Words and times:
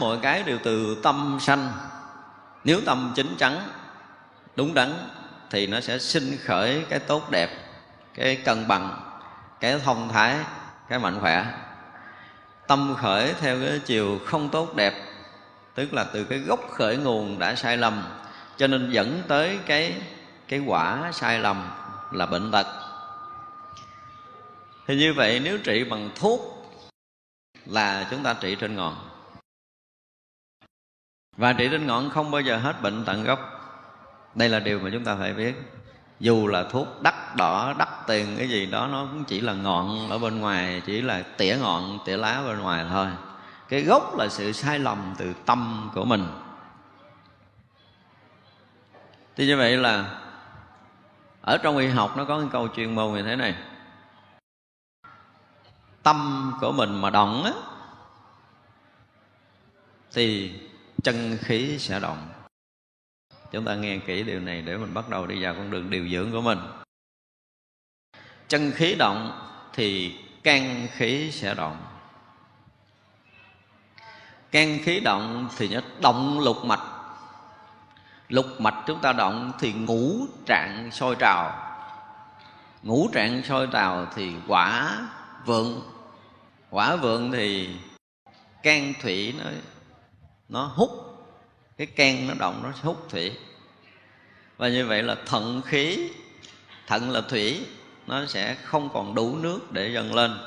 mọi 0.00 0.18
cái 0.22 0.42
đều 0.42 0.58
từ 0.64 1.00
tâm 1.02 1.38
sanh. 1.40 1.72
Nếu 2.64 2.80
tâm 2.86 3.12
chính 3.16 3.36
chắn, 3.38 3.68
đúng 4.56 4.74
đắn, 4.74 4.92
thì 5.50 5.66
nó 5.66 5.80
sẽ 5.80 5.98
sinh 5.98 6.36
khởi 6.44 6.84
cái 6.90 6.98
tốt 6.98 7.30
đẹp, 7.30 7.48
cái 8.14 8.36
cân 8.36 8.68
bằng, 8.68 9.10
cái 9.60 9.80
thông 9.84 10.08
thái, 10.08 10.36
cái 10.88 10.98
mạnh 10.98 11.20
khỏe. 11.20 11.46
Tâm 12.66 12.94
khởi 13.00 13.34
theo 13.40 13.60
cái 13.60 13.80
chiều 13.84 14.20
không 14.26 14.48
tốt 14.48 14.76
đẹp, 14.76 14.94
tức 15.74 15.94
là 15.94 16.04
từ 16.04 16.24
cái 16.24 16.38
gốc 16.38 16.60
khởi 16.70 16.96
nguồn 16.96 17.38
đã 17.38 17.54
sai 17.54 17.76
lầm, 17.76 18.04
cho 18.56 18.66
nên 18.66 18.90
dẫn 18.90 19.22
tới 19.28 19.58
cái 19.66 20.02
cái 20.48 20.60
quả 20.66 21.10
sai 21.12 21.38
lầm 21.38 21.70
là 22.12 22.26
bệnh 22.26 22.50
tật. 22.50 22.66
Thì 24.86 24.96
như 24.96 25.12
vậy, 25.12 25.40
nếu 25.44 25.58
trị 25.58 25.84
bằng 25.84 26.10
thuốc 26.14 26.40
là 27.66 28.06
chúng 28.10 28.22
ta 28.22 28.34
trị 28.34 28.54
trên 28.60 28.76
ngọn 28.76 28.96
và 31.36 31.52
trị 31.52 31.68
trên 31.70 31.86
ngọn 31.86 32.10
không 32.10 32.30
bao 32.30 32.40
giờ 32.40 32.56
hết 32.56 32.82
bệnh 32.82 33.04
tận 33.04 33.24
gốc. 33.24 33.40
Đây 34.34 34.48
là 34.48 34.60
điều 34.60 34.78
mà 34.78 34.90
chúng 34.92 35.04
ta 35.04 35.16
phải 35.16 35.34
biết. 35.34 35.54
Dù 36.20 36.46
là 36.46 36.64
thuốc 36.64 37.02
đắt 37.02 37.36
đỏ, 37.36 37.74
đắt 37.78 37.88
tiền, 38.06 38.34
cái 38.38 38.48
gì 38.48 38.66
đó, 38.66 38.86
nó 38.86 39.06
cũng 39.06 39.24
chỉ 39.24 39.40
là 39.40 39.52
ngọn 39.52 40.10
ở 40.10 40.18
bên 40.18 40.40
ngoài, 40.40 40.82
chỉ 40.86 41.02
là 41.02 41.22
tỉa 41.36 41.56
ngọn, 41.60 41.98
tỉa 42.04 42.16
lá 42.16 42.42
bên 42.46 42.58
ngoài 42.58 42.86
thôi. 42.90 43.06
Cái 43.68 43.82
gốc 43.82 44.18
là 44.18 44.28
sự 44.28 44.52
sai 44.52 44.78
lầm 44.78 45.14
từ 45.18 45.34
tâm 45.46 45.90
của 45.94 46.04
mình. 46.04 46.26
Thì 49.36 49.46
như 49.46 49.56
vậy 49.56 49.76
là, 49.76 50.20
ở 51.42 51.58
trong 51.58 51.76
y 51.76 51.88
học 51.88 52.16
nó 52.16 52.24
có 52.24 52.38
cái 52.38 52.48
câu 52.52 52.68
chuyên 52.68 52.94
môn 52.94 53.12
như 53.12 53.22
thế 53.22 53.36
này. 53.36 53.54
Tâm 56.02 56.52
của 56.60 56.72
mình 56.72 57.00
mà 57.00 57.10
động 57.10 57.44
á, 57.44 57.52
thì 60.12 60.52
chân 61.04 61.38
khí 61.40 61.78
sẽ 61.78 62.00
động. 62.00 62.28
Chúng 63.52 63.64
ta 63.64 63.74
nghe 63.74 63.98
kỹ 63.98 64.22
điều 64.22 64.40
này 64.40 64.62
để 64.62 64.76
mình 64.76 64.94
bắt 64.94 65.08
đầu 65.08 65.26
đi 65.26 65.42
vào 65.42 65.54
con 65.54 65.70
đường 65.70 65.90
điều 65.90 66.08
dưỡng 66.08 66.32
của 66.32 66.40
mình. 66.40 66.58
Chân 68.48 68.72
khí 68.72 68.94
động 68.94 69.48
thì 69.72 70.18
can 70.42 70.86
khí 70.92 71.30
sẽ 71.32 71.54
động. 71.54 71.86
Can 74.50 74.78
khí 74.82 75.00
động 75.00 75.48
thì 75.56 75.68
nó 75.68 75.80
động 76.00 76.40
lục 76.40 76.64
mạch. 76.64 76.82
Lục 78.28 78.46
mạch 78.58 78.84
chúng 78.86 79.00
ta 79.00 79.12
động 79.12 79.52
thì 79.58 79.72
ngũ 79.72 80.26
trạng 80.46 80.90
sôi 80.92 81.16
trào. 81.18 81.70
Ngũ 82.82 83.08
trạng 83.12 83.42
sôi 83.42 83.68
trào 83.72 84.06
thì 84.14 84.32
quả 84.48 84.98
vượng. 85.44 85.82
Quả 86.70 86.96
vượng 86.96 87.32
thì 87.32 87.76
can 88.62 88.92
thủy 89.00 89.34
nó 89.38 89.50
nó 90.48 90.64
hút. 90.64 90.90
Cái 91.76 91.86
can 91.86 92.28
nó 92.28 92.34
động, 92.34 92.60
nó 92.62 92.70
hút 92.82 93.06
thủy. 93.08 93.32
Và 94.56 94.68
như 94.68 94.86
vậy 94.86 95.02
là 95.02 95.16
thận 95.26 95.62
khí, 95.66 96.10
thận 96.86 97.10
là 97.10 97.20
thủy, 97.20 97.66
nó 98.06 98.26
sẽ 98.26 98.54
không 98.54 98.88
còn 98.92 99.14
đủ 99.14 99.36
nước 99.36 99.72
để 99.72 99.92
dâng 99.94 100.14
lên. 100.14 100.38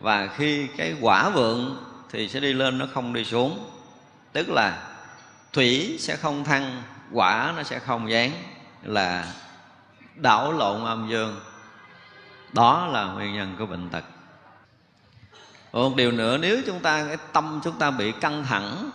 Và 0.00 0.26
khi 0.26 0.66
cái 0.76 0.94
quả 1.00 1.30
vượng 1.30 1.84
thì 2.10 2.28
sẽ 2.28 2.40
đi 2.40 2.52
lên, 2.52 2.78
nó 2.78 2.86
không 2.94 3.12
đi 3.12 3.24
xuống. 3.24 3.70
Tức 4.32 4.48
là 4.48 4.92
thủy 5.52 5.96
sẽ 6.00 6.16
không 6.16 6.44
thăng, 6.44 6.82
quả 7.12 7.52
nó 7.56 7.62
sẽ 7.62 7.78
không 7.78 8.10
dán 8.10 8.30
là 8.82 9.34
đảo 10.14 10.52
lộn 10.52 10.84
âm 10.84 11.08
dương. 11.10 11.40
Đó 12.52 12.86
là 12.86 13.04
nguyên 13.04 13.34
nhân 13.34 13.54
của 13.58 13.66
bệnh 13.66 13.88
tật. 13.88 14.04
Một 15.72 15.96
điều 15.96 16.12
nữa, 16.12 16.38
nếu 16.38 16.62
chúng 16.66 16.80
ta, 16.80 17.04
cái 17.06 17.16
tâm 17.32 17.60
chúng 17.64 17.78
ta 17.78 17.90
bị 17.90 18.12
căng 18.12 18.44
thẳng 18.44 18.90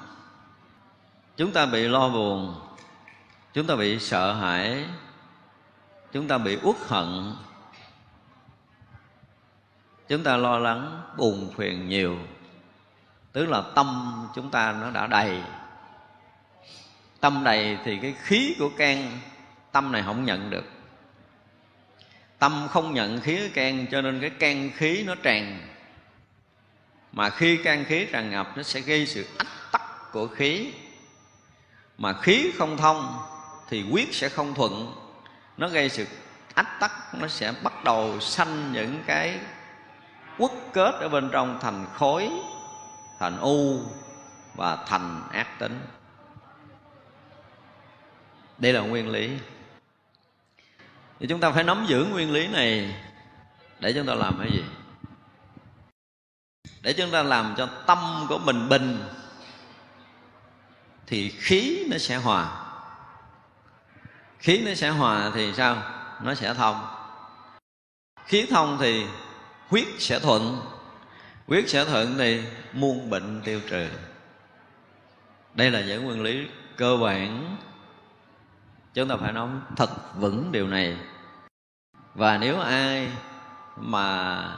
chúng 1.37 1.51
ta 1.51 1.65
bị 1.65 1.87
lo 1.87 2.09
buồn, 2.09 2.55
chúng 3.53 3.67
ta 3.67 3.75
bị 3.75 3.99
sợ 3.99 4.33
hãi, 4.33 4.85
chúng 6.11 6.27
ta 6.27 6.37
bị 6.37 6.57
uất 6.63 6.75
hận, 6.87 7.33
chúng 10.07 10.23
ta 10.23 10.37
lo 10.37 10.59
lắng, 10.59 11.01
buồn 11.17 11.53
phiền 11.57 11.89
nhiều. 11.89 12.17
Tức 13.31 13.49
là 13.49 13.63
tâm 13.75 14.13
chúng 14.35 14.51
ta 14.51 14.71
nó 14.81 14.91
đã 14.91 15.07
đầy. 15.07 15.41
Tâm 17.19 17.43
đầy 17.43 17.77
thì 17.83 17.99
cái 18.01 18.15
khí 18.23 18.55
của 18.59 18.69
can, 18.77 19.19
tâm 19.71 19.91
này 19.91 20.03
không 20.05 20.25
nhận 20.25 20.49
được. 20.49 20.65
Tâm 22.39 22.67
không 22.69 22.93
nhận 22.93 23.21
khí 23.21 23.47
của 23.47 23.53
can, 23.55 23.85
cho 23.91 24.01
nên 24.01 24.21
cái 24.21 24.29
can 24.29 24.71
khí 24.75 25.03
nó 25.03 25.15
tràn. 25.15 25.67
Mà 27.11 27.29
khi 27.29 27.57
can 27.57 27.85
khí 27.85 28.07
tràn 28.11 28.31
ngập, 28.31 28.57
nó 28.57 28.63
sẽ 28.63 28.79
gây 28.79 29.05
sự 29.05 29.27
ách 29.37 29.71
tắc 29.71 30.11
của 30.11 30.27
khí 30.27 30.73
mà 31.97 32.13
khí 32.13 32.51
không 32.57 32.77
thông 32.77 33.19
thì 33.69 33.85
quyết 33.91 34.13
sẽ 34.13 34.29
không 34.29 34.53
thuận. 34.53 34.93
Nó 35.57 35.67
gây 35.67 35.89
sự 35.89 36.07
ách 36.53 36.79
tắc, 36.79 37.15
nó 37.15 37.27
sẽ 37.27 37.53
bắt 37.63 37.83
đầu 37.83 38.19
sanh 38.19 38.73
những 38.73 39.03
cái 39.07 39.39
quất 40.37 40.51
kết 40.73 40.95
ở 40.99 41.09
bên 41.09 41.29
trong 41.31 41.59
thành 41.61 41.85
khối, 41.93 42.29
thành 43.19 43.39
u 43.39 43.79
và 44.55 44.77
thành 44.87 45.21
ác 45.31 45.59
tính. 45.59 45.79
Đây 48.57 48.73
là 48.73 48.81
nguyên 48.81 49.09
lý. 49.09 49.37
Thì 51.19 51.27
chúng 51.27 51.39
ta 51.39 51.51
phải 51.51 51.63
nắm 51.63 51.85
giữ 51.87 52.05
nguyên 52.05 52.31
lý 52.31 52.47
này 52.47 52.95
để 53.79 53.93
chúng 53.93 54.05
ta 54.05 54.13
làm 54.13 54.37
cái 54.39 54.51
gì? 54.51 54.63
Để 56.81 56.93
chúng 56.93 57.11
ta 57.11 57.23
làm 57.23 57.53
cho 57.57 57.69
tâm 57.85 58.25
của 58.29 58.37
mình 58.37 58.69
bình 58.69 59.03
thì 61.07 61.29
khí 61.29 61.87
nó 61.91 61.97
sẽ 61.97 62.15
hòa. 62.15 62.61
Khí 64.39 64.61
nó 64.65 64.73
sẽ 64.73 64.89
hòa 64.89 65.31
thì 65.33 65.53
sao? 65.53 65.77
Nó 66.23 66.33
sẽ 66.33 66.53
thông. 66.53 66.87
Khí 68.25 68.45
thông 68.49 68.77
thì 68.79 69.05
huyết 69.67 69.87
sẽ 69.99 70.19
thuận. 70.19 70.61
Huyết 71.47 71.69
sẽ 71.69 71.85
thuận 71.85 72.15
thì 72.17 72.43
muôn 72.73 73.09
bệnh 73.09 73.41
tiêu 73.45 73.61
trừ. 73.69 73.87
Đây 75.53 75.71
là 75.71 75.81
những 75.81 76.05
nguyên 76.05 76.21
lý 76.21 76.47
cơ 76.77 76.97
bản. 76.97 77.57
Chúng 78.93 79.07
ta 79.07 79.15
phải 79.17 79.33
nói 79.33 79.49
thật 79.75 79.89
vững 80.15 80.51
điều 80.51 80.67
này. 80.67 80.97
Và 82.13 82.37
nếu 82.37 82.59
ai 82.59 83.09
mà 83.77 84.49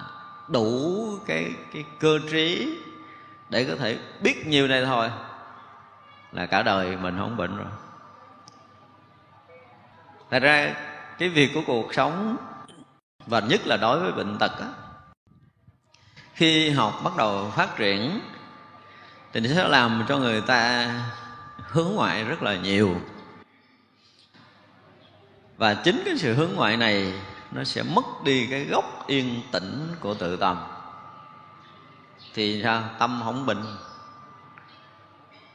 đủ 0.48 1.10
cái 1.26 1.52
cái 1.74 1.84
cơ 2.00 2.20
trí 2.32 2.78
để 3.50 3.66
có 3.70 3.76
thể 3.76 3.98
biết 4.22 4.48
nhiều 4.48 4.68
này 4.68 4.86
thôi 4.86 5.10
là 6.32 6.46
cả 6.46 6.64
đời 6.64 6.98
mình 6.98 7.18
không 7.18 7.38
bệnh 7.38 7.58
rồi. 7.58 7.68
Thật 10.30 10.40
ra 10.40 10.74
cái 11.18 11.30
việc 11.30 11.52
của 11.54 11.62
cuộc 11.68 11.94
sống 11.94 12.38
và 13.26 13.40
nhất 13.40 13.62
là 13.68 13.78
đối 13.78 14.00
với 14.00 14.12
bệnh 14.12 14.38
tật 14.38 14.52
á, 14.60 14.68
khi 16.34 16.70
học 16.70 17.02
bắt 17.04 17.18
đầu 17.18 17.52
phát 17.56 17.76
triển 17.78 18.20
thì 19.34 19.40
nó 19.40 19.56
sẽ 19.56 19.68
làm 19.68 20.06
cho 20.08 20.18
người 20.18 20.42
ta 20.42 20.90
hướng 21.58 21.92
ngoại 21.96 22.24
rất 22.24 22.44
là 22.44 22.56
nhiều. 22.56 22.96
Và 25.58 25.74
chính 25.74 26.02
cái 26.06 26.18
sự 26.18 26.34
hướng 26.34 26.54
ngoại 26.56 26.78
này 26.78 27.14
nó 27.52 27.64
sẽ 27.64 27.84
mất 27.84 28.06
đi 28.24 28.48
cái 28.52 28.66
gốc 28.66 29.08
yên 29.08 29.42
tĩnh 29.52 29.96
của 30.00 30.14
tự 30.14 30.38
tâm. 30.38 30.58
Thì 32.34 32.62
sao? 32.64 32.84
Tâm 33.00 33.22
không 33.24 33.46
bình 33.46 33.64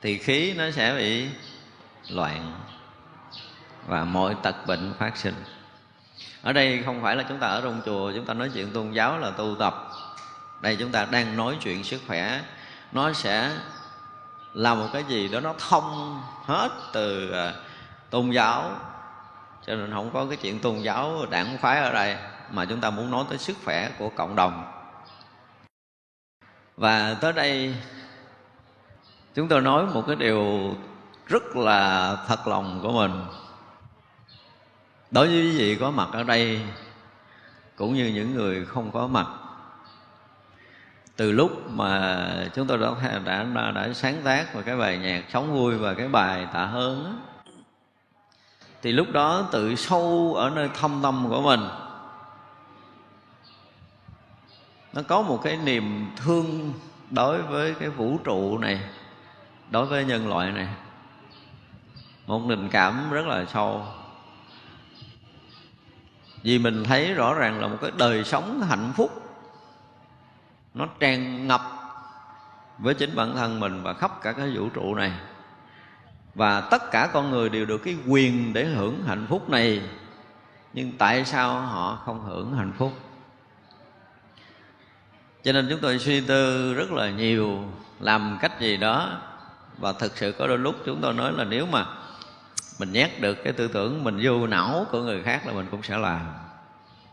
thì 0.02 0.18
khí 0.18 0.54
nó 0.56 0.70
sẽ 0.70 0.94
bị 0.94 1.28
loạn 2.08 2.60
và 3.86 4.04
mọi 4.04 4.36
tật 4.42 4.66
bệnh 4.66 4.94
phát 4.98 5.16
sinh. 5.16 5.34
Ở 6.42 6.52
đây 6.52 6.82
không 6.84 7.02
phải 7.02 7.16
là 7.16 7.24
chúng 7.28 7.38
ta 7.38 7.46
ở 7.46 7.60
trong 7.60 7.80
chùa, 7.84 8.12
chúng 8.14 8.26
ta 8.26 8.34
nói 8.34 8.50
chuyện 8.54 8.72
tôn 8.72 8.92
giáo 8.92 9.18
là 9.18 9.30
tu 9.30 9.56
tập. 9.58 9.88
Đây 10.60 10.76
chúng 10.76 10.92
ta 10.92 11.04
đang 11.04 11.36
nói 11.36 11.56
chuyện 11.60 11.84
sức 11.84 12.00
khỏe. 12.06 12.40
Nó 12.92 13.12
sẽ 13.12 13.50
là 14.54 14.74
một 14.74 14.88
cái 14.92 15.04
gì 15.08 15.28
đó 15.28 15.40
nó 15.40 15.54
thông 15.68 16.20
hết 16.44 16.70
từ 16.92 17.32
à, 17.32 17.52
tôn 18.10 18.30
giáo. 18.30 18.70
Cho 19.66 19.74
nên 19.74 19.92
không 19.92 20.10
có 20.12 20.26
cái 20.26 20.36
chuyện 20.36 20.58
tôn 20.58 20.78
giáo 20.78 21.26
đảng 21.30 21.58
phái 21.58 21.80
ở 21.80 21.92
đây, 21.92 22.16
mà 22.50 22.64
chúng 22.64 22.80
ta 22.80 22.90
muốn 22.90 23.10
nói 23.10 23.24
tới 23.28 23.38
sức 23.38 23.56
khỏe 23.64 23.90
của 23.98 24.08
cộng 24.08 24.36
đồng. 24.36 24.72
Và 26.76 27.16
tới 27.20 27.32
đây 27.32 27.74
chúng 29.34 29.48
tôi 29.48 29.60
nói 29.60 29.86
một 29.86 30.04
cái 30.06 30.16
điều 30.16 30.74
rất 31.26 31.56
là 31.56 32.16
thật 32.26 32.48
lòng 32.48 32.80
của 32.82 32.92
mình. 32.92 33.24
Đối 35.10 35.26
với 35.26 35.36
quý 35.36 35.58
vị 35.58 35.76
có 35.80 35.90
mặt 35.90 36.08
ở 36.12 36.22
đây 36.22 36.60
cũng 37.76 37.94
như 37.94 38.06
những 38.06 38.34
người 38.34 38.64
không 38.64 38.90
có 38.90 39.06
mặt 39.06 39.26
từ 41.16 41.32
lúc 41.32 41.70
mà 41.70 42.28
chúng 42.54 42.66
tôi 42.66 42.78
đã 42.78 42.90
đã 43.24 43.42
đã, 43.54 43.70
đã 43.70 43.92
sáng 43.94 44.22
tác 44.24 44.54
và 44.54 44.62
cái 44.62 44.76
bài 44.76 44.98
nhạc 44.98 45.22
sống 45.32 45.52
vui 45.52 45.78
và 45.78 45.94
cái 45.94 46.08
bài 46.08 46.46
tạ 46.52 46.64
hơn 46.64 47.20
thì 48.82 48.92
lúc 48.92 49.06
đó 49.12 49.48
tự 49.52 49.74
sâu 49.74 50.34
ở 50.36 50.50
nơi 50.50 50.68
thâm 50.74 51.00
tâm 51.02 51.26
của 51.28 51.42
mình 51.42 51.60
nó 54.92 55.02
có 55.08 55.22
một 55.22 55.40
cái 55.44 55.56
niềm 55.56 56.10
thương 56.16 56.72
đối 57.10 57.42
với 57.42 57.74
cái 57.74 57.88
vũ 57.88 58.18
trụ 58.24 58.58
này 58.58 58.80
đối 59.72 59.86
với 59.86 60.04
nhân 60.04 60.28
loại 60.28 60.52
này, 60.52 60.68
một 62.26 62.42
tình 62.48 62.68
cảm 62.68 63.10
rất 63.10 63.26
là 63.26 63.44
sâu. 63.44 63.86
Vì 66.42 66.58
mình 66.58 66.84
thấy 66.84 67.14
rõ 67.14 67.34
ràng 67.34 67.60
là 67.60 67.68
một 67.68 67.76
cái 67.80 67.90
đời 67.98 68.24
sống 68.24 68.62
hạnh 68.68 68.92
phúc, 68.96 69.10
nó 70.74 70.86
tràn 71.00 71.46
ngập 71.46 71.60
với 72.78 72.94
chính 72.94 73.16
bản 73.16 73.34
thân 73.34 73.60
mình 73.60 73.82
và 73.82 73.94
khắp 73.94 74.22
cả 74.22 74.32
cái 74.32 74.56
vũ 74.56 74.68
trụ 74.68 74.94
này. 74.94 75.12
Và 76.34 76.60
tất 76.60 76.90
cả 76.90 77.08
con 77.12 77.30
người 77.30 77.48
đều 77.48 77.66
được 77.66 77.78
cái 77.78 77.96
quyền 78.08 78.52
để 78.52 78.64
hưởng 78.64 79.04
hạnh 79.06 79.26
phúc 79.28 79.50
này, 79.50 79.82
nhưng 80.72 80.92
tại 80.98 81.24
sao 81.24 81.60
họ 81.60 82.02
không 82.04 82.24
hưởng 82.24 82.56
hạnh 82.56 82.72
phúc? 82.78 82.92
Cho 85.42 85.52
nên 85.52 85.66
chúng 85.70 85.80
tôi 85.80 85.98
suy 85.98 86.20
tư 86.20 86.74
rất 86.74 86.92
là 86.92 87.10
nhiều, 87.10 87.64
làm 88.00 88.38
cách 88.40 88.60
gì 88.60 88.76
đó 88.76 89.18
và 89.82 89.92
thực 89.92 90.16
sự 90.16 90.32
có 90.38 90.46
đôi 90.46 90.58
lúc 90.58 90.76
chúng 90.86 91.00
tôi 91.00 91.14
nói 91.14 91.32
là 91.32 91.44
nếu 91.44 91.66
mà 91.66 91.86
mình 92.78 92.92
nhét 92.92 93.20
được 93.20 93.38
cái 93.44 93.52
tư 93.52 93.68
tưởng 93.68 94.04
mình 94.04 94.20
vô 94.22 94.46
não 94.46 94.86
của 94.90 95.02
người 95.02 95.22
khác 95.22 95.46
là 95.46 95.52
mình 95.52 95.66
cũng 95.70 95.82
sẽ 95.82 95.98
làm. 95.98 96.34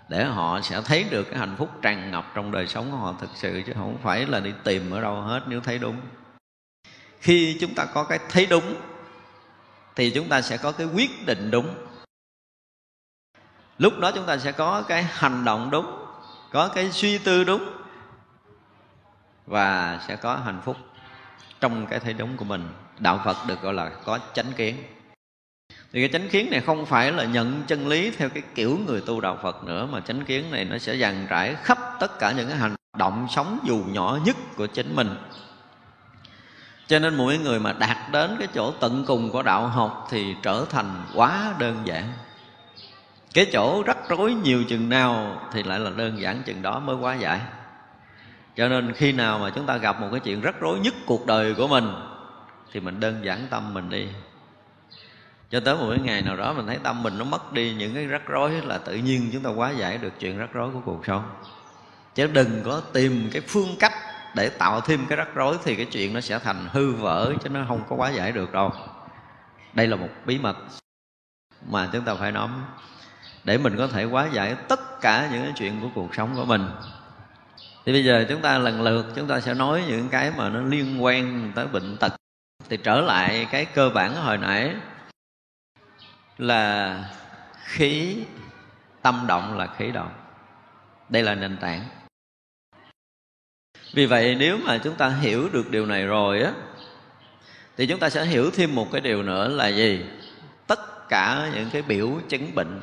Để 0.10 0.26
họ 0.26 0.62
sẽ 0.62 0.82
thấy 0.86 1.04
được 1.04 1.24
cái 1.24 1.40
hạnh 1.40 1.56
phúc 1.58 1.70
tràn 1.82 2.12
ngập 2.12 2.26
trong 2.36 2.52
đời 2.52 2.68
sống 2.68 2.92
của 2.92 2.98
họ 2.98 3.16
thực 3.20 3.30
sự, 3.36 3.62
chứ 3.66 3.74
không 3.76 3.98
phải 4.04 4.26
là 4.26 4.40
đi 4.40 4.54
tìm 4.64 4.92
ở 4.92 5.02
đâu 5.02 5.22
hết 5.22 5.42
nếu 5.48 5.62
thấy 5.62 5.80
đúng. 5.80 6.02
Khi 7.20 7.58
chúng 7.62 7.76
ta 7.76 7.86
có 7.86 8.04
cái 8.04 8.20
thấy 8.30 8.46
đúng, 8.46 8.76
thì 9.96 10.12
chúng 10.12 10.30
ta 10.30 10.42
sẽ 10.42 10.58
có 10.58 10.72
cái 10.72 10.88
quyết 10.88 11.26
định 11.26 11.52
đúng. 11.52 11.76
Lúc 13.78 14.00
đó 14.00 14.12
chúng 14.16 14.26
ta 14.26 14.38
sẽ 14.38 14.52
có 14.52 14.82
cái 14.82 15.04
hành 15.04 15.46
động 15.46 15.70
đúng, 15.72 16.06
có 16.52 16.68
cái 16.68 16.92
suy 16.92 17.18
tư 17.18 17.44
đúng 17.44 17.70
và 19.46 20.00
sẽ 20.08 20.16
có 20.16 20.36
hạnh 20.36 20.62
phúc 20.66 20.78
trong 21.62 21.88
cái 21.88 22.00
thấy 22.00 22.14
đúng 22.14 22.38
của 22.38 22.46
mình. 22.46 22.70
Đạo 23.00 23.22
phật 23.26 23.38
được 23.48 23.62
gọi 23.62 23.74
là 23.74 23.90
có 23.90 24.20
chánh 24.34 24.52
kiến. 24.58 24.76
Thì 25.94 26.02
cái 26.02 26.10
chánh 26.14 26.30
kiến 26.30 26.52
này 26.52 26.62
không 26.62 26.86
phải 26.86 27.12
là 27.12 27.24
nhận 27.24 27.64
chân 27.68 27.88
lý 27.88 28.12
theo 28.12 28.30
cái 28.30 28.44
kiểu 28.56 28.80
người 28.88 29.02
tu 29.02 29.22
đạo 29.22 29.38
phật 29.44 29.64
nữa, 29.64 29.88
mà 29.92 30.00
chánh 30.00 30.26
kiến 30.26 30.52
này 30.52 30.66
nó 30.66 30.78
sẽ 30.78 30.98
dàn 30.98 31.28
trải 31.30 31.56
khắp 31.64 31.78
tất 32.00 32.20
cả 32.20 32.32
những 32.32 32.48
cái 32.50 32.58
hành 32.58 32.76
động 32.98 33.28
sống 33.30 33.60
dù 33.64 33.84
nhỏ 33.88 34.20
nhất 34.26 34.36
của 34.56 34.68
chính 34.68 34.96
mình. 34.96 35.16
Cho 36.88 37.00
nên 37.00 37.16
mỗi 37.16 37.38
người 37.38 37.60
mà 37.60 37.74
đạt 37.74 37.98
đến 38.12 38.36
cái 38.40 38.48
chỗ 38.54 38.72
tận 38.72 39.04
cùng 39.08 39.32
của 39.32 39.44
đạo 39.44 39.68
học 39.68 40.08
thì 40.12 40.36
trở 40.42 40.66
thành 40.70 41.06
quá 41.16 41.56
đơn 41.60 41.82
giản. 41.86 42.04
Cái 43.34 43.46
chỗ 43.52 43.84
rắc 43.86 43.98
rối 44.10 44.34
nhiều 44.34 44.64
chừng 44.64 44.90
nào 44.90 45.42
thì 45.52 45.64
lại 45.64 45.80
là 45.80 45.90
đơn 45.90 46.22
giản 46.22 46.42
chừng 46.46 46.62
đó 46.62 46.80
mới 46.80 46.96
quá 46.96 47.16
giải 47.16 47.40
cho 48.60 48.68
nên 48.68 48.94
khi 48.94 49.12
nào 49.12 49.40
mà 49.40 49.50
chúng 49.50 49.66
ta 49.66 49.78
gặp 49.78 50.02
một 50.02 50.08
cái 50.12 50.20
chuyện 50.20 50.42
rắc 50.42 50.60
rối 50.60 50.80
nhất 50.80 50.94
cuộc 51.06 51.26
đời 51.26 51.54
của 51.54 51.68
mình, 51.68 51.94
thì 52.72 52.80
mình 52.80 53.00
đơn 53.00 53.26
giản 53.26 53.48
tâm 53.50 53.74
mình 53.74 53.90
đi. 53.90 54.08
Cho 55.50 55.60
tới 55.60 55.76
một 55.76 55.88
cái 55.90 56.00
ngày 56.00 56.22
nào 56.22 56.36
đó 56.36 56.54
mình 56.54 56.68
thấy 56.68 56.78
tâm 56.84 57.04
mình 57.04 57.18
nó 57.18 57.26
mất 57.26 57.54
đi 57.54 57.74
những 57.74 57.94
cái 57.94 58.06
rắc 58.06 58.22
rối 58.28 58.52
là 58.52 58.78
tự 58.78 58.96
nhiên 58.96 59.30
chúng 59.34 59.44
ta 59.44 59.50
quá 59.50 59.72
giải 59.72 59.98
được 59.98 60.14
chuyện 60.20 60.38
rắc 60.38 60.54
rối 60.54 60.70
của 60.72 60.82
cuộc 60.86 61.06
sống. 61.06 61.30
Chứ 62.16 62.28
đừng 62.28 62.62
có 62.66 62.82
tìm 62.94 63.30
cái 63.34 63.42
phương 63.48 63.76
cách 63.80 63.94
để 64.36 64.50
tạo 64.50 64.82
thêm 64.82 65.06
cái 65.10 65.16
rắc 65.16 65.36
rối 65.36 65.58
thì 65.64 65.76
cái 65.76 65.86
chuyện 65.86 66.14
nó 66.14 66.22
sẽ 66.22 66.40
thành 66.40 66.68
hư 66.72 66.92
vỡ 66.92 67.34
chứ 67.44 67.50
nó 67.50 67.66
không 67.68 67.82
có 67.90 67.96
quá 67.96 68.10
giải 68.10 68.32
được 68.32 68.52
đâu. 68.52 68.72
Đây 69.74 69.88
là 69.88 69.96
một 69.96 70.10
bí 70.26 70.38
mật 70.38 70.58
mà 71.70 71.90
chúng 71.94 72.06
ta 72.06 72.16
phải 72.16 72.32
nắm 72.32 72.66
để 73.44 73.58
mình 73.58 73.78
có 73.78 73.88
thể 73.88 74.04
quá 74.04 74.28
giải 74.34 74.56
tất 74.68 75.02
cả 75.02 75.30
những 75.32 75.44
cái 75.44 75.54
chuyện 75.56 75.82
của 75.82 75.90
cuộc 75.96 76.16
sống 76.16 76.36
của 76.36 76.46
mình 76.46 76.70
thì 77.86 77.92
bây 77.92 78.04
giờ 78.04 78.26
chúng 78.30 78.42
ta 78.42 78.58
lần 78.58 78.82
lượt, 78.82 79.06
chúng 79.16 79.28
ta 79.28 79.40
sẽ 79.40 79.54
nói 79.54 79.84
những 79.88 80.10
cái 80.10 80.32
mà 80.38 80.50
nó 80.50 80.62
liên 80.62 81.04
quan 81.04 81.52
tới 81.56 81.68
bệnh 81.68 81.98
tật. 81.98 82.14
Thì 82.70 82.78
trở 82.78 83.02
lại 83.02 83.48
cái 83.52 83.66
cơ 83.66 83.90
bản 83.90 84.16
hồi 84.16 84.38
nãy 84.38 84.76
là 86.38 87.04
khí, 87.64 88.18
tâm 89.02 89.26
động 89.28 89.58
là 89.58 89.68
khí 89.78 89.92
động 89.92 90.12
đây 91.10 91.24
là 91.24 91.36
nền 91.36 91.58
tảng. 91.58 91.86
Vì 93.94 94.06
vậy 94.06 94.36
nếu 94.40 94.58
mà 94.58 94.78
chúng 94.84 94.96
ta 94.96 95.10
hiểu 95.10 95.50
được 95.50 95.72
điều 95.72 95.86
này 95.86 96.06
rồi 96.06 96.42
á, 96.42 96.52
thì 97.78 97.88
chúng 97.88 98.00
ta 98.00 98.10
sẽ 98.10 98.26
hiểu 98.26 98.52
thêm 98.52 98.76
một 98.76 98.88
cái 98.92 99.02
điều 99.02 99.24
nữa 99.24 99.48
là 99.48 99.68
gì? 99.68 100.06
Tất 100.68 101.10
cả 101.10 101.52
những 101.56 101.70
cái 101.70 101.82
biểu 101.82 102.10
chứng 102.30 102.56
bệnh 102.56 102.82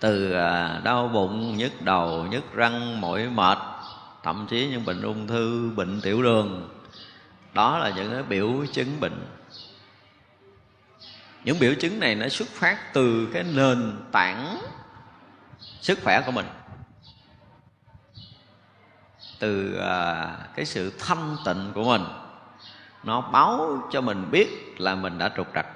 từ 0.00 0.32
à, 0.32 0.80
đau 0.84 1.08
bụng, 1.08 1.56
nhức 1.56 1.82
đầu, 1.82 2.26
nhức 2.26 2.54
răng, 2.54 3.00
mỏi 3.00 3.28
mệt, 3.28 3.58
thậm 4.22 4.46
chí 4.50 4.68
những 4.68 4.84
bệnh 4.84 5.02
ung 5.02 5.26
thư, 5.26 5.70
bệnh 5.76 6.00
tiểu 6.00 6.22
đường. 6.22 6.68
Đó 7.52 7.78
là 7.78 7.90
những 7.90 8.12
cái 8.12 8.22
biểu 8.22 8.66
chứng 8.72 9.00
bệnh. 9.00 9.26
Những 11.44 11.58
biểu 11.58 11.74
chứng 11.74 12.00
này 12.00 12.14
nó 12.14 12.28
xuất 12.28 12.48
phát 12.48 12.94
từ 12.94 13.28
cái 13.32 13.42
nền 13.42 13.92
tảng 14.12 14.60
sức 15.80 15.98
khỏe 16.04 16.22
của 16.26 16.32
mình. 16.32 16.46
Từ 19.38 19.78
à, 19.78 20.36
cái 20.56 20.64
sự 20.64 20.92
thanh 20.98 21.36
tịnh 21.44 21.72
của 21.74 21.84
mình. 21.84 22.04
Nó 23.02 23.20
báo 23.20 23.82
cho 23.92 24.00
mình 24.00 24.30
biết 24.30 24.74
là 24.78 24.94
mình 24.94 25.18
đã 25.18 25.30
trục 25.36 25.46
trặc 25.54 25.66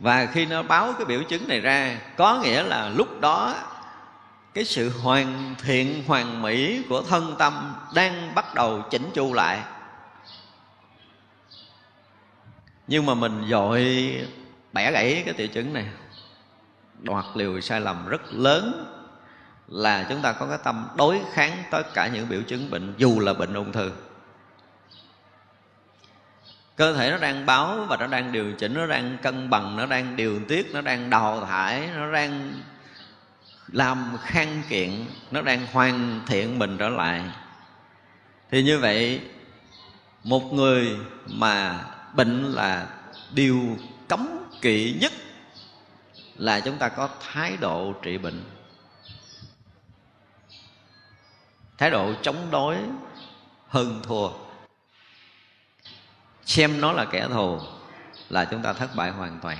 và 0.00 0.26
khi 0.26 0.46
nó 0.46 0.62
báo 0.62 0.92
cái 0.92 1.04
biểu 1.04 1.22
chứng 1.22 1.48
này 1.48 1.60
ra, 1.60 2.00
có 2.16 2.40
nghĩa 2.42 2.62
là 2.62 2.88
lúc 2.88 3.20
đó 3.20 3.54
cái 4.54 4.64
sự 4.64 4.90
hoàn 5.02 5.54
thiện, 5.62 6.04
hoàn 6.06 6.42
mỹ 6.42 6.82
của 6.88 7.02
thân 7.02 7.34
tâm 7.38 7.74
đang 7.94 8.34
bắt 8.34 8.54
đầu 8.54 8.82
chỉnh 8.90 9.10
chu 9.14 9.32
lại. 9.32 9.60
Nhưng 12.86 13.06
mà 13.06 13.14
mình 13.14 13.44
dội 13.50 13.82
bẻ 14.72 14.92
gãy 14.92 15.22
cái 15.24 15.34
triệu 15.38 15.46
chứng 15.46 15.72
này. 15.72 15.86
Đoạt 16.98 17.24
liều 17.34 17.60
sai 17.60 17.80
lầm 17.80 18.08
rất 18.08 18.22
lớn 18.30 18.86
là 19.68 20.06
chúng 20.08 20.22
ta 20.22 20.32
có 20.32 20.46
cái 20.46 20.58
tâm 20.64 20.88
đối 20.96 21.20
kháng 21.32 21.62
tất 21.70 21.82
cả 21.94 22.06
những 22.08 22.28
biểu 22.28 22.42
chứng 22.42 22.70
bệnh, 22.70 22.94
dù 22.96 23.20
là 23.20 23.34
bệnh 23.34 23.54
ung 23.54 23.72
thư 23.72 23.92
cơ 26.80 26.92
thể 26.92 27.10
nó 27.10 27.18
đang 27.18 27.46
báo 27.46 27.86
và 27.88 27.96
nó 27.96 28.06
đang 28.06 28.32
điều 28.32 28.52
chỉnh, 28.52 28.74
nó 28.74 28.86
đang 28.86 29.18
cân 29.22 29.50
bằng, 29.50 29.76
nó 29.76 29.86
đang 29.86 30.16
điều 30.16 30.40
tiết, 30.48 30.70
nó 30.72 30.80
đang 30.80 31.10
đào 31.10 31.46
thải, 31.46 31.88
nó 31.96 32.12
đang 32.12 32.52
làm 33.68 34.16
khang 34.22 34.62
kiện, 34.68 35.06
nó 35.30 35.42
đang 35.42 35.66
hoàn 35.72 36.20
thiện 36.26 36.58
mình 36.58 36.76
trở 36.78 36.88
lại. 36.88 37.22
Thì 38.50 38.62
như 38.62 38.78
vậy, 38.78 39.20
một 40.24 40.52
người 40.52 40.96
mà 41.26 41.84
bệnh 42.14 42.52
là 42.52 42.86
điều 43.32 43.76
cấm 44.08 44.28
kỵ 44.60 44.96
nhất 45.00 45.12
là 46.36 46.60
chúng 46.60 46.78
ta 46.78 46.88
có 46.88 47.08
thái 47.20 47.56
độ 47.60 47.92
trị 48.02 48.18
bệnh. 48.18 48.42
Thái 51.78 51.90
độ 51.90 52.12
chống 52.22 52.48
đối 52.50 52.76
hơn 53.68 54.00
thua 54.02 54.28
xem 56.50 56.80
nó 56.80 56.92
là 56.92 57.04
kẻ 57.04 57.28
thù 57.28 57.58
là 58.30 58.44
chúng 58.44 58.62
ta 58.62 58.72
thất 58.72 58.94
bại 58.94 59.10
hoàn 59.10 59.38
toàn. 59.42 59.58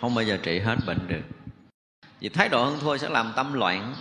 Không 0.00 0.14
bao 0.14 0.24
giờ 0.24 0.38
trị 0.42 0.58
hết 0.58 0.76
bệnh 0.86 1.08
được. 1.08 1.22
Vì 2.20 2.28
thái 2.28 2.48
độ 2.48 2.64
hơn 2.64 2.78
thua 2.80 2.96
sẽ 2.96 3.08
làm 3.08 3.32
tâm 3.36 3.52
loạn. 3.52 3.94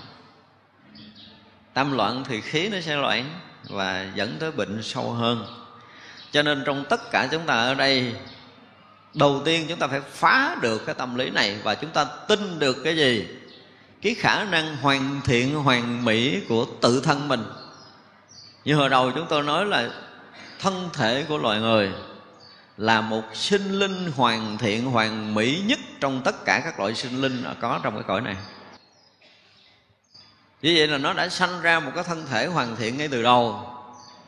Tâm 1.74 1.92
loạn 1.92 2.24
thì 2.28 2.42
khí 2.42 2.70
nó 2.70 2.80
sẽ 2.82 2.96
loạn 2.96 3.40
và 3.70 4.06
dẫn 4.16 4.38
tới 4.40 4.52
bệnh 4.52 4.84
sâu 4.84 5.12
hơn. 5.12 5.46
Cho 6.32 6.44
nên 6.44 6.64
trong 6.66 6.86
tất 6.90 7.12
cả 7.12 7.28
chúng 7.32 7.46
ta 7.46 7.54
ở 7.54 7.74
đây, 7.74 8.16
đầu 9.14 9.42
tiên 9.46 9.66
chúng 9.70 9.80
ta 9.80 9.88
phải 9.88 10.02
phá 10.02 10.56
được 10.62 10.86
cái 10.86 10.96
tâm 10.96 11.16
lý 11.16 11.30
này 11.30 11.58
và 11.64 11.76
chúng 11.76 11.92
ta 11.92 12.06
tin 12.28 12.60
được 12.60 12.78
cái 12.84 12.96
gì? 12.96 13.28
Cái 14.02 14.14
khả 14.14 14.44
năng 14.44 14.76
hoàn 14.76 15.22
thiện, 15.26 15.56
hoàn 15.56 16.06
mỹ 16.06 16.42
của 16.50 16.66
tự 16.82 17.02
thân 17.02 17.28
mình. 17.28 17.44
Như 18.66 18.76
hồi 18.76 18.90
đầu 18.90 19.12
chúng 19.12 19.26
tôi 19.30 19.44
nói 19.44 19.66
là 19.66 19.90
thân 20.60 20.90
thể 20.94 21.26
của 21.30 21.38
loài 21.38 21.60
người 21.60 21.92
là 22.78 23.02
một 23.02 23.24
sinh 23.34 23.80
linh 23.80 24.12
hoàn 24.16 24.58
thiện, 24.58 24.86
hoàn 24.86 25.34
mỹ 25.34 25.64
nhất 25.66 25.80
trong 26.00 26.22
tất 26.26 26.46
cả 26.46 26.62
các 26.64 26.80
loại 26.80 26.96
sinh 26.96 27.22
linh 27.22 27.44
có 27.62 27.80
trong 27.84 27.94
cái 27.94 28.04
cõi 28.08 28.22
này. 28.22 28.36
Như 30.62 30.74
vậy 30.78 30.88
là 30.88 30.98
nó 30.98 31.14
đã 31.14 31.30
sanh 31.30 31.62
ra 31.62 31.80
một 31.80 31.92
cái 31.96 32.04
thân 32.04 32.26
thể 32.30 32.46
hoàn 32.46 32.76
thiện 32.76 32.98
ngay 32.98 33.08
từ 33.08 33.24
đầu, 33.24 33.70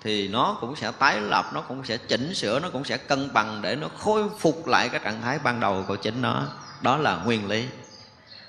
thì 0.01 0.27
nó 0.27 0.57
cũng 0.61 0.75
sẽ 0.75 0.91
tái 0.99 1.21
lập, 1.21 1.45
nó 1.53 1.61
cũng 1.61 1.85
sẽ 1.85 1.97
chỉnh 1.97 2.33
sửa, 2.35 2.59
nó 2.59 2.69
cũng 2.69 2.85
sẽ 2.85 2.97
cân 2.97 3.33
bằng 3.33 3.61
để 3.61 3.75
nó 3.75 3.87
khôi 3.97 4.23
phục 4.39 4.67
lại 4.67 4.89
cái 4.89 5.01
trạng 5.03 5.21
thái 5.21 5.39
ban 5.39 5.59
đầu 5.59 5.85
của 5.87 5.95
chính 5.95 6.21
nó. 6.21 6.47
Đó 6.81 6.97
là 6.97 7.15
nguyên 7.15 7.47
lý. 7.47 7.65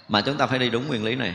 Mà 0.09 0.21
chúng 0.21 0.37
ta 0.37 0.47
phải 0.47 0.59
đi 0.59 0.71
đúng 0.71 0.89
nguyên 0.89 1.05
lý 1.05 1.15
này. 1.15 1.35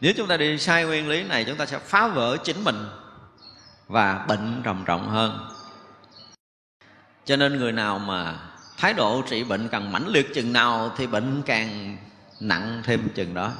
Nếu 0.00 0.12
chúng 0.16 0.28
ta 0.28 0.36
đi 0.36 0.58
sai 0.58 0.84
nguyên 0.84 1.08
lý 1.08 1.22
này, 1.22 1.44
chúng 1.44 1.56
ta 1.56 1.66
sẽ 1.66 1.78
phá 1.78 2.08
vỡ 2.08 2.36
chính 2.44 2.64
mình 2.64 2.88
và 3.90 4.24
bệnh 4.28 4.60
trầm 4.64 4.84
trọng 4.86 5.08
hơn. 5.08 5.48
Cho 7.24 7.36
nên 7.36 7.58
người 7.58 7.72
nào 7.72 7.98
mà 7.98 8.38
thái 8.78 8.94
độ 8.94 9.22
trị 9.28 9.44
bệnh 9.44 9.68
càng 9.68 9.92
mãnh 9.92 10.08
liệt 10.08 10.34
chừng 10.34 10.52
nào 10.52 10.90
thì 10.96 11.06
bệnh 11.06 11.42
càng 11.46 11.96
nặng 12.40 12.82
thêm 12.84 13.08
chừng 13.14 13.34
đó. 13.34 13.52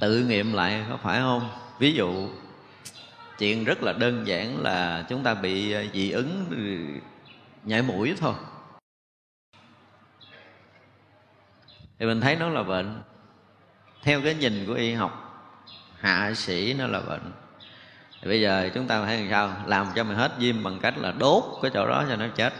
Tự 0.00 0.24
nghiệm 0.24 0.52
lại 0.52 0.84
có 0.90 0.96
phải 1.02 1.20
không? 1.20 1.50
Ví 1.78 1.92
dụ, 1.92 2.28
chuyện 3.38 3.64
rất 3.64 3.82
là 3.82 3.92
đơn 3.92 4.26
giản 4.26 4.62
là 4.62 5.06
chúng 5.08 5.22
ta 5.22 5.34
bị 5.34 5.72
ờ, 5.72 5.84
dị 5.92 6.10
ứng 6.10 6.46
ừ, 6.50 7.00
nhảy 7.64 7.82
mũi 7.82 8.14
thôi. 8.20 8.34
Thì 11.98 12.06
mình 12.06 12.20
thấy 12.20 12.36
nó 12.36 12.48
là 12.48 12.62
bệnh. 12.62 13.02
Theo 14.02 14.22
cái 14.22 14.34
nhìn 14.34 14.66
của 14.66 14.74
y 14.74 14.92
học 14.92 15.25
hạ 16.00 16.32
sĩ 16.34 16.74
nó 16.78 16.86
là 16.86 17.00
bệnh. 17.00 17.32
Thì 18.22 18.28
bây 18.28 18.40
giờ 18.40 18.70
chúng 18.74 18.86
ta 18.86 19.02
phải 19.02 19.18
làm 19.18 19.30
sao? 19.30 19.52
Làm 19.66 19.86
cho 19.94 20.04
mình 20.04 20.16
hết 20.16 20.32
viêm 20.38 20.62
bằng 20.62 20.78
cách 20.82 20.98
là 20.98 21.12
đốt 21.12 21.44
cái 21.62 21.70
chỗ 21.74 21.86
đó 21.86 22.04
cho 22.08 22.16
nó 22.16 22.26
chết. 22.36 22.54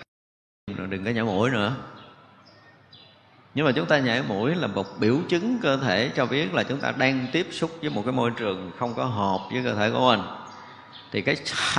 Đừng 0.88 1.04
có 1.04 1.10
nhảy 1.10 1.24
mũi 1.24 1.50
nữa. 1.50 1.74
Nhưng 3.54 3.66
mà 3.66 3.72
chúng 3.72 3.86
ta 3.86 3.98
nhảy 3.98 4.22
mũi 4.22 4.54
là 4.54 4.66
một 4.66 4.86
biểu 5.00 5.18
chứng 5.28 5.58
cơ 5.62 5.76
thể 5.76 6.10
cho 6.16 6.26
biết 6.26 6.54
là 6.54 6.62
chúng 6.62 6.80
ta 6.80 6.92
đang 6.96 7.26
tiếp 7.32 7.46
xúc 7.50 7.70
với 7.80 7.90
một 7.90 8.02
cái 8.04 8.12
môi 8.12 8.30
trường 8.36 8.72
không 8.78 8.94
có 8.94 9.04
hợp 9.04 9.38
với 9.52 9.62
cơ 9.64 9.74
thể 9.74 9.90
của 9.90 10.00
mình. 10.00 10.20
Thì 11.12 11.22
cái 11.22 11.36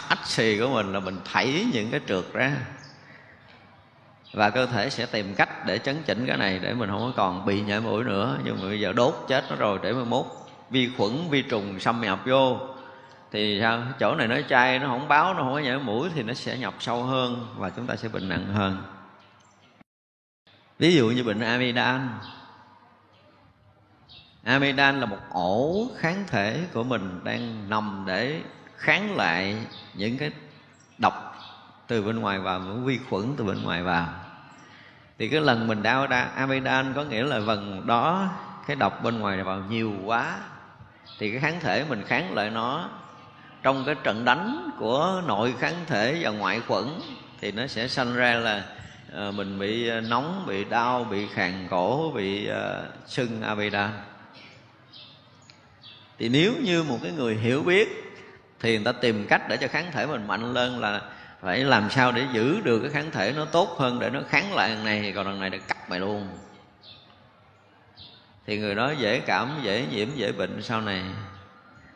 ách 0.08 0.26
xì 0.26 0.60
của 0.60 0.68
mình 0.68 0.94
là 0.94 1.00
mình 1.00 1.18
thảy 1.26 1.66
những 1.74 1.92
cái 1.92 2.02
trượt 2.08 2.24
ra. 2.34 2.52
Và 4.34 4.50
cơ 4.50 4.66
thể 4.66 4.90
sẽ 4.90 5.06
tìm 5.06 5.36
cách 5.36 5.66
để 5.66 5.78
chấn 5.78 6.04
chỉnh 6.06 6.26
cái 6.28 6.38
này 6.38 6.60
để 6.60 6.74
mình 6.74 6.90
không 6.90 7.00
có 7.00 7.12
còn 7.16 7.46
bị 7.46 7.62
nhảy 7.62 7.80
mũi 7.80 8.04
nữa. 8.04 8.38
Nhưng 8.44 8.56
mà 8.62 8.68
bây 8.68 8.80
giờ 8.80 8.94
đốt 8.94 9.26
chết 9.28 9.44
nó 9.50 9.56
rồi 9.56 9.80
để 9.84 9.94
mai 9.94 10.06
mốt 10.06 10.26
vi 10.70 10.90
khuẩn, 10.98 11.30
vi 11.30 11.42
trùng 11.42 11.80
xâm 11.80 12.02
nhập 12.02 12.20
vô. 12.26 12.60
Thì 13.32 13.60
sao? 13.62 13.84
Chỗ 14.00 14.16
này 14.16 14.28
nó 14.28 14.36
chai, 14.50 14.80
nó 14.80 14.88
không 14.88 15.08
báo, 15.08 15.34
nó 15.34 15.44
không 15.44 15.54
có 15.54 15.60
nhảy 15.60 15.80
mũi 15.80 16.10
thì 16.16 16.24
nó 16.24 16.34
sẽ 16.34 16.58
nhập 16.58 16.74
sâu 16.80 17.04
hơn 17.04 17.48
và 17.58 17.70
chúng 17.70 17.88
ta 17.88 17.96
sẽ 17.96 18.10
bệnh 18.10 18.30
nặng 18.30 18.54
hơn. 18.54 18.84
Ví 20.80 20.96
dụ 20.96 21.10
như 21.10 21.24
bệnh 21.24 21.40
amidan 21.40 22.10
amidan 24.44 25.00
là 25.00 25.06
một 25.06 25.18
ổ 25.32 25.88
kháng 25.98 26.24
thể 26.28 26.66
của 26.74 26.84
mình 26.84 27.20
đang 27.24 27.70
nằm 27.70 28.04
để 28.08 28.42
kháng 28.76 29.16
lại 29.16 29.58
những 29.94 30.18
cái 30.18 30.32
độc 30.98 31.36
từ 31.88 32.02
bên 32.02 32.20
ngoài 32.20 32.40
vào, 32.40 32.60
những 32.60 32.86
vi 32.86 33.00
khuẩn 33.10 33.34
từ 33.38 33.44
bên 33.44 33.64
ngoài 33.64 33.84
vào. 33.84 34.08
Thì 35.20 35.30
cái 35.30 35.42
lần 35.42 35.68
mình 35.68 35.84
đau 35.84 36.08
ra 36.08 36.22
amidan 36.22 36.94
có 36.94 37.04
nghĩa 37.04 37.24
là 37.24 37.40
vần 37.40 37.88
đó 37.88 38.30
cái 38.68 38.76
độc 38.76 39.04
bên 39.04 39.20
ngoài 39.20 39.44
vào 39.44 39.64
nhiều 39.70 39.94
quá 40.06 40.40
thì 41.20 41.32
cái 41.32 41.40
kháng 41.40 41.60
thể 41.60 41.86
mình 41.90 42.04
kháng 42.08 42.34
lại 42.34 42.50
nó. 42.50 42.90
Trong 43.64 43.84
cái 43.86 43.96
trận 44.04 44.26
đánh 44.26 44.70
của 44.80 45.22
nội 45.28 45.54
kháng 45.60 45.76
thể 45.88 46.18
và 46.22 46.30
ngoại 46.30 46.62
khuẩn 46.68 46.86
thì 47.42 47.52
nó 47.52 47.68
sẽ 47.68 47.88
sanh 47.88 48.16
ra 48.16 48.34
là 48.34 48.64
uh, 49.28 49.36
mình 49.36 49.60
bị 49.60 49.88
ờ, 49.88 50.02
nóng 50.02 50.44
bị 50.48 50.64
đau 50.64 51.04
bị 51.04 51.28
khàn 51.34 51.68
cổ 51.70 52.12
bị 52.16 52.50
uh, 52.50 52.56
sưng 53.08 53.42
amidan 53.42 53.92
thì 56.20 56.30
nếu 56.30 56.54
như 56.64 56.84
một 56.84 57.00
cái 57.04 57.12
người 57.12 57.36
hiểu 57.36 57.64
biết 57.64 57.88
thì 58.60 58.76
người 58.76 58.86
ta 58.86 58.92
tìm 58.92 59.26
cách 59.28 59.50
để 59.50 59.58
cho 59.58 59.68
kháng 59.68 59.92
thể 59.92 60.06
mình 60.06 60.28
mạnh 60.28 60.54
lên 60.54 60.80
là 60.80 61.02
phải 61.42 61.64
làm 61.64 61.90
sao 61.90 62.12
để 62.12 62.26
giữ 62.34 62.62
được 62.64 62.80
cái 62.80 62.92
kháng 62.92 63.12
thể 63.12 63.34
nó 63.36 63.46
tốt 63.46 63.76
hơn 63.80 64.00
để 64.00 64.10
nó 64.10 64.22
kháng 64.30 64.56
lại 64.56 64.70
đằng 64.70 64.86
này 64.86 65.14
còn 65.16 65.26
đằng 65.26 65.40
này 65.40 65.50
để 65.50 65.60
cắt 65.68 65.90
mày 65.90 66.00
luôn 66.00 66.28
thì 68.48 68.58
người 68.58 68.76
đó 68.76 68.92
dễ 68.92 69.20
cảm, 69.20 69.60
dễ 69.64 69.86
nhiễm, 69.92 70.08
dễ 70.16 70.32
bệnh 70.32 70.62
sau 70.62 70.82
này. 70.82 71.04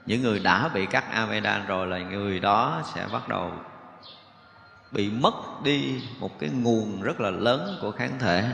Những 0.05 0.22
người 0.22 0.39
đã 0.39 0.67
bị 0.67 0.86
cắt 0.86 1.12
amidan 1.12 1.65
rồi 1.67 1.88
là 1.88 2.00
người 2.00 2.39
đó 2.39 2.84
sẽ 2.96 3.08
bắt 3.13 3.29
đầu 3.29 3.53
bị 4.91 5.10
mất 5.10 5.34
đi 5.63 6.01
một 6.20 6.39
cái 6.39 6.50
nguồn 6.50 7.01
rất 7.01 7.22
là 7.22 7.29
lớn 7.29 7.77
của 7.81 7.91
kháng 7.91 8.20
thể, 8.20 8.53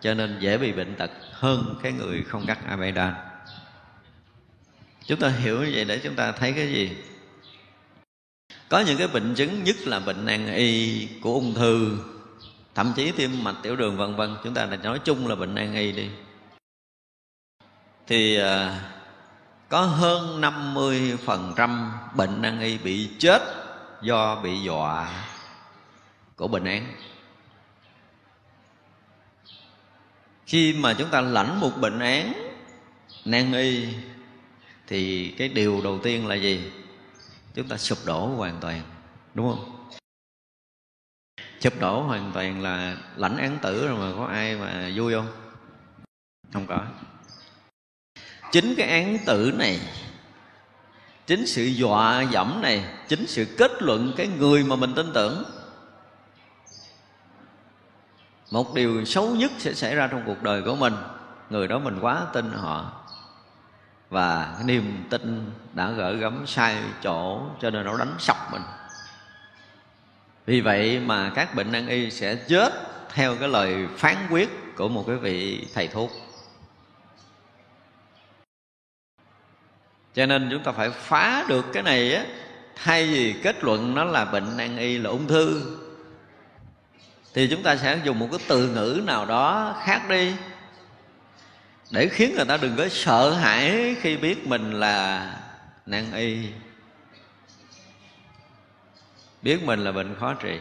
cho 0.00 0.14
nên 0.14 0.38
dễ 0.40 0.58
bị 0.58 0.72
bệnh 0.72 0.94
tật 0.94 1.10
hơn 1.32 1.74
cái 1.82 1.92
người 1.92 2.22
không 2.22 2.46
cắt 2.46 2.58
amidan 2.68 3.14
chúng 5.10 5.20
ta 5.20 5.28
hiểu 5.28 5.62
như 5.62 5.70
vậy 5.74 5.84
để 5.84 5.98
chúng 5.98 6.14
ta 6.14 6.32
thấy 6.32 6.52
cái 6.52 6.72
gì? 6.72 6.90
Có 8.68 8.80
những 8.80 8.98
cái 8.98 9.08
bệnh 9.08 9.34
chứng, 9.34 9.64
nhất 9.64 9.76
là 9.84 9.98
bệnh 9.98 10.24
nan 10.24 10.54
y 10.54 11.06
của 11.22 11.32
ung 11.32 11.54
thư, 11.54 11.98
thậm 12.74 12.92
chí 12.96 13.12
tim 13.12 13.44
mạch 13.44 13.56
tiểu 13.62 13.76
đường, 13.76 13.96
vân 13.96 14.16
vân. 14.16 14.36
Chúng 14.44 14.54
ta 14.54 14.66
là 14.66 14.76
nói 14.76 14.98
chung 14.98 15.28
là 15.28 15.34
bệnh 15.34 15.54
nan 15.54 15.74
y 15.74 15.92
đi 15.92 16.08
thì 18.10 18.36
à, 18.36 18.80
có 19.68 19.80
hơn 19.80 20.40
50% 20.40 21.90
bệnh 22.16 22.42
nan 22.42 22.60
y 22.60 22.78
bị 22.78 23.10
chết 23.18 23.42
do 24.02 24.40
bị 24.42 24.62
dọa 24.62 25.26
của 26.36 26.48
bệnh 26.48 26.64
án. 26.64 26.94
Khi 30.46 30.72
mà 30.72 30.94
chúng 30.98 31.08
ta 31.10 31.20
lãnh 31.20 31.60
một 31.60 31.70
bệnh 31.80 31.98
án 31.98 32.32
nan 33.24 33.52
y 33.52 33.88
thì 34.86 35.34
cái 35.38 35.48
điều 35.48 35.80
đầu 35.84 35.98
tiên 36.02 36.26
là 36.26 36.34
gì? 36.34 36.72
Chúng 37.54 37.68
ta 37.68 37.76
sụp 37.76 37.98
đổ 38.06 38.26
hoàn 38.26 38.60
toàn 38.60 38.82
đúng 39.34 39.54
không? 39.54 39.88
Sụp 41.60 41.80
đổ 41.80 42.02
hoàn 42.02 42.30
toàn 42.34 42.62
là 42.62 42.96
lãnh 43.16 43.36
án 43.36 43.58
tử 43.62 43.88
rồi 43.88 43.98
mà 43.98 44.16
có 44.16 44.26
ai 44.26 44.56
mà 44.56 44.90
vui 44.96 45.14
không? 45.14 45.28
Không 46.52 46.66
có 46.66 46.86
chính 48.52 48.74
cái 48.74 48.88
án 48.88 49.18
tử 49.26 49.52
này, 49.58 49.80
chính 51.26 51.46
sự 51.46 51.64
dọa 51.64 52.22
dẫm 52.22 52.62
này, 52.62 52.84
chính 53.08 53.26
sự 53.26 53.44
kết 53.58 53.82
luận 53.82 54.12
cái 54.16 54.26
người 54.26 54.64
mà 54.64 54.76
mình 54.76 54.94
tin 54.94 55.12
tưởng. 55.14 55.44
Một 58.50 58.74
điều 58.74 59.04
xấu 59.04 59.28
nhất 59.34 59.50
sẽ 59.58 59.74
xảy 59.74 59.94
ra 59.94 60.06
trong 60.06 60.22
cuộc 60.26 60.42
đời 60.42 60.62
của 60.62 60.76
mình, 60.76 60.94
người 61.50 61.68
đó 61.68 61.78
mình 61.78 61.98
quá 62.00 62.26
tin 62.32 62.50
họ. 62.52 62.92
Và 64.10 64.56
niềm 64.64 65.04
tin 65.10 65.50
đã 65.74 65.90
gỡ 65.90 66.12
gắm 66.12 66.46
sai 66.46 66.76
chỗ 67.02 67.42
cho 67.60 67.70
nên 67.70 67.84
nó 67.84 67.96
đánh 67.96 68.14
sọc 68.18 68.52
mình. 68.52 68.62
Vì 70.46 70.60
vậy 70.60 71.00
mà 71.00 71.32
các 71.34 71.54
bệnh 71.54 71.72
nan 71.72 71.86
y 71.86 72.10
sẽ 72.10 72.34
chết 72.34 72.72
theo 73.14 73.36
cái 73.36 73.48
lời 73.48 73.86
phán 73.96 74.16
quyết 74.30 74.76
của 74.76 74.88
một 74.88 75.04
cái 75.06 75.16
vị 75.16 75.66
thầy 75.74 75.88
thuốc. 75.88 76.10
Cho 80.14 80.26
nên 80.26 80.48
chúng 80.50 80.62
ta 80.62 80.72
phải 80.72 80.90
phá 80.90 81.44
được 81.48 81.64
cái 81.72 81.82
này 81.82 82.14
á, 82.14 82.24
thay 82.74 83.06
vì 83.06 83.34
kết 83.42 83.64
luận 83.64 83.94
nó 83.94 84.04
là 84.04 84.24
bệnh 84.24 84.56
nan 84.56 84.76
y, 84.76 84.98
là 84.98 85.10
ung 85.10 85.28
thư, 85.28 85.76
thì 87.34 87.48
chúng 87.50 87.62
ta 87.62 87.76
sẽ 87.76 87.98
dùng 88.04 88.18
một 88.18 88.28
cái 88.30 88.40
từ 88.48 88.68
ngữ 88.68 89.02
nào 89.06 89.26
đó 89.26 89.76
khác 89.84 90.02
đi, 90.08 90.34
để 91.90 92.08
khiến 92.08 92.34
người 92.36 92.44
ta 92.44 92.56
đừng 92.56 92.76
có 92.76 92.88
sợ 92.88 93.30
hãi 93.30 93.96
khi 94.00 94.16
biết 94.16 94.46
mình 94.46 94.72
là 94.72 95.32
nan 95.86 96.12
y. 96.12 96.48
Biết 99.42 99.62
mình 99.62 99.84
là 99.84 99.92
bệnh 99.92 100.14
khó 100.20 100.34
trị. 100.34 100.58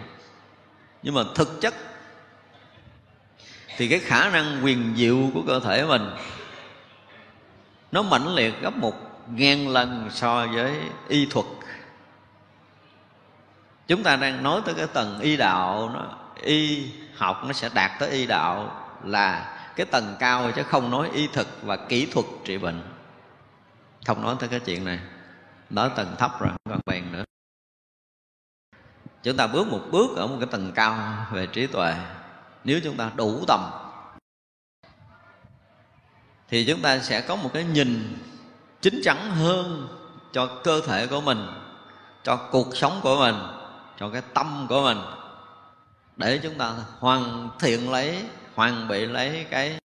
Nhưng 1.04 1.14
mà 1.14 1.22
thực 1.36 1.62
chất 1.62 1.74
thì 3.78 3.88
cái 3.88 4.00
khả 4.00 4.30
năng 4.30 4.66
quyền 4.66 4.94
diệu 4.98 5.18
của 5.34 5.44
cơ 5.48 5.60
thể 5.60 5.86
mình 5.86 6.10
nó 7.92 8.02
mãnh 8.02 8.36
liệt 8.36 8.54
gấp 8.62 8.78
một 8.78 9.09
ngàn 9.32 9.68
lần 9.68 10.10
so 10.12 10.48
với 10.48 10.80
y 11.08 11.26
thuật. 11.26 11.46
Chúng 13.88 14.04
ta 14.04 14.16
đang 14.16 14.44
nói 14.44 14.62
tới 14.66 14.76
cái 14.76 14.88
tầng 14.88 15.20
y 15.20 15.38
đạo, 15.38 15.90
nó, 15.94 16.18
y 16.42 16.92
học 17.16 17.42
nó 17.46 17.54
sẽ 17.54 17.70
đạt 17.74 17.92
tới 18.00 18.10
y 18.10 18.28
đạo 18.28 18.86
là 19.04 19.56
cái 19.76 19.86
tầng 19.86 20.16
cao 20.20 20.52
chứ 20.56 20.64
không 20.64 20.90
nói 20.90 21.10
y 21.14 21.28
thực 21.28 21.48
và 21.64 21.78
kỹ 21.78 22.06
thuật 22.06 22.26
trị 22.46 22.58
bệnh. 22.58 22.82
Không 24.06 24.22
nói 24.22 24.36
tới 24.40 24.50
cái 24.50 24.60
chuyện 24.60 24.86
này, 24.86 25.00
nói 25.70 25.92
tầng 25.96 26.16
thấp 26.18 26.32
rồi 26.40 26.50
không 26.50 26.60
còn 26.70 26.80
bèn 26.86 27.12
nữa. 27.12 27.24
Chúng 29.24 29.38
ta 29.38 29.48
bước 29.48 29.68
một 29.68 29.82
bước 29.92 30.18
ở 30.18 30.28
một 30.28 30.36
cái 30.40 30.48
tầng 30.52 30.72
cao 30.76 31.26
về 31.32 31.48
trí 31.48 31.68
tuệ. 31.68 31.94
Nếu 32.64 32.80
chúng 32.84 32.98
ta 32.98 33.12
đủ 33.16 33.44
tầm, 33.48 33.72
thì 36.48 36.66
chúng 36.66 36.82
ta 36.82 37.00
sẽ 37.00 37.22
có 37.22 37.36
một 37.36 37.50
cái 37.54 37.64
nhìn 37.64 38.18
chín 38.82 39.02
chắn 39.04 39.32
hơn 39.32 39.88
cho 40.32 40.46
cơ 40.64 40.82
thể 40.82 41.08
của 41.08 41.22
mình, 41.22 41.48
cho 42.24 42.36
cuộc 42.36 42.76
sống 42.76 43.00
của 43.04 43.18
mình, 43.20 43.36
cho 44.00 44.10
cái 44.10 44.22
tâm 44.34 44.66
của 44.70 44.82
mình. 44.84 44.98
Để 46.18 46.40
chúng 46.44 46.56
ta 46.56 46.74
hoàn 47.00 47.50
thiện 47.60 47.92
lấy, 47.92 48.26
hoàn 48.56 48.88
bị 48.88 49.06
lấy 49.06 49.46
cái 49.50 49.80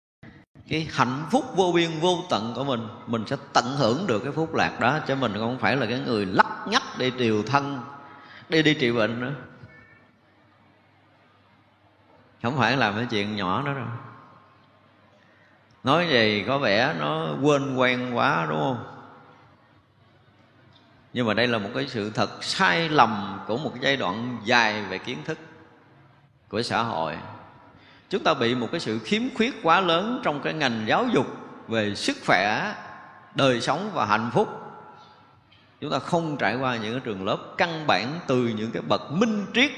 cái 0.70 0.88
hạnh 0.92 1.26
phúc 1.32 1.46
vô 1.56 1.72
biên 1.76 2.00
vô 2.00 2.24
tận 2.30 2.54
của 2.56 2.64
mình 2.64 2.88
mình 3.08 3.24
sẽ 3.28 3.36
tận 3.54 3.66
hưởng 3.78 4.08
được 4.08 4.20
cái 4.24 4.32
phúc 4.32 4.56
lạc 4.56 4.80
đó. 4.80 5.00
Chứ 5.08 5.16
mình 5.16 5.34
không 5.38 5.58
phải 5.60 5.76
là 5.76 5.86
cái 5.86 6.00
người 6.00 6.26
lắc 6.26 6.68
nhắc 6.68 6.84
đi 6.98 7.12
điều 7.12 7.44
thân, 7.44 7.80
đi 8.50 8.64
đi 8.64 8.74
trị 8.74 8.92
bệnh 8.92 9.22
nữa. 9.22 9.34
Không 12.44 12.58
phải 12.58 12.78
làm 12.78 12.96
cái 12.96 13.06
chuyện 13.10 13.36
nhỏ 13.36 13.64
đó 13.66 13.74
đâu 13.74 14.13
nói 15.84 16.08
gì 16.10 16.44
có 16.48 16.58
vẻ 16.58 16.96
nó 17.00 17.28
quên 17.42 17.76
quen 17.76 18.12
quá 18.16 18.46
đúng 18.50 18.60
không? 18.60 18.84
Nhưng 21.14 21.28
mà 21.28 21.34
đây 21.34 21.48
là 21.48 21.58
một 21.58 21.70
cái 21.76 21.88
sự 21.88 22.10
thật 22.10 22.44
sai 22.44 22.90
lầm 22.90 23.40
của 23.48 23.58
một 23.58 23.74
giai 23.82 23.98
đoạn 23.98 24.38
dài 24.46 24.82
về 24.82 24.98
kiến 24.98 25.18
thức 25.26 25.38
của 26.50 26.62
xã 26.62 26.84
hội. 26.84 27.18
Chúng 28.10 28.24
ta 28.24 28.34
bị 28.34 28.56
một 28.56 28.68
cái 28.72 28.80
sự 28.80 29.00
khiếm 29.00 29.22
khuyết 29.36 29.60
quá 29.64 29.82
lớn 29.82 30.22
trong 30.24 30.42
cái 30.42 30.54
ngành 30.54 30.84
giáo 30.88 31.06
dục 31.14 31.28
về 31.68 31.96
sức 31.96 32.18
khỏe, 32.26 32.76
đời 33.36 33.62
sống 33.62 33.92
và 33.94 34.06
hạnh 34.06 34.30
phúc. 34.34 34.60
Chúng 35.82 35.92
ta 35.92 36.00
không 36.00 36.38
trải 36.38 36.56
qua 36.56 36.78
những 36.78 36.92
cái 36.92 37.02
trường 37.06 37.26
lớp 37.26 37.38
căn 37.58 37.88
bản 37.88 38.20
từ 38.28 38.38
những 38.58 38.72
cái 38.72 38.82
bậc 38.82 39.12
minh 39.12 39.46
triết, 39.54 39.72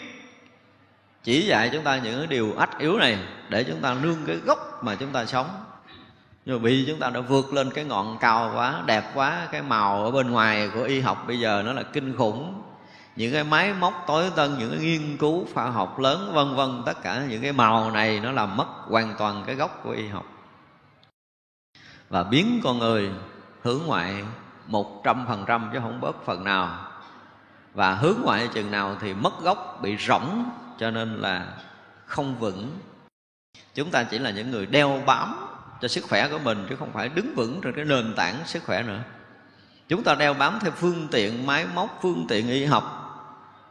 chỉ 1.24 1.42
dạy 1.42 1.70
chúng 1.74 1.84
ta 1.84 1.98
những 1.98 2.18
cái 2.18 2.28
điều 2.28 2.56
ách 2.58 2.80
yếu 2.80 2.98
này 2.98 3.18
để 3.50 3.64
chúng 3.64 3.82
ta 3.82 3.94
nương 3.94 4.18
cái 4.28 4.36
gốc 4.36 4.84
mà 4.84 4.96
chúng 4.96 5.12
ta 5.12 5.26
sống 5.26 5.48
nhưng 6.46 6.56
mà 6.56 6.64
vì 6.64 6.86
chúng 6.88 7.00
ta 7.00 7.10
đã 7.10 7.22
vượt 7.22 7.54
lên 7.54 7.72
cái 7.72 7.84
ngọn 7.84 8.18
cao 8.20 8.52
quá, 8.56 8.84
đẹp 8.86 9.12
quá, 9.14 9.48
cái 9.52 9.62
màu 9.62 10.04
ở 10.04 10.12
bên 10.12 10.32
ngoài 10.32 10.70
của 10.74 10.84
y 10.84 11.00
học 11.02 11.24
bây 11.28 11.40
giờ 11.40 11.64
nó 11.66 11.74
là 11.74 11.84
kinh 11.84 12.18
khủng. 12.18 12.62
Những 13.16 13.34
cái 13.34 13.44
máy 13.44 13.74
móc 13.74 14.04
tối 14.08 14.32
tân, 14.36 14.58
những 14.58 14.72
cái 14.72 14.80
nghiên 14.80 15.18
cứu 15.18 15.48
khoa 15.54 15.70
học 15.70 16.00
lớn, 16.00 16.32
vân 16.34 16.56
vân, 16.56 16.84
tất 16.86 17.04
cả 17.04 17.26
những 17.30 17.42
cái 17.42 17.54
màu 17.54 17.92
này 17.92 18.20
nó 18.20 18.32
làm 18.32 18.58
mất 18.58 18.68
hoàn 18.88 19.16
toàn 19.18 19.44
cái 19.46 19.56
gốc 19.56 19.80
của 19.84 19.92
y 19.92 20.08
học. 20.08 20.26
Và 22.10 22.24
biến 22.24 22.62
con 22.64 22.80
người 22.80 23.12
hướng 23.62 23.80
ngoại 23.86 24.24
một 24.68 25.02
trăm 25.04 25.26
phần 25.28 25.44
trăm 25.48 25.70
chứ 25.74 25.80
không 25.82 26.02
bớt 26.02 26.26
phần 26.26 26.44
nào. 26.44 26.78
Và 27.74 27.94
hướng 27.94 28.18
ngoại 28.24 28.50
chừng 28.54 28.72
nào 28.72 28.96
thì 29.02 29.14
mất 29.14 29.42
gốc, 29.42 29.80
bị 29.82 29.98
rỗng, 29.98 30.50
cho 30.80 30.92
nên 30.92 31.16
là 31.22 31.48
không 32.06 32.36
vững. 32.40 32.72
Chúng 33.74 33.92
ta 33.92 34.04
chỉ 34.04 34.20
là 34.20 34.30
những 34.30 34.52
người 34.52 34.66
đeo 34.66 35.02
bám 35.06 35.36
cho 35.82 35.88
sức 35.88 36.04
khỏe 36.04 36.28
của 36.30 36.40
mình, 36.40 36.66
chứ 36.70 36.76
không 36.76 36.94
phải 36.94 37.10
đứng 37.10 37.36
vững 37.36 37.62
trên 37.62 37.74
cái 37.76 37.86
nền 37.86 38.14
tảng 38.16 38.36
sức 38.46 38.64
khỏe 38.64 38.84
nữa. 38.84 39.04
Chúng 39.88 40.04
ta 40.04 40.16
đeo 40.16 40.34
bám 40.34 40.60
theo 40.62 40.72
phương 40.72 41.08
tiện 41.12 41.46
máy 41.46 41.66
móc, 41.76 42.00
phương 42.02 42.26
tiện 42.30 42.48
y 42.48 42.66
học 42.66 43.02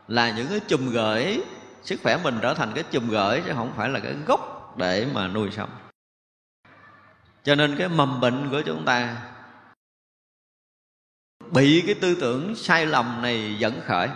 là 0.08 0.30
những 0.30 0.46
cái 0.48 0.60
chùm 0.60 0.90
gửi. 0.90 1.42
Sức 1.82 2.00
khỏe 2.02 2.16
mình 2.22 2.38
trở 2.42 2.54
thành 2.54 2.72
cái 2.74 2.84
chùm 2.90 3.08
gửi, 3.08 3.42
chứ 3.46 3.52
không 3.54 3.72
phải 3.76 3.88
là 3.88 4.00
cái 4.00 4.14
gốc 4.26 4.74
để 4.78 5.06
mà 5.14 5.28
nuôi 5.28 5.50
sống. 5.50 5.70
Cho 7.44 7.54
nên 7.54 7.76
cái 7.76 7.88
mầm 7.88 8.20
bệnh 8.20 8.50
của 8.50 8.62
chúng 8.62 8.84
ta 8.84 9.16
bị 11.50 11.82
cái 11.86 11.94
tư 11.94 12.16
tưởng 12.20 12.54
sai 12.56 12.86
lầm 12.86 13.22
này 13.22 13.56
dẫn 13.58 13.80
khởi 13.86 14.08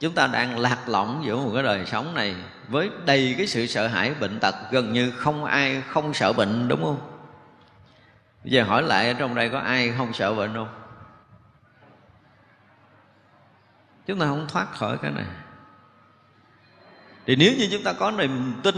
chúng 0.00 0.14
ta 0.14 0.26
đang 0.26 0.58
lạc 0.58 0.88
lõng 0.88 1.22
giữa 1.24 1.36
một 1.36 1.50
cái 1.54 1.62
đời 1.62 1.86
sống 1.86 2.14
này 2.14 2.36
với 2.68 2.90
đầy 3.04 3.34
cái 3.38 3.46
sự 3.46 3.66
sợ 3.66 3.86
hãi, 3.86 4.14
bệnh 4.20 4.40
tật, 4.40 4.54
gần 4.70 4.92
như 4.92 5.10
không 5.10 5.44
ai 5.44 5.82
không 5.88 6.14
sợ 6.14 6.32
bệnh, 6.32 6.68
đúng 6.68 6.82
không? 6.82 7.00
Bây 8.44 8.52
giờ 8.52 8.64
hỏi 8.64 8.82
lại 8.82 9.08
ở 9.08 9.12
trong 9.12 9.34
đây 9.34 9.48
có 9.48 9.58
ai 9.58 9.92
không 9.98 10.12
sợ 10.12 10.34
bệnh 10.34 10.54
không? 10.54 10.68
Chúng 14.06 14.18
ta 14.18 14.26
không 14.26 14.46
thoát 14.48 14.72
khỏi 14.72 14.98
cái 15.02 15.10
này. 15.10 15.24
Thì 17.26 17.36
nếu 17.36 17.52
như 17.58 17.68
chúng 17.72 17.82
ta 17.82 17.92
có 17.92 18.10
niềm 18.10 18.60
tin, 18.62 18.74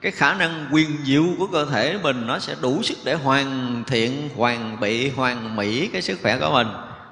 cái 0.00 0.12
khả 0.12 0.34
năng 0.34 0.68
quyền 0.72 0.98
diệu 1.04 1.24
của 1.38 1.46
cơ 1.46 1.64
thể 1.64 1.98
mình 2.02 2.26
nó 2.26 2.38
sẽ 2.38 2.54
đủ 2.62 2.82
sức 2.82 2.98
để 3.04 3.14
hoàn 3.14 3.82
thiện, 3.86 4.28
hoàn 4.36 4.80
bị, 4.80 5.10
hoàn 5.10 5.56
mỹ 5.56 5.90
cái 5.92 6.02
sức 6.02 6.18
khỏe 6.22 6.38
của 6.38 6.50
mình, 6.52 6.68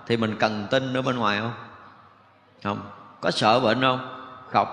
thì 0.07 0.17
mình 0.17 0.37
cần 0.38 0.67
tin 0.71 0.95
ở 0.97 1.03
bên 1.03 1.17
ngoài 1.17 1.41
không? 1.41 1.55
Không 2.62 2.96
có 3.21 3.31
sợ 3.31 3.61
bệnh 3.61 3.81
không? 3.81 4.33
Không. 4.53 4.69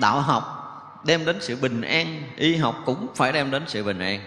Đạo 0.00 0.20
học 0.20 0.58
đem 1.04 1.24
đến 1.24 1.38
sự 1.40 1.56
bình 1.56 1.82
an, 1.82 2.22
y 2.36 2.56
học 2.56 2.76
cũng 2.84 3.06
phải 3.14 3.32
đem 3.32 3.50
đến 3.50 3.64
sự 3.66 3.84
bình 3.84 3.98
an. 3.98 4.20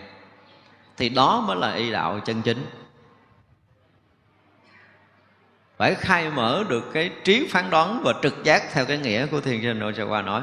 Thì 0.97 1.09
đó 1.09 1.43
mới 1.47 1.55
là 1.55 1.73
y 1.73 1.91
đạo 1.91 2.19
chân 2.19 2.41
chính. 2.41 2.65
Phải 5.77 5.95
khai 5.95 6.29
mở 6.29 6.63
được 6.69 6.83
cái 6.93 7.11
trí 7.23 7.47
phán 7.51 7.69
đoán 7.69 8.01
và 8.03 8.13
trực 8.21 8.43
giác 8.43 8.63
theo 8.71 8.85
cái 8.85 8.97
nghĩa 8.97 9.25
của 9.25 9.41
thiền 9.41 9.61
sinh 9.61 9.79
nội 9.79 9.93
qua 10.07 10.21
nói. 10.21 10.41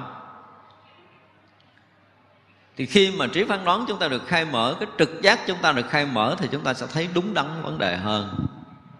Thì 2.77 2.87
khi 2.87 3.13
mà 3.17 3.27
trí 3.27 3.45
phán 3.45 3.65
đoán 3.65 3.85
chúng 3.89 3.99
ta 3.99 4.09
được 4.09 4.27
khai 4.27 4.45
mở, 4.45 4.77
cái 4.81 4.89
trực 4.99 5.23
giác 5.23 5.41
chúng 5.47 5.59
ta 5.63 5.73
được 5.73 5.87
khai 5.89 6.07
mở 6.07 6.37
thì 6.39 6.49
chúng 6.53 6.65
ta 6.65 6.75
sẽ 6.75 6.87
thấy 6.93 7.09
đúng 7.15 7.35
đắn 7.35 7.63
vấn 7.63 7.79
đề 7.79 7.97
hơn. 7.97 8.47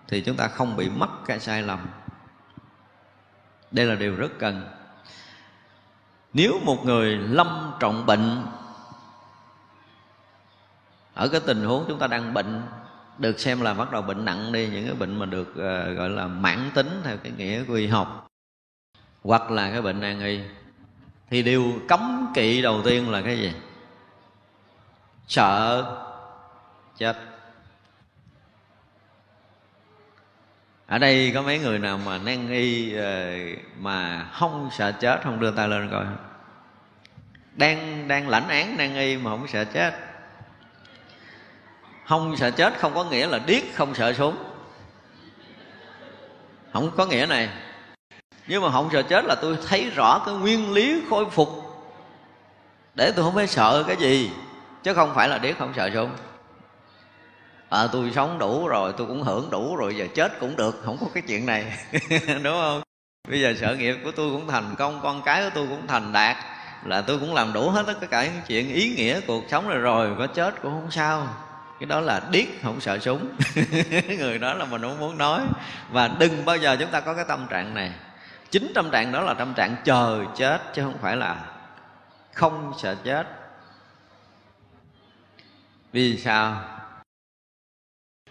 Thì 0.09 0.21
chúng 0.21 0.37
ta 0.37 0.49
không 0.49 0.77
bị 0.77 0.89
mắc 0.89 1.11
cái 1.27 1.41
sai 1.41 1.63
lầm 1.63 1.87
đây 3.73 3.87
là 3.87 3.95
điều 3.95 4.17
rất 4.17 4.33
cần. 4.39 4.69
Nếu 6.33 6.61
một 6.65 6.85
người 6.85 7.17
lâm 7.17 7.73
trọng 7.81 8.07
bệnh 8.07 8.43
ở 11.15 11.29
cái 11.29 11.41
tình 11.47 11.65
huống 11.65 11.85
chúng 11.89 11.99
ta 11.99 12.07
đang 12.07 12.35
bệnh 12.35 12.63
được 13.19 13.41
xem 13.41 13.61
là 13.61 13.75
bắt 13.75 13.93
đầu 13.93 14.03
bệnh 14.03 14.25
nặng 14.25 14.53
đi 14.53 14.69
những 14.69 14.87
cái 14.87 14.95
bệnh 14.95 15.19
mà 15.19 15.27
được 15.27 15.49
uh, 15.51 15.97
gọi 15.99 16.11
là 16.11 16.27
mãn 16.27 16.71
tính 16.75 17.01
theo 17.05 17.17
cái 17.17 17.33
nghĩa 17.33 17.65
của 17.65 17.75
y 17.75 17.87
học 17.87 18.29
hoặc 19.23 19.51
là 19.51 19.71
cái 19.71 19.83
bệnh 19.83 20.01
nan 20.01 20.21
y 20.21 20.41
thì 21.31 21.43
điều 21.43 21.73
cấm 21.89 22.33
kỵ 22.35 22.63
đầu 22.63 22.83
tiên 22.85 23.11
là 23.11 23.23
cái 23.23 23.39
gì? 23.39 23.53
Sợ 25.27 25.85
chết. 26.97 27.32
Ở 30.87 30.99
đây 30.99 31.31
có 31.35 31.43
mấy 31.43 31.59
người 31.59 31.79
nào 31.79 31.99
mà 31.99 32.19
nan 32.19 32.51
y 32.51 32.95
ờ, 32.95 33.33
mà 33.79 34.27
không 34.33 34.71
sợ 34.73 34.93
chết 34.93 35.21
không 35.25 35.41
đưa 35.41 35.51
tay 35.51 35.69
lên 35.69 35.89
coi? 35.91 36.05
Đang 37.55 38.09
đang 38.09 38.29
lãnh 38.29 38.49
án 38.49 38.77
nan 38.77 38.95
y 38.95 39.17
mà 39.17 39.31
không 39.31 39.49
sợ 39.49 39.65
chết. 39.65 39.95
Không 42.07 42.37
sợ 42.37 42.51
chết 42.51 42.79
không 42.79 42.95
có 42.95 43.05
nghĩa 43.05 43.27
là 43.27 43.39
điếc 43.47 43.63
không 43.75 43.95
sợ 43.95 44.13
súng. 44.13 44.37
Không 46.73 46.91
có 46.97 47.07
nghĩa 47.07 47.27
này. 47.27 47.49
Nhưng 48.47 48.63
mà 48.63 48.71
không 48.71 48.89
sợ 48.93 49.03
chết 49.03 49.25
là 49.25 49.35
tôi 49.35 49.59
thấy 49.69 49.91
rõ 49.91 50.23
cái 50.27 50.35
nguyên 50.35 50.73
lý 50.73 51.03
khôi 51.11 51.31
phục. 51.31 51.49
Để 52.95 53.13
tôi 53.17 53.25
không 53.25 53.35
phải 53.35 53.47
sợ 53.47 53.85
cái 53.87 53.97
gì, 53.97 54.31
chứ 54.83 54.95
không 54.95 55.15
phải 55.15 55.29
là 55.29 55.39
điếc 55.39 55.59
không 55.59 55.73
sợ 55.77 55.91
súng 55.95 56.11
à, 57.73 57.87
tôi 57.93 58.13
sống 58.15 58.39
đủ 58.39 58.69
rồi 58.69 58.93
tôi 58.97 59.07
cũng 59.07 59.23
hưởng 59.23 59.51
đủ 59.51 59.77
rồi 59.77 59.97
giờ 59.97 60.07
chết 60.15 60.41
cũng 60.41 60.57
được 60.57 60.83
không 60.85 60.97
có 61.01 61.07
cái 61.15 61.23
chuyện 61.27 61.47
này 61.47 61.79
đúng 62.43 62.55
không? 62.61 62.83
Bây 63.29 63.41
giờ 63.41 63.55
sở 63.61 63.77
nghiệp 63.77 63.97
của 64.05 64.11
tôi 64.11 64.31
cũng 64.31 64.49
thành 64.49 64.75
công 64.79 65.01
con 65.03 65.23
cái 65.23 65.43
của 65.45 65.51
tôi 65.55 65.67
cũng 65.67 65.87
thành 65.87 66.13
đạt 66.13 66.37
là 66.85 67.01
tôi 67.01 67.19
cũng 67.19 67.35
làm 67.35 67.53
đủ 67.53 67.71
hết 67.71 67.87
tất 67.87 68.11
cả 68.11 68.25
những 68.25 68.43
chuyện 68.47 68.75
ý 68.75 68.95
nghĩa 68.97 69.21
cuộc 69.21 69.45
sống 69.49 69.69
rồi 69.69 69.79
rồi 69.79 70.15
có 70.19 70.27
chết 70.27 70.63
cũng 70.63 70.73
không 70.73 70.91
sao. 70.91 71.29
Cái 71.81 71.87
đó 71.87 72.01
là 72.01 72.21
điếc 72.31 72.47
không 72.63 72.81
sợ 72.81 72.99
súng. 72.99 73.29
Người 74.19 74.39
đó 74.39 74.55
là 74.55 74.65
mình 74.65 74.83
không 74.83 74.99
muốn 74.99 75.19
nói. 75.19 75.43
Và 75.91 76.09
đừng 76.09 76.45
bao 76.45 76.57
giờ 76.57 76.77
chúng 76.81 76.91
ta 76.91 77.01
có 77.01 77.15
cái 77.15 77.25
tâm 77.29 77.47
trạng 77.51 77.75
này. 77.75 77.93
Chính 78.51 78.73
tâm 78.75 78.91
trạng 78.91 79.13
đó 79.13 79.21
là 79.21 79.35
tâm 79.35 79.55
trạng 79.55 79.77
chờ 79.85 80.25
chết 80.37 80.61
chứ 80.75 80.83
không 80.83 80.99
phải 81.01 81.17
là 81.17 81.45
không 82.33 82.73
sợ 82.79 82.97
chết. 83.05 83.27
Vì 85.93 86.19
sao? 86.19 86.63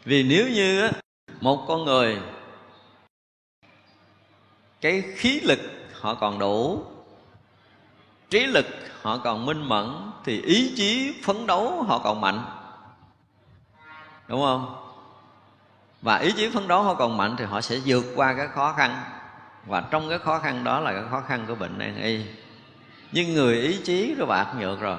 Vì 0.03 0.23
nếu 0.23 0.49
như 0.49 0.91
một 1.41 1.65
con 1.67 1.85
người, 1.85 2.19
cái 4.81 5.03
khí 5.15 5.39
lực 5.39 5.59
họ 5.93 6.13
còn 6.13 6.39
đủ, 6.39 6.83
trí 8.29 8.45
lực 8.45 8.65
họ 9.01 9.17
còn 9.17 9.45
minh 9.45 9.69
mẫn, 9.69 10.11
thì 10.25 10.41
ý 10.41 10.73
chí 10.75 11.13
phấn 11.23 11.47
đấu 11.47 11.83
họ 11.83 11.99
còn 11.99 12.21
mạnh. 12.21 12.45
Đúng 14.27 14.41
không? 14.41 14.75
Và 16.01 16.17
ý 16.17 16.31
chí 16.31 16.49
phấn 16.49 16.67
đấu 16.67 16.83
họ 16.83 16.93
còn 16.93 17.17
mạnh 17.17 17.35
thì 17.37 17.45
họ 17.45 17.61
sẽ 17.61 17.79
vượt 17.85 18.05
qua 18.15 18.33
cái 18.33 18.47
khó 18.47 18.73
khăn. 18.73 19.03
Và 19.65 19.83
trong 19.91 20.09
cái 20.09 20.19
khó 20.19 20.39
khăn 20.39 20.63
đó 20.63 20.79
là 20.79 20.93
cái 20.93 21.03
khó 21.09 21.21
khăn 21.27 21.45
của 21.47 21.55
bệnh 21.55 21.77
nan 21.77 22.01
y. 22.01 22.25
Nhưng 23.11 23.33
người 23.33 23.61
ý 23.61 23.79
chí 23.83 24.15
nó 24.17 24.25
bạc 24.25 24.53
nhược 24.59 24.79
rồi. 24.79 24.97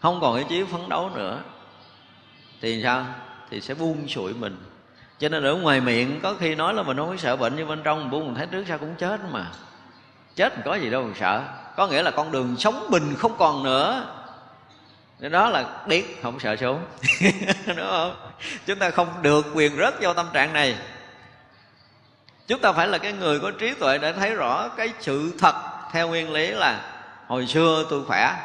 Không 0.00 0.20
còn 0.20 0.36
ý 0.36 0.44
chí 0.48 0.64
phấn 0.64 0.88
đấu 0.88 1.10
nữa. 1.14 1.42
Thì 2.60 2.82
sao? 2.82 3.04
Thì 3.54 3.60
sẽ 3.60 3.74
buông 3.74 4.08
sụi 4.08 4.34
mình. 4.34 4.56
Cho 5.18 5.28
nên 5.28 5.44
ở 5.44 5.54
ngoài 5.54 5.80
miệng, 5.80 6.20
có 6.22 6.34
khi 6.40 6.54
nói 6.54 6.74
là 6.74 6.82
mình 6.82 6.96
không 6.96 7.08
có 7.08 7.16
sợ 7.16 7.36
bệnh, 7.36 7.56
nhưng 7.56 7.68
bên 7.68 7.82
trong 7.84 8.00
mình 8.00 8.10
buông 8.10 8.26
mình 8.26 8.34
thấy 8.34 8.46
trước 8.46 8.64
sau 8.68 8.78
cũng 8.78 8.94
chết 8.94 9.20
mà. 9.30 9.46
Chết 10.36 10.52
có 10.64 10.74
gì 10.74 10.90
đâu 10.90 11.02
mà 11.02 11.14
sợ. 11.20 11.42
Có 11.76 11.86
nghĩa 11.86 12.02
là 12.02 12.10
con 12.10 12.32
đường 12.32 12.56
sống 12.58 12.86
bình 12.90 13.14
không 13.18 13.34
còn 13.38 13.62
nữa. 13.62 14.06
Nên 15.18 15.32
đó 15.32 15.48
là 15.48 15.64
điếc, 15.86 16.04
không 16.22 16.40
sợ 16.40 16.56
xuống. 16.56 16.80
Đúng 17.66 17.88
không? 17.90 18.16
Chúng 18.66 18.78
ta 18.78 18.90
không 18.90 19.08
được 19.22 19.46
quyền 19.54 19.76
rớt 19.76 19.94
vào 20.00 20.14
tâm 20.14 20.26
trạng 20.32 20.52
này. 20.52 20.76
Chúng 22.46 22.60
ta 22.60 22.72
phải 22.72 22.88
là 22.88 22.98
cái 22.98 23.12
người 23.12 23.40
có 23.40 23.50
trí 23.50 23.74
tuệ 23.74 23.98
để 23.98 24.12
thấy 24.12 24.34
rõ 24.34 24.68
cái 24.68 24.92
sự 25.00 25.32
thật 25.38 25.54
theo 25.92 26.08
nguyên 26.08 26.32
lý 26.32 26.50
là 26.50 26.80
hồi 27.26 27.46
xưa 27.46 27.86
tôi 27.90 28.04
khỏe, 28.04 28.36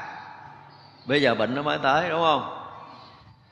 bây 1.06 1.22
giờ 1.22 1.36
bệnh 1.36 1.56
nó 1.56 1.62
mới 1.62 1.78
tới, 1.84 2.10
đúng 2.10 2.22
không? 2.22 2.59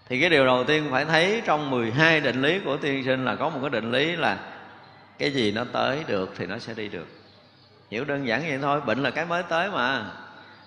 Thì 0.10 0.22
cái 0.22 0.30
điều 0.30 0.46
đầu 0.46 0.64
tiên 0.64 0.88
phải 0.92 1.06
thấy 1.06 1.42
trong 1.46 1.70
12 1.70 2.20
định 2.20 2.42
lý 2.42 2.60
của 2.60 2.78
tiên 2.78 3.04
sinh 3.06 3.26
là 3.26 3.36
có 3.36 3.50
một 3.50 3.60
cái 3.62 3.70
định 3.70 3.92
lý 3.92 4.16
là 4.16 4.38
cái 5.18 5.32
gì 5.32 5.52
nó 5.52 5.64
tới 5.72 6.04
được 6.08 6.34
thì 6.38 6.46
nó 6.46 6.58
sẽ 6.58 6.74
đi 6.74 6.88
được. 6.88 7.08
Hiểu 7.92 8.06
đơn 8.06 8.28
giản 8.28 8.42
vậy 8.42 8.60
thôi, 8.62 8.82
bệnh 8.82 9.04
là 9.04 9.12
cái 9.12 9.26
mới 9.26 9.44
tới 9.44 9.72
mà. 9.72 10.06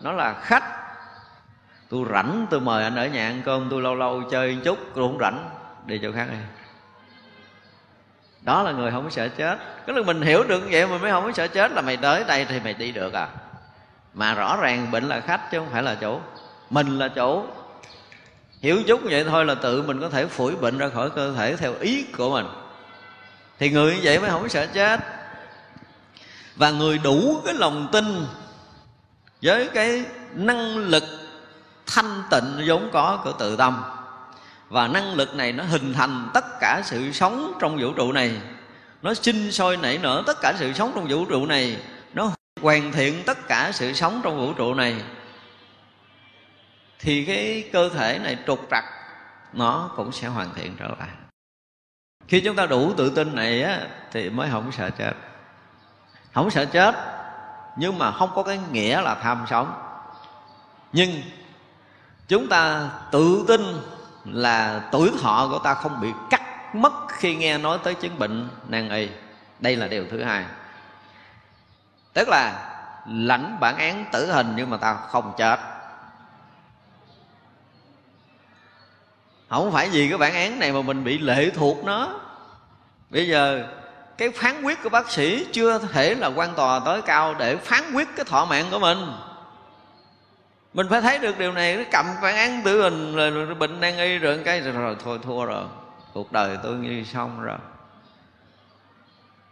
Nó 0.01 0.13
là 0.13 0.35
khách. 0.41 0.65
Tôi 1.89 2.07
rảnh, 2.13 2.47
tôi 2.51 2.61
mời 2.61 2.85
anh 2.85 2.97
ở 2.97 3.07
nhà 3.07 3.27
ăn 3.27 3.43
cơm, 3.45 3.69
tôi 3.71 3.83
lâu 3.83 3.95
lâu 3.95 4.23
chơi 4.31 4.55
một 4.55 4.61
chút, 4.65 4.79
tôi 4.95 5.09
không 5.09 5.19
rảnh, 5.21 5.51
đi 5.87 5.99
chỗ 6.03 6.13
khác 6.13 6.27
đi. 6.31 6.37
Đó 8.43 8.63
là 8.63 8.73
người 8.73 8.91
không 8.91 9.05
có 9.05 9.11
sợ 9.11 9.29
chết. 9.29 9.59
Cái 9.87 9.97
là 9.97 10.03
mình 10.03 10.23
hiểu 10.23 10.45
được 10.49 10.63
vậy 10.71 10.87
mà 10.87 10.99
mới 10.99 11.11
không 11.11 11.25
có 11.25 11.33
sợ 11.33 11.47
chết 11.47 11.73
là 11.73 11.81
mày 11.83 11.97
tới 11.97 12.25
đây 12.29 12.45
thì 12.45 12.61
mày 12.65 12.75
đi 12.75 12.93
được 12.93 13.13
à. 13.13 13.29
Mà 14.15 14.35
rõ 14.35 14.59
ràng 14.61 14.91
bệnh 14.91 15.09
là 15.09 15.21
khách 15.21 15.51
chứ 15.51 15.59
không 15.59 15.69
phải 15.73 15.83
là 15.83 15.95
chủ 15.95 16.21
mình 16.71 16.99
là 16.99 17.09
chủ 17.09 17.47
hiểu 18.61 18.83
chút 18.83 19.01
vậy 19.05 19.25
thôi 19.25 19.45
là 19.45 19.55
tự 19.55 19.83
mình 19.83 20.01
có 20.01 20.09
thể 20.09 20.27
phủi 20.27 20.57
bệnh 20.57 20.79
ra 20.79 20.89
khỏi 20.89 21.11
cơ 21.11 21.33
thể 21.33 21.57
theo 21.57 21.75
ý 21.81 22.05
của 22.17 22.31
mình. 22.31 22.47
Thì 23.59 23.71
người 23.71 23.95
như 23.95 24.01
vậy 24.03 24.19
mới 24.21 24.31
không 24.31 24.49
sợ 24.49 24.67
chết. 24.67 25.01
Và 26.57 26.71
người 26.71 26.99
đủ 26.99 27.43
cái 27.45 27.55
lòng 27.55 27.89
tin 27.93 28.27
với 29.43 29.69
cái 29.69 30.05
năng 30.35 30.77
lực 30.77 31.05
thanh 31.87 32.23
tịnh 32.31 32.65
vốn 32.67 32.91
có 32.93 33.21
của 33.25 33.33
tự 33.33 33.57
tâm. 33.57 33.83
Và 34.69 34.89
năng 34.89 35.15
lực 35.15 35.35
này 35.35 35.53
nó 35.53 35.65
hình 35.65 35.93
thành 35.93 36.31
tất 36.35 36.45
cả 36.61 36.83
sự 36.85 37.13
sống 37.13 37.53
trong 37.61 37.79
vũ 37.81 37.93
trụ 37.93 38.13
này. 38.13 38.33
Nó 39.03 39.15
sinh 39.15 39.53
sôi 39.53 39.77
nảy 39.77 39.99
nở 39.99 40.23
tất 40.27 40.41
cả 40.41 40.55
sự 40.59 40.73
sống 40.73 40.93
trong 40.95 41.09
vũ 41.09 41.25
trụ 41.25 41.47
này. 41.47 41.77
Nó 42.15 42.31
hoàn 42.61 42.93
thiện 42.93 43.23
tất 43.27 43.49
cả 43.49 43.71
sự 43.75 43.93
sống 43.93 44.21
trong 44.25 44.39
vũ 44.39 44.53
trụ 44.53 44.75
này 44.75 44.95
thì 47.01 47.25
cái 47.25 47.71
cơ 47.73 47.89
thể 47.89 48.19
này 48.19 48.39
trục 48.47 48.67
trặc 48.71 48.85
nó 49.53 49.91
cũng 49.97 50.13
sẽ 50.13 50.29
hoàn 50.29 50.55
thiện 50.55 50.77
trở 50.79 50.89
lại. 50.99 51.09
Khi 52.29 52.41
chúng 52.41 52.57
ta 52.57 52.67
đủ 52.67 52.93
tự 52.97 53.11
tin 53.11 53.35
này 53.35 53.63
á, 53.63 53.81
thì 54.13 54.31
mới 54.31 54.51
không 54.51 54.73
sợ 54.73 54.91
chết. 54.91 55.13
Không 56.35 56.51
sợ 56.51 56.65
chết 56.65 56.95
nhưng 57.77 57.99
mà 57.99 58.13
không 58.13 58.31
có 58.35 58.43
cái 58.43 58.61
nghĩa 58.73 59.01
là 59.01 59.15
tham 59.15 59.45
sống. 59.51 59.73
Nhưng 60.93 61.23
chúng 62.29 62.49
ta 62.49 62.91
tự 63.11 63.45
tin 63.49 63.61
là 64.25 64.89
tuổi 64.93 65.11
thọ 65.23 65.49
của 65.51 65.59
ta 65.59 65.75
không 65.75 66.01
bị 66.01 66.09
cắt 66.31 66.75
mất 66.75 66.93
khi 67.09 67.37
nghe 67.37 67.59
nói 67.59 67.79
tới 67.85 67.95
chứng 67.95 68.19
bệnh 68.19 68.49
nan 68.69 68.89
y. 68.89 69.09
Đây 69.61 69.77
là 69.77 69.89
điều 69.89 70.07
thứ 70.11 70.23
hai. 70.23 70.45
Tức 72.13 72.29
là 72.29 72.67
lãnh 73.07 73.61
bản 73.61 73.77
án 73.77 74.05
tử 74.13 74.33
hình 74.33 74.53
nhưng 74.57 74.71
mà 74.71 74.77
ta 74.77 74.95
không 74.95 75.33
chết. 75.37 75.80
Không 79.57 79.73
phải 79.73 79.89
vì 79.89 80.09
cái 80.09 80.19
bản 80.19 80.35
án 80.35 80.59
này 80.59 80.73
mà 80.73 80.83
mình 80.83 81.05
bị 81.05 81.19
lệ 81.19 81.51
thuộc 81.51 81.85
nó. 81.85 82.21
Bây 83.11 83.29
giờ 83.29 83.67
cái 84.19 84.31
phán 84.31 84.63
quyết 84.63 84.83
của 84.83 84.89
bác 84.89 85.11
sĩ 85.11 85.47
chưa 85.53 85.79
thể 85.79 86.15
là 86.15 86.27
quan 86.27 86.55
tòa 86.55 86.81
tối 86.85 87.03
cao 87.03 87.35
để 87.39 87.57
phán 87.57 87.83
quyết 87.95 88.09
cái 88.17 88.25
thọ 88.25 88.45
mạng 88.45 88.67
của 88.71 88.79
mình. 88.79 88.99
Mình 90.75 90.87
phải 90.91 91.01
thấy 91.01 91.19
được 91.19 91.39
điều 91.39 91.53
này 91.53 91.77
nó 91.77 91.83
cầm 91.93 92.07
bản 92.23 92.37
án 92.37 92.63
tử 92.65 92.83
hình 92.83 93.15
rồi 93.17 93.55
bệnh 93.55 93.81
nan 93.81 93.97
y 93.97 94.19
rồi 94.19 94.41
cái 94.45 94.61
rồi, 94.61 94.73
rồi 94.73 94.97
thôi 95.05 95.19
thua 95.23 95.45
rồi. 95.45 95.65
Cuộc 96.13 96.33
đời 96.33 96.59
tôi 96.63 96.75
như 96.75 97.05
xong 97.05 97.41
rồi. 97.41 97.59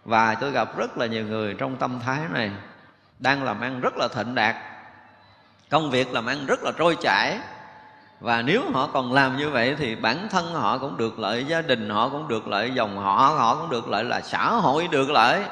Và 0.04 0.34
tôi 0.34 0.50
gặp 0.50 0.78
rất 0.78 0.98
là 0.98 1.06
nhiều 1.06 1.26
người 1.26 1.54
trong 1.54 1.76
tâm 1.76 2.00
thái 2.06 2.18
này 2.30 2.50
đang 3.18 3.44
làm 3.44 3.60
ăn 3.60 3.80
rất 3.80 3.96
là 3.96 4.08
thịnh 4.08 4.34
đạt. 4.34 4.56
Công 5.70 5.90
việc 5.90 6.12
làm 6.12 6.26
ăn 6.26 6.46
rất 6.46 6.62
là 6.62 6.72
trôi 6.78 6.96
chảy 7.00 7.38
và 8.20 8.42
nếu 8.42 8.70
họ 8.72 8.86
còn 8.86 9.12
làm 9.12 9.36
như 9.36 9.50
vậy 9.50 9.76
thì 9.78 9.96
bản 9.96 10.28
thân 10.30 10.54
họ 10.54 10.78
cũng 10.78 10.96
được 10.96 11.18
lợi, 11.18 11.44
gia 11.44 11.62
đình 11.62 11.90
họ 11.90 12.08
cũng 12.08 12.28
được 12.28 12.48
lợi, 12.48 12.70
dòng 12.74 12.98
họ 12.98 13.34
họ 13.38 13.54
cũng 13.54 13.70
được 13.70 13.88
lợi, 13.88 14.04
là 14.04 14.20
xã 14.20 14.50
hội 14.50 14.88
được 14.90 15.10
lợi. 15.10 15.42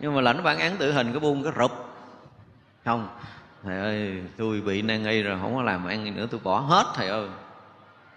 Nhưng 0.00 0.14
mà 0.14 0.20
lãnh 0.20 0.42
bản 0.42 0.58
án 0.58 0.76
tử 0.76 0.92
hình 0.92 1.12
cái 1.12 1.20
buông 1.20 1.42
cái 1.42 1.52
rụp. 1.58 1.72
Không, 2.84 3.08
thầy 3.62 3.78
ơi, 3.78 4.22
tôi 4.38 4.60
bị 4.60 4.82
nan 4.82 5.04
y 5.04 5.22
rồi, 5.22 5.38
không 5.42 5.54
có 5.54 5.62
làm 5.62 5.86
ăn 5.86 6.16
nữa, 6.16 6.26
tôi 6.30 6.40
bỏ 6.44 6.60
hết, 6.60 6.86
thầy 6.94 7.08
ơi. 7.08 7.28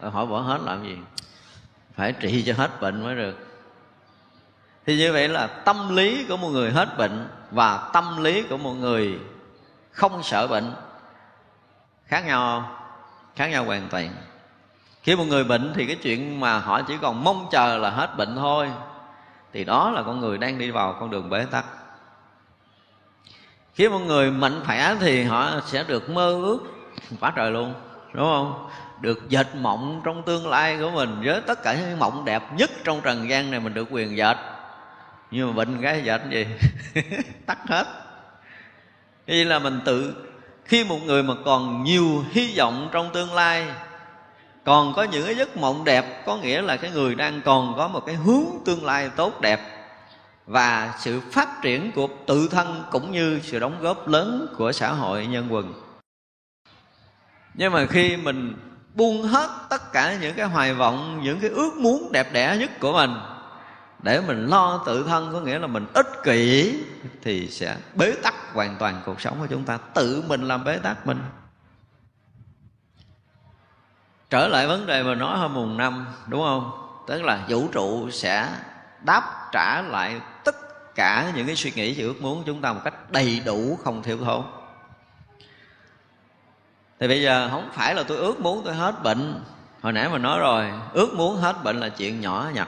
Hỏi 0.01 0.25
bỏ 0.25 0.39
hết 0.39 0.61
làm 0.61 0.83
gì? 0.83 0.97
Phải 1.95 2.13
trị 2.13 2.43
cho 2.47 2.53
hết 2.57 2.81
bệnh 2.81 3.03
mới 3.03 3.15
được. 3.15 3.47
Thì 4.85 4.97
như 4.97 5.13
vậy 5.13 5.27
là 5.29 5.47
tâm 5.47 5.95
lý 5.95 6.25
của 6.29 6.37
một 6.37 6.49
người 6.49 6.71
hết 6.71 6.97
bệnh 6.97 7.27
và 7.51 7.89
tâm 7.93 8.23
lý 8.23 8.43
của 8.43 8.57
một 8.57 8.73
người 8.73 9.19
không 9.91 10.23
sợ 10.23 10.47
bệnh 10.47 10.73
khác 12.05 12.25
nhau 12.25 12.61
không? 12.61 12.86
Khác 13.37 13.47
nhau 13.47 13.65
hoàn 13.65 13.87
toàn. 13.89 14.09
Khi 15.03 15.15
một 15.15 15.23
người 15.23 15.43
bệnh 15.43 15.73
thì 15.75 15.85
cái 15.85 15.95
chuyện 15.95 16.39
mà 16.39 16.59
họ 16.59 16.81
chỉ 16.81 16.93
còn 17.01 17.23
mong 17.23 17.47
chờ 17.51 17.77
là 17.77 17.89
hết 17.89 18.17
bệnh 18.17 18.35
thôi, 18.35 18.69
thì 19.53 19.63
đó 19.63 19.91
là 19.91 20.03
con 20.03 20.19
người 20.19 20.37
đang 20.37 20.57
đi 20.57 20.71
vào 20.71 20.97
con 20.99 21.11
đường 21.11 21.29
bế 21.29 21.45
tắc. 21.51 21.65
Khi 23.73 23.89
một 23.89 23.99
người 23.99 24.31
mạnh 24.31 24.61
khỏe 24.65 24.95
thì 24.99 25.23
họ 25.23 25.51
sẽ 25.65 25.83
được 25.83 26.09
mơ 26.09 26.31
ước 26.31 26.59
quá 27.19 27.33
trời 27.35 27.51
luôn, 27.51 27.73
đúng 28.13 28.25
không? 28.25 28.69
Được 29.01 29.29
dệt 29.29 29.47
mộng 29.55 30.01
trong 30.03 30.23
tương 30.23 30.47
lai 30.47 30.77
của 30.81 30.89
mình 30.89 31.21
với 31.23 31.41
tất 31.41 31.63
cả 31.63 31.73
những 31.73 31.99
mộng 31.99 32.25
đẹp 32.25 32.43
nhất 32.57 32.69
trong 32.83 33.01
trần 33.01 33.29
gian 33.29 33.51
này 33.51 33.59
mình 33.59 33.73
được 33.73 33.87
quyền 33.91 34.17
dệt. 34.17 34.37
Nhưng 35.31 35.47
mà 35.47 35.53
bệnh 35.53 35.81
cái 35.81 36.03
dệt 36.03 36.21
gì? 36.29 36.47
Tắt 37.45 37.57
hết. 37.67 37.87
Vì 39.25 39.43
là 39.43 39.59
mình 39.59 39.79
tự 39.85 40.26
khi 40.67 40.83
một 40.83 40.99
người 41.05 41.23
mà 41.23 41.33
còn 41.45 41.83
nhiều 41.83 42.25
hy 42.31 42.57
vọng 42.57 42.89
trong 42.91 43.09
tương 43.13 43.33
lai, 43.33 43.65
còn 44.65 44.93
có 44.93 45.03
những 45.03 45.25
cái 45.25 45.35
giấc 45.35 45.57
mộng 45.57 45.83
đẹp, 45.83 46.25
có 46.25 46.37
nghĩa 46.37 46.61
là 46.61 46.77
cái 46.77 46.91
người 46.91 47.15
đang 47.15 47.41
còn 47.41 47.73
có 47.77 47.87
một 47.87 48.05
cái 48.05 48.15
hướng 48.15 48.45
tương 48.65 48.85
lai 48.85 49.09
tốt 49.15 49.41
đẹp 49.41 49.59
và 50.45 50.93
sự 50.99 51.21
phát 51.31 51.61
triển 51.61 51.91
của 51.91 52.07
tự 52.25 52.47
thân 52.51 52.83
cũng 52.91 53.11
như 53.11 53.39
sự 53.43 53.59
đóng 53.59 53.77
góp 53.81 54.07
lớn 54.07 54.47
của 54.57 54.71
xã 54.71 54.91
hội 54.91 55.25
nhân 55.25 55.47
quần. 55.49 55.73
Nhưng 57.53 57.73
mà 57.73 57.85
khi 57.85 58.17
mình 58.17 58.55
buông 58.93 59.23
hết 59.23 59.49
tất 59.69 59.93
cả 59.93 60.17
những 60.21 60.35
cái 60.35 60.45
hoài 60.45 60.73
vọng, 60.73 61.19
những 61.23 61.39
cái 61.39 61.49
ước 61.49 61.73
muốn 61.77 62.11
đẹp 62.11 62.33
đẽ 62.33 62.57
nhất 62.59 62.79
của 62.79 62.93
mình 62.93 63.11
để 64.03 64.21
mình 64.21 64.47
lo 64.47 64.83
tự 64.85 65.03
thân, 65.03 65.29
có 65.33 65.39
nghĩa 65.39 65.59
là 65.59 65.67
mình 65.67 65.87
ích 65.93 66.07
kỷ, 66.23 66.75
thì 67.21 67.47
sẽ 67.47 67.77
bế 67.95 68.11
tắc 68.23 68.53
hoàn 68.53 68.75
toàn 68.79 69.01
cuộc 69.05 69.21
sống 69.21 69.37
của 69.39 69.47
chúng 69.49 69.63
ta. 69.63 69.77
Tự 69.77 70.23
mình 70.27 70.41
làm 70.41 70.63
bế 70.63 70.77
tắc 70.77 71.07
mình. 71.07 71.21
Trở 74.29 74.47
lại 74.47 74.67
vấn 74.67 74.85
đề 74.85 75.03
mà 75.03 75.15
nói 75.15 75.37
hôm 75.37 75.53
mùng 75.53 75.77
năm, 75.77 76.05
đúng 76.27 76.41
không? 76.41 76.71
Tức 77.07 77.23
là 77.23 77.45
vũ 77.49 77.67
trụ 77.71 78.09
sẽ 78.09 78.49
đáp 79.05 79.49
trả 79.51 79.81
lại 79.81 80.21
tất 80.43 80.55
cả 80.95 81.31
những 81.35 81.47
cái 81.47 81.55
suy 81.55 81.71
nghĩ 81.71 81.95
và 81.97 82.07
ước 82.07 82.21
muốn 82.21 82.37
của 82.37 82.43
chúng 82.45 82.61
ta 82.61 82.73
một 82.73 82.81
cách 82.83 83.11
đầy 83.11 83.41
đủ, 83.45 83.79
không 83.83 84.03
thiếu 84.03 84.17
thốn. 84.17 84.43
Thì 86.99 87.07
bây 87.07 87.21
giờ 87.21 87.49
không 87.51 87.69
phải 87.73 87.95
là 87.95 88.03
tôi 88.03 88.17
ước 88.17 88.39
muốn 88.39 88.61
tôi 88.65 88.75
hết 88.75 89.03
bệnh. 89.03 89.43
Hồi 89.81 89.93
nãy 89.93 90.09
mà 90.09 90.17
nói 90.17 90.39
rồi, 90.39 90.71
ước 90.93 91.13
muốn 91.13 91.35
hết 91.35 91.63
bệnh 91.63 91.79
là 91.79 91.89
chuyện 91.89 92.21
nhỏ 92.21 92.49
nhặt 92.53 92.67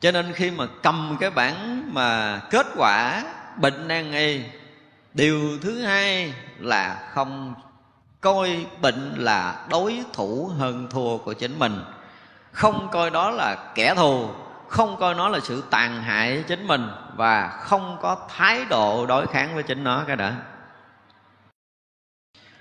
cho 0.00 0.12
nên 0.12 0.32
khi 0.32 0.50
mà 0.50 0.66
cầm 0.82 1.16
cái 1.20 1.30
bản 1.30 1.84
mà 1.94 2.40
kết 2.50 2.66
quả 2.76 3.22
bệnh 3.56 3.88
nan 3.88 4.12
y, 4.12 4.40
điều 5.14 5.58
thứ 5.62 5.82
hai 5.82 6.34
là 6.58 7.10
không 7.14 7.54
coi 8.20 8.66
bệnh 8.80 9.14
là 9.16 9.66
đối 9.70 10.04
thủ 10.12 10.50
hơn 10.58 10.86
thua 10.90 11.18
của 11.18 11.32
chính 11.32 11.58
mình. 11.58 11.84
Không 12.52 12.88
coi 12.92 13.10
đó 13.10 13.30
là 13.30 13.56
kẻ 13.74 13.94
thù, 13.94 14.30
không 14.68 14.96
coi 15.00 15.14
nó 15.14 15.28
là 15.28 15.40
sự 15.42 15.64
tàn 15.70 16.02
hại 16.02 16.44
chính 16.46 16.66
mình 16.66 16.88
và 17.16 17.48
không 17.48 17.98
có 18.02 18.16
thái 18.36 18.64
độ 18.64 19.06
đối 19.06 19.26
kháng 19.26 19.54
với 19.54 19.62
chính 19.62 19.84
nó 19.84 20.04
cái 20.06 20.16
đã. 20.16 20.36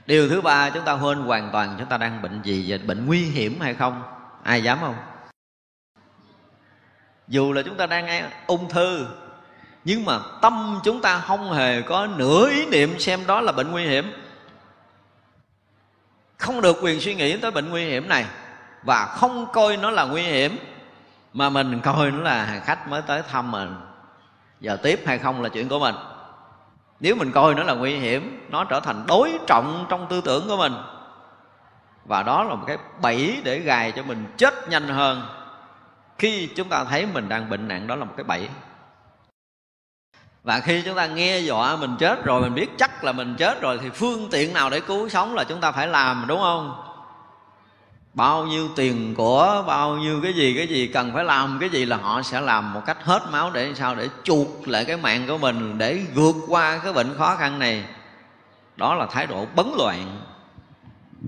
Điều 0.05 0.29
thứ 0.29 0.41
ba 0.41 0.69
chúng 0.69 0.85
ta 0.85 0.93
quên 0.93 1.17
hoàn 1.17 1.49
toàn 1.51 1.75
chúng 1.79 1.89
ta 1.89 1.97
đang 1.97 2.21
bệnh 2.21 2.41
gì 2.41 2.65
và 2.67 2.77
bệnh 2.87 3.05
nguy 3.05 3.21
hiểm 3.21 3.61
hay 3.61 3.73
không? 3.73 4.03
Ai 4.43 4.63
dám 4.63 4.77
không? 4.81 4.95
Dù 7.27 7.53
là 7.53 7.61
chúng 7.61 7.77
ta 7.77 7.85
đang 7.85 8.31
ung 8.47 8.69
thư, 8.69 9.07
nhưng 9.85 10.05
mà 10.05 10.19
tâm 10.41 10.79
chúng 10.83 11.01
ta 11.01 11.19
không 11.19 11.53
hề 11.53 11.81
có 11.81 12.07
nửa 12.07 12.49
ý 12.49 12.65
niệm 12.65 12.99
xem 12.99 13.27
đó 13.27 13.41
là 13.41 13.51
bệnh 13.51 13.71
nguy 13.71 13.85
hiểm. 13.85 14.11
Không 16.37 16.61
được 16.61 16.77
quyền 16.81 17.01
suy 17.01 17.15
nghĩ 17.15 17.37
tới 17.37 17.51
bệnh 17.51 17.69
nguy 17.69 17.85
hiểm 17.85 18.09
này 18.09 18.25
và 18.83 19.05
không 19.05 19.47
coi 19.53 19.77
nó 19.77 19.91
là 19.91 20.05
nguy 20.05 20.21
hiểm, 20.21 20.57
mà 21.33 21.49
mình 21.49 21.79
coi 21.83 22.11
nó 22.11 22.21
là 22.21 22.45
hàng 22.45 22.61
khách 22.65 22.87
mới 22.89 23.01
tới 23.01 23.21
thăm 23.31 23.51
mình. 23.51 23.75
Giờ 24.59 24.77
tiếp 24.83 25.03
hay 25.05 25.17
không 25.17 25.41
là 25.41 25.49
chuyện 25.49 25.69
của 25.69 25.79
mình. 25.79 25.95
Nếu 26.99 27.15
mình 27.15 27.31
coi 27.31 27.55
nó 27.55 27.63
là 27.63 27.73
nguy 27.73 27.95
hiểm, 27.95 28.47
nó 28.49 28.63
trở 28.63 28.79
thành 28.79 29.03
đối 29.07 29.39
trọng 29.47 29.85
trong 29.89 30.07
tư 30.09 30.21
tưởng 30.25 30.47
của 30.47 30.57
mình. 30.57 30.73
Và 32.05 32.23
đó 32.23 32.43
là 32.43 32.55
một 32.55 32.63
cái 32.67 32.77
bẫy 33.01 33.41
để 33.43 33.59
gài 33.59 33.91
cho 33.91 34.03
mình 34.03 34.25
chết 34.37 34.69
nhanh 34.69 34.87
hơn 34.87 35.21
khi 36.17 36.49
chúng 36.55 36.69
ta 36.69 36.83
thấy 36.83 37.05
mình 37.05 37.29
đang 37.29 37.49
bệnh 37.49 37.67
nặng 37.67 37.87
đó 37.87 37.95
là 37.95 38.05
một 38.05 38.13
cái 38.17 38.23
bẫy. 38.23 38.49
Và 40.43 40.59
khi 40.59 40.81
chúng 40.81 40.95
ta 40.95 41.07
nghe 41.07 41.39
dọa 41.39 41.75
mình 41.75 41.95
chết 41.99 42.25
rồi, 42.25 42.41
mình 42.41 42.53
biết 42.53 42.69
chắc 42.77 43.03
là 43.03 43.11
mình 43.11 43.35
chết 43.37 43.61
rồi, 43.61 43.79
thì 43.81 43.89
phương 43.89 44.27
tiện 44.31 44.53
nào 44.53 44.69
để 44.69 44.79
cứu 44.79 45.09
sống 45.09 45.35
là 45.35 45.43
chúng 45.43 45.61
ta 45.61 45.71
phải 45.71 45.87
làm, 45.87 46.25
đúng 46.27 46.39
không? 46.39 46.81
Bao 48.13 48.45
nhiêu 48.45 48.69
tiền 48.75 49.15
của, 49.15 49.63
bao 49.67 49.95
nhiêu 49.95 50.19
cái 50.23 50.33
gì 50.33 50.53
cái 50.57 50.67
gì 50.67 50.87
cần 50.87 51.11
phải 51.13 51.23
làm, 51.23 51.57
cái 51.59 51.69
gì 51.69 51.85
là 51.85 51.97
họ 51.97 52.21
sẽ 52.21 52.41
làm 52.41 52.73
một 52.73 52.81
cách 52.85 52.97
hết 53.03 53.21
máu 53.31 53.51
để 53.51 53.73
sao, 53.73 53.95
để 53.95 54.09
chuột 54.23 54.47
lại 54.65 54.85
cái 54.85 54.97
mạng 54.97 55.25
của 55.27 55.37
mình, 55.37 55.77
để 55.77 56.01
vượt 56.13 56.35
qua 56.47 56.77
cái 56.77 56.93
bệnh 56.93 57.17
khó 57.17 57.35
khăn 57.35 57.59
này. 57.59 57.85
Đó 58.75 58.95
là 58.95 59.05
thái 59.05 59.27
độ 59.27 59.47
bấn 59.55 59.65
loạn, 59.77 60.21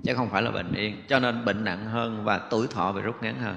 chứ 0.03 0.13
không 0.15 0.29
phải 0.29 0.41
là 0.41 0.51
bệnh 0.51 0.73
yên 0.73 1.03
cho 1.09 1.19
nên 1.19 1.45
bệnh 1.45 1.63
nặng 1.63 1.85
hơn 1.85 2.23
và 2.23 2.39
tuổi 2.49 2.67
thọ 2.67 2.91
bị 2.91 3.01
rút 3.01 3.23
ngắn 3.23 3.41
hơn 3.41 3.55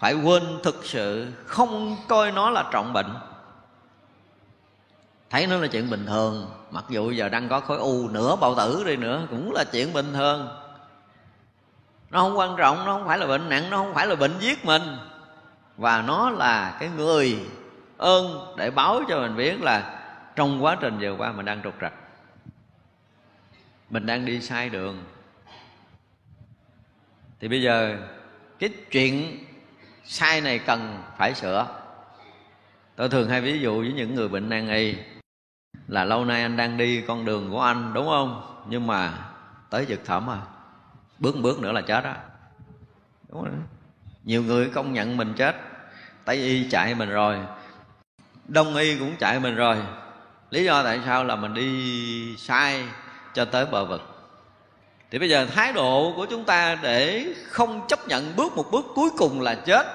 phải 0.00 0.14
quên 0.14 0.42
thực 0.62 0.84
sự, 0.84 1.32
không 1.46 1.96
coi 2.08 2.32
nó 2.32 2.50
là 2.50 2.68
trọng 2.72 2.92
bệnh. 2.92 3.14
Thấy 5.30 5.46
nó 5.46 5.56
là 5.56 5.66
chuyện 5.66 5.90
bình 5.90 6.06
thường, 6.06 6.50
mặc 6.70 6.84
dù 6.88 7.10
giờ 7.10 7.28
đang 7.28 7.48
có 7.48 7.60
khối 7.60 7.78
u 7.78 8.08
nửa 8.08 8.36
bao 8.36 8.54
tử 8.54 8.84
đi 8.86 8.96
nữa, 8.96 9.26
cũng 9.30 9.52
là 9.52 9.64
chuyện 9.64 9.92
bình 9.92 10.12
thường. 10.12 10.48
Nó 12.10 12.20
không 12.20 12.38
quan 12.38 12.54
trọng, 12.58 12.84
nó 12.84 12.92
không 12.92 13.06
phải 13.06 13.18
là 13.18 13.26
bệnh 13.26 13.48
nặng, 13.48 13.70
nó 13.70 13.76
không 13.76 13.94
phải 13.94 14.06
là 14.06 14.14
bệnh 14.14 14.38
giết 14.40 14.64
mình. 14.64 14.82
Và 15.76 16.02
nó 16.02 16.30
là 16.30 16.76
cái 16.80 16.88
người 16.88 17.38
ơn 17.96 18.54
để 18.56 18.70
báo 18.70 19.00
cho 19.08 19.20
mình 19.20 19.36
biết 19.36 19.60
là 19.60 20.06
trong 20.36 20.64
quá 20.64 20.76
trình 20.80 20.98
vừa 21.00 21.16
qua 21.18 21.32
mình 21.32 21.46
đang 21.46 21.62
trục 21.62 21.74
trặc. 21.80 21.92
Mình 23.90 24.06
đang 24.06 24.24
đi 24.24 24.40
sai 24.40 24.68
đường. 24.68 25.04
Thì 27.40 27.48
bây 27.48 27.62
giờ, 27.62 27.96
cái 28.58 28.70
chuyện 28.90 29.44
sai 30.04 30.40
này 30.40 30.58
cần 30.58 31.02
phải 31.16 31.34
sửa. 31.34 31.66
Tôi 32.96 33.08
thường 33.08 33.28
hay 33.28 33.40
ví 33.40 33.60
dụ 33.60 33.80
với 33.80 33.92
những 33.92 34.14
người 34.14 34.28
bệnh 34.28 34.48
nan 34.48 34.68
y 34.68 34.94
là 35.88 36.04
lâu 36.04 36.24
nay 36.24 36.42
anh 36.42 36.56
đang 36.56 36.76
đi 36.76 37.00
con 37.00 37.24
đường 37.24 37.50
của 37.50 37.62
anh, 37.62 37.92
đúng 37.94 38.06
không? 38.06 38.42
Nhưng 38.68 38.86
mà 38.86 39.12
tới 39.70 39.84
vực 39.88 40.00
thẳm 40.04 40.30
à 40.30 40.40
bước 41.18 41.36
một 41.36 41.40
bước 41.42 41.60
nữa 41.60 41.72
là 41.72 41.80
chết 41.80 42.04
á. 42.04 42.16
Đúng 43.28 43.44
rồi. 43.44 43.52
Nhiều 44.24 44.42
người 44.42 44.70
công 44.74 44.92
nhận 44.92 45.16
mình 45.16 45.34
chết, 45.36 45.56
tây 46.24 46.36
y 46.36 46.70
chạy 46.70 46.94
mình 46.94 47.10
rồi, 47.10 47.38
đông 48.48 48.76
y 48.76 48.98
cũng 48.98 49.16
chạy 49.18 49.40
mình 49.40 49.56
rồi. 49.56 49.76
Lý 50.50 50.64
do 50.64 50.82
tại 50.82 51.00
sao 51.04 51.24
là 51.24 51.36
mình 51.36 51.54
đi 51.54 52.36
sai 52.36 52.84
cho 53.34 53.44
tới 53.44 53.66
bờ 53.66 53.84
vực? 53.84 54.19
Thì 55.10 55.18
bây 55.18 55.28
giờ 55.28 55.46
thái 55.46 55.72
độ 55.72 56.12
của 56.16 56.26
chúng 56.26 56.44
ta 56.44 56.74
để 56.82 57.26
không 57.48 57.86
chấp 57.88 58.08
nhận 58.08 58.36
bước 58.36 58.56
một 58.56 58.70
bước 58.70 58.86
cuối 58.94 59.10
cùng 59.18 59.40
là 59.40 59.54
chết, 59.54 59.86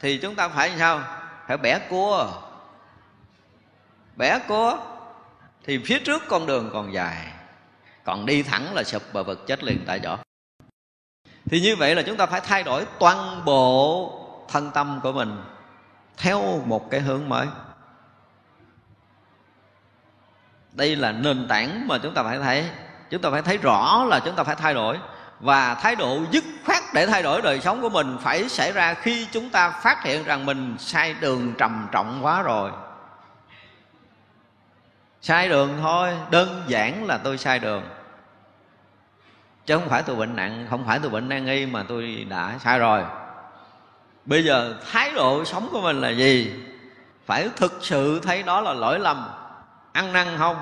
thì 0.00 0.18
chúng 0.18 0.34
ta 0.34 0.48
phải 0.48 0.72
sao? 0.78 1.00
Phải 1.46 1.56
bẻ 1.56 1.78
cua. 1.78 2.28
Bẻ 4.16 4.38
cua. 4.48 4.78
Thì 5.64 5.78
phía 5.84 5.98
trước 5.98 6.22
con 6.28 6.46
đường 6.46 6.70
còn 6.72 6.92
dài. 6.92 7.32
Còn 8.04 8.26
đi 8.26 8.42
thẳng 8.42 8.74
là 8.74 8.84
sụp 8.84 9.02
bờ 9.12 9.22
vực 9.22 9.46
chết 9.46 9.64
liền 9.64 9.84
tại 9.86 10.00
chỗ. 10.00 10.16
Thì 11.44 11.60
như 11.60 11.76
vậy 11.76 11.94
là 11.94 12.02
chúng 12.02 12.16
ta 12.16 12.26
phải 12.26 12.40
thay 12.40 12.62
đổi 12.62 12.86
toàn 12.98 13.44
bộ 13.44 14.12
thân 14.48 14.70
tâm 14.70 15.00
của 15.02 15.12
mình 15.12 15.42
theo 16.16 16.62
một 16.66 16.90
cái 16.90 17.00
hướng 17.00 17.28
mới. 17.28 17.46
Đây 20.72 20.96
là 20.96 21.12
nền 21.12 21.48
tảng 21.48 21.88
mà 21.88 21.98
chúng 22.02 22.14
ta 22.14 22.22
phải 22.22 22.38
thấy 22.38 22.64
chúng 23.10 23.22
ta 23.22 23.30
phải 23.30 23.42
thấy 23.42 23.58
rõ 23.58 24.04
là 24.04 24.20
chúng 24.20 24.34
ta 24.34 24.44
phải 24.44 24.56
thay 24.56 24.74
đổi. 24.74 24.98
Và 25.40 25.74
thái 25.74 25.96
độ 25.96 26.18
dứt 26.30 26.44
khoát 26.66 26.82
để 26.94 27.06
thay 27.06 27.22
đổi 27.22 27.42
đời 27.42 27.60
sống 27.60 27.80
của 27.80 27.88
mình 27.88 28.16
phải 28.20 28.48
xảy 28.48 28.72
ra 28.72 28.94
khi 28.94 29.26
chúng 29.32 29.50
ta 29.50 29.70
phát 29.70 30.04
hiện 30.04 30.24
rằng 30.24 30.46
mình 30.46 30.76
sai 30.78 31.14
đường 31.20 31.54
trầm 31.58 31.88
trọng 31.92 32.18
quá 32.22 32.42
rồi. 32.42 32.70
Sai 35.20 35.48
đường 35.48 35.78
thôi, 35.82 36.12
đơn 36.30 36.62
giản 36.66 37.04
là 37.04 37.18
tôi 37.18 37.38
sai 37.38 37.58
đường. 37.58 37.82
Chứ 39.66 39.78
không 39.78 39.88
phải 39.88 40.02
tôi 40.02 40.16
bệnh 40.16 40.36
nặng, 40.36 40.66
không 40.70 40.86
phải 40.86 40.98
tôi 40.98 41.10
bệnh 41.10 41.28
nan 41.28 41.46
y 41.46 41.66
mà 41.66 41.84
tôi 41.88 42.26
đã 42.28 42.54
sai 42.60 42.78
rồi. 42.78 43.02
Bây 44.24 44.44
giờ 44.44 44.74
thái 44.92 45.12
độ 45.12 45.44
sống 45.44 45.68
của 45.72 45.80
mình 45.80 46.00
là 46.00 46.10
gì? 46.10 46.52
Phải 47.26 47.48
thực 47.56 47.78
sự 47.80 48.20
thấy 48.20 48.42
đó 48.42 48.60
là 48.60 48.72
lỗi 48.72 48.98
lầm, 48.98 49.28
ăn 49.92 50.12
năn 50.12 50.26
không? 50.38 50.56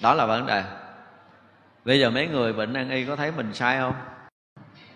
Đó 0.00 0.14
là 0.14 0.26
vấn 0.26 0.46
đề 0.46 0.64
bây 1.84 2.00
giờ 2.00 2.10
mấy 2.10 2.26
người 2.26 2.52
bệnh 2.52 2.72
nan 2.72 2.90
y 2.90 3.04
có 3.04 3.16
thấy 3.16 3.32
mình 3.32 3.54
sai 3.54 3.78
không? 3.78 3.94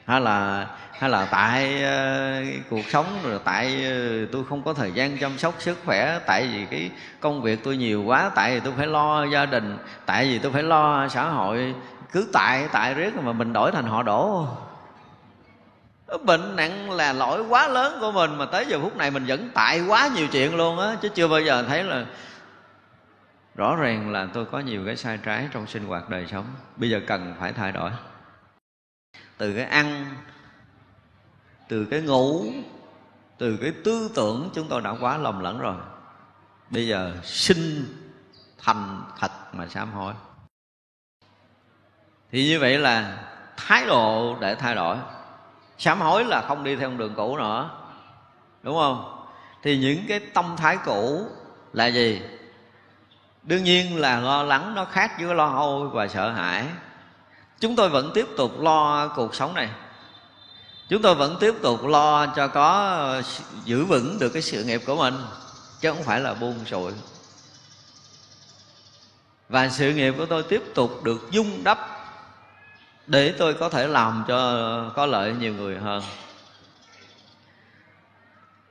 Hay 0.07 0.21
là 0.21 0.67
hay 0.99 1.11
là 1.11 1.29
tại 1.31 1.83
uh, 1.83 2.71
cuộc 2.71 2.91
sống 2.91 3.07
rồi 3.23 3.41
tại 3.45 3.87
uh, 4.25 4.33
tôi 4.33 4.45
không 4.49 4.63
có 4.63 4.75
thời 4.75 4.93
gian 4.93 5.19
chăm 5.19 5.39
sóc 5.39 5.55
sức 5.59 5.79
khỏe 5.85 6.19
tại 6.27 6.49
vì 6.53 6.67
cái 6.71 6.91
công 7.21 7.43
việc 7.43 7.65
tôi 7.65 7.77
nhiều 7.77 8.03
quá 8.03 8.31
tại 8.35 8.55
vì 8.55 8.61
tôi 8.61 8.73
phải 8.77 8.87
lo 8.87 9.25
gia 9.25 9.47
đình 9.47 9.79
tại 10.07 10.25
vì 10.25 10.39
tôi 10.39 10.53
phải 10.53 10.63
lo 10.63 11.09
xã 11.09 11.29
hội. 11.29 11.75
Cứ 12.13 12.29
tại 12.33 12.69
tại 12.73 12.95
riết 12.95 13.17
mà 13.17 13.33
mình 13.33 13.53
đổi 13.53 13.73
thành 13.73 13.87
họ 13.87 14.03
đổ. 14.03 14.47
Bệnh 16.25 16.57
nặng 16.57 16.91
là 16.91 17.13
lỗi 17.13 17.43
quá 17.49 17.69
lớn 17.69 17.99
của 18.01 18.13
mình 18.13 18.39
mà 18.39 18.47
tới 18.47 18.65
giờ 18.69 18.79
phút 18.83 18.97
này 18.97 19.11
mình 19.11 19.25
vẫn 19.27 19.51
tại 19.55 19.81
quá 19.89 20.09
nhiều 20.15 20.27
chuyện 20.33 20.57
luôn 20.57 20.79
á 20.79 20.97
chứ 21.03 21.09
chưa 21.09 21.29
bao 21.29 21.41
giờ 21.41 21.65
thấy 21.69 21.85
là 21.85 22.05
rõ 23.57 23.77
ràng 23.77 24.11
là 24.11 24.29
tôi 24.33 24.45
có 24.45 24.61
nhiều 24.61 24.83
cái 24.87 24.97
sai 24.97 25.19
trái 25.23 25.49
trong 25.53 25.67
sinh 25.67 25.85
hoạt 25.85 26.09
đời 26.09 26.27
sống. 26.27 26.45
Bây 26.77 26.91
giờ 26.91 27.01
cần 27.07 27.35
phải 27.39 27.53
thay 27.53 27.73
đổi. 27.73 27.91
Từ 29.39 29.55
cái 29.55 29.65
ăn, 29.65 30.07
từ 31.69 31.85
cái 31.85 32.03
ngủ, 32.03 32.45
từ 33.39 33.59
cái 33.63 33.73
tư 33.85 34.11
tưởng 34.15 34.51
chúng 34.55 34.69
tôi 34.69 34.81
đã 34.81 34.95
quá 35.01 35.19
lầm 35.19 35.41
lẫn 35.41 35.59
rồi. 35.59 35.77
Bây 36.71 36.89
giờ 36.89 37.17
sinh 37.23 37.85
thành 38.59 39.03
thật 39.19 39.31
mà 39.53 39.67
sám 39.67 39.93
hối. 39.93 40.15
Thì 42.31 42.49
như 42.49 42.61
vậy 42.61 42.79
là 42.79 43.25
thái 43.57 43.87
độ 43.87 44.37
để 44.41 44.55
thay 44.55 44.75
đổi. 44.75 44.97
Sám 45.79 46.01
hối 46.01 46.25
là 46.25 46.45
không 46.49 46.65
đi 46.65 46.77
theo 46.77 46.91
đường 46.91 47.15
cũ 47.17 47.37
nữa. 47.37 47.71
Đúng 48.63 48.77
không? 48.77 49.27
Thì 49.63 49.79
những 49.79 50.05
cái 50.09 50.21
tâm 50.21 50.55
thái 50.57 50.79
cũ 50.85 51.27
là 51.73 51.87
gì? 51.87 52.23
Đương 53.47 53.65
nhiên 53.65 54.01
là 54.01 54.21
lo 54.21 54.43
lắng 54.43 54.75
nó 54.75 54.85
khác 54.85 55.13
với 55.21 55.35
lo 55.35 55.47
âu 55.47 55.91
và 55.93 56.09
sợ 56.09 56.31
hãi. 56.31 56.67
Chúng 57.61 57.77
tôi 57.77 57.89
vẫn 57.89 58.11
tiếp 58.15 58.27
tục 58.37 58.61
lo 58.61 59.09
cuộc 59.09 59.35
sống 59.35 59.55
này. 59.55 59.69
Chúng 60.89 61.03
tôi 61.03 61.15
vẫn 61.15 61.37
tiếp 61.41 61.55
tục 61.63 61.87
lo 61.87 62.27
cho 62.27 62.49
có 62.49 63.23
giữ 63.65 63.85
vững 63.85 64.19
được 64.19 64.29
cái 64.29 64.43
sự 64.43 64.65
nghiệp 64.65 64.83
của 64.87 64.97
mình, 64.97 65.15
chứ 65.81 65.93
không 65.93 66.03
phải 66.03 66.21
là 66.21 66.35
buông 66.35 66.65
sụi 66.67 66.93
và 69.49 69.69
sự 69.69 69.93
nghiệp 69.93 70.15
của 70.19 70.27
tôi 70.27 70.43
tiếp 70.43 70.63
tục 70.75 71.05
được 71.05 71.31
dung 71.31 71.65
đắp 71.65 71.79
để 73.07 73.35
tôi 73.39 73.55
có 73.55 73.69
thể 73.69 73.87
làm 73.87 74.25
cho 74.29 74.91
có 74.97 75.07
lợi 75.07 75.35
nhiều 75.41 75.55
người 75.55 75.79
hơn. 75.79 76.03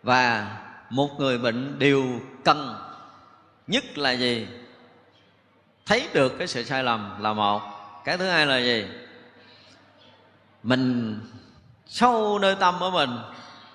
Và 0.03 0.47
một 0.89 1.09
người 1.19 1.37
bệnh 1.37 1.79
điều 1.79 2.21
cần 2.43 2.75
nhất 3.67 3.97
là 3.97 4.11
gì? 4.11 4.47
Thấy 5.85 6.09
được 6.13 6.35
cái 6.37 6.47
sự 6.47 6.63
sai 6.63 6.83
lầm 6.83 7.21
là 7.21 7.33
một. 7.33 7.61
Cái 8.05 8.17
thứ 8.17 8.27
hai 8.27 8.45
là 8.45 8.57
gì? 8.57 8.87
Mình 10.63 11.19
sâu 11.87 12.39
nơi 12.39 12.55
tâm 12.59 12.75
của 12.79 12.91
mình 12.91 13.09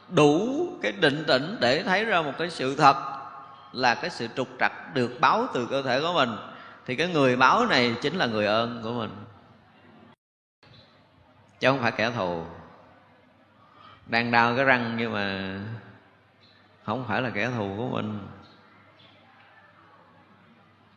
đủ 0.08 0.66
cái 0.82 0.92
định 0.92 1.24
tĩnh 1.26 1.56
để 1.60 1.82
thấy 1.82 2.04
ra 2.04 2.22
một 2.22 2.32
cái 2.38 2.50
sự 2.50 2.76
thật 2.76 2.96
là 3.72 3.94
cái 3.94 4.10
sự 4.10 4.28
trục 4.36 4.48
trặc 4.60 4.94
được 4.94 5.20
báo 5.20 5.46
từ 5.54 5.66
cơ 5.70 5.82
thể 5.82 6.00
của 6.00 6.12
mình. 6.12 6.30
Thì 6.86 6.96
cái 6.96 7.08
người 7.08 7.36
báo 7.36 7.66
này 7.66 7.94
chính 8.02 8.16
là 8.16 8.26
người 8.26 8.46
ơn 8.46 8.80
của 8.82 8.92
mình. 8.92 9.10
Chứ 11.60 11.68
không 11.68 11.80
phải 11.80 11.92
kẻ 11.92 12.10
thù. 12.10 12.44
Đang 14.06 14.30
đau 14.30 14.56
cái 14.56 14.64
răng 14.64 14.96
nhưng 14.98 15.12
mà 15.12 15.58
không 16.84 17.04
phải 17.08 17.22
là 17.22 17.30
kẻ 17.30 17.50
thù 17.56 17.74
của 17.76 17.88
mình 17.88 18.18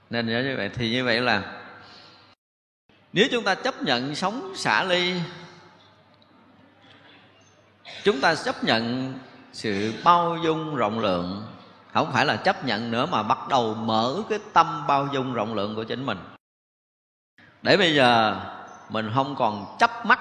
nên 0.09 0.27
nhớ 0.27 0.43
như 0.43 0.57
vậy, 0.57 0.69
thì 0.73 0.91
như 0.91 1.03
vậy 1.03 1.21
là 1.21 1.59
nếu 3.13 3.27
chúng 3.31 3.43
ta 3.43 3.55
chấp 3.55 3.83
nhận 3.83 4.15
sống 4.15 4.53
xả 4.55 4.83
ly, 4.83 5.13
chúng 8.03 8.21
ta 8.21 8.35
chấp 8.35 8.63
nhận 8.63 9.13
sự 9.53 9.93
bao 10.03 10.37
dung 10.43 10.75
rộng 10.75 10.99
lượng, 10.99 11.47
không 11.93 12.11
phải 12.13 12.25
là 12.25 12.35
chấp 12.35 12.65
nhận 12.65 12.91
nữa 12.91 13.05
mà 13.05 13.23
bắt 13.23 13.37
đầu 13.49 13.73
mở 13.73 14.23
cái 14.29 14.39
tâm 14.53 14.87
bao 14.87 15.07
dung 15.13 15.33
rộng 15.33 15.53
lượng 15.53 15.75
của 15.75 15.83
chính 15.83 16.05
mình. 16.05 16.17
Để 17.61 17.77
bây 17.77 17.95
giờ 17.95 18.41
mình 18.89 19.11
không 19.13 19.35
còn 19.35 19.75
chấp 19.79 20.05
mắt 20.05 20.19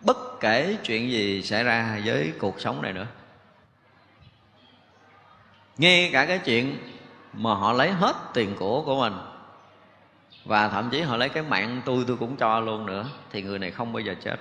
bất 0.00 0.40
kể 0.40 0.76
chuyện 0.84 1.10
gì 1.10 1.42
xảy 1.42 1.64
ra 1.64 2.00
với 2.04 2.32
cuộc 2.38 2.60
sống 2.60 2.82
này 2.82 2.92
nữa. 2.92 3.06
Ngay 5.78 6.10
cả 6.12 6.26
cái 6.26 6.38
chuyện 6.38 6.78
mà 7.32 7.54
họ 7.54 7.72
lấy 7.72 7.90
hết 7.90 8.16
tiền 8.34 8.56
của 8.58 8.82
của 8.82 9.00
mình. 9.00 9.12
Và 10.44 10.68
thậm 10.68 10.90
chí 10.90 11.00
họ 11.00 11.16
lấy 11.16 11.28
cái 11.28 11.42
mạng 11.42 11.82
tôi 11.84 12.04
tôi 12.06 12.16
cũng 12.16 12.36
cho 12.36 12.60
luôn 12.60 12.86
nữa. 12.86 13.04
Thì 13.30 13.42
người 13.42 13.58
này 13.58 13.70
không 13.70 13.92
bao 13.92 14.00
giờ 14.00 14.14
chết. 14.24 14.36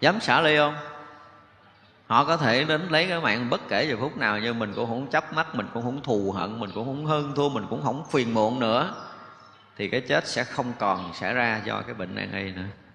Dám 0.00 0.20
xả 0.20 0.40
ly 0.40 0.56
không? 0.56 0.74
Họ 2.06 2.24
có 2.24 2.36
thể 2.36 2.64
đến 2.64 2.88
lấy 2.90 3.08
cái 3.08 3.20
mạng 3.20 3.50
bất 3.50 3.60
kể 3.68 3.84
giờ 3.84 3.96
phút 4.00 4.16
nào, 4.16 4.38
nhưng 4.38 4.58
mình 4.58 4.72
cũng 4.76 4.86
không 4.86 5.06
chấp 5.06 5.32
mắt, 5.32 5.54
mình 5.54 5.66
cũng 5.74 5.82
không 5.82 6.02
thù 6.02 6.32
hận, 6.32 6.60
mình 6.60 6.70
cũng 6.74 6.84
không 6.84 7.06
hơn 7.06 7.32
thua, 7.36 7.48
mình 7.48 7.66
cũng 7.70 7.82
không 7.82 8.04
phiền 8.10 8.34
muộn 8.34 8.60
nữa. 8.60 8.94
Thì 9.76 9.88
cái 9.88 10.00
chết 10.00 10.26
sẽ 10.26 10.44
không 10.44 10.72
còn 10.78 11.14
xảy 11.14 11.34
ra 11.34 11.60
do 11.64 11.82
cái 11.82 11.94
bệnh 11.94 12.14
nan 12.14 12.32
y 12.32 12.52
nữa 12.52 12.85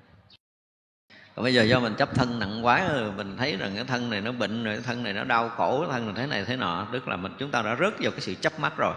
còn 1.35 1.43
bây 1.43 1.53
giờ 1.53 1.63
do 1.63 1.79
mình 1.79 1.95
chấp 1.95 2.15
thân 2.15 2.39
nặng 2.39 2.65
quá 2.65 2.87
rồi 2.87 3.11
mình 3.11 3.37
thấy 3.37 3.57
rằng 3.57 3.71
cái 3.75 3.83
thân 3.83 4.09
này 4.09 4.21
nó 4.21 4.31
bệnh 4.31 4.63
rồi, 4.63 4.75
cái 4.75 4.83
thân 4.83 5.03
này 5.03 5.13
nó 5.13 5.23
đau 5.23 5.49
khổ, 5.49 5.79
cái 5.81 5.89
thân 5.91 6.05
này 6.05 6.13
thế 6.17 6.27
này 6.27 6.45
thế 6.45 6.55
nọ, 6.55 6.87
tức 6.91 7.07
là 7.07 7.15
mình, 7.15 7.31
chúng 7.39 7.51
ta 7.51 7.61
đã 7.61 7.75
rớt 7.79 7.93
vào 7.99 8.11
cái 8.11 8.21
sự 8.21 8.35
chấp 8.35 8.59
mắt 8.59 8.73
rồi. 8.77 8.93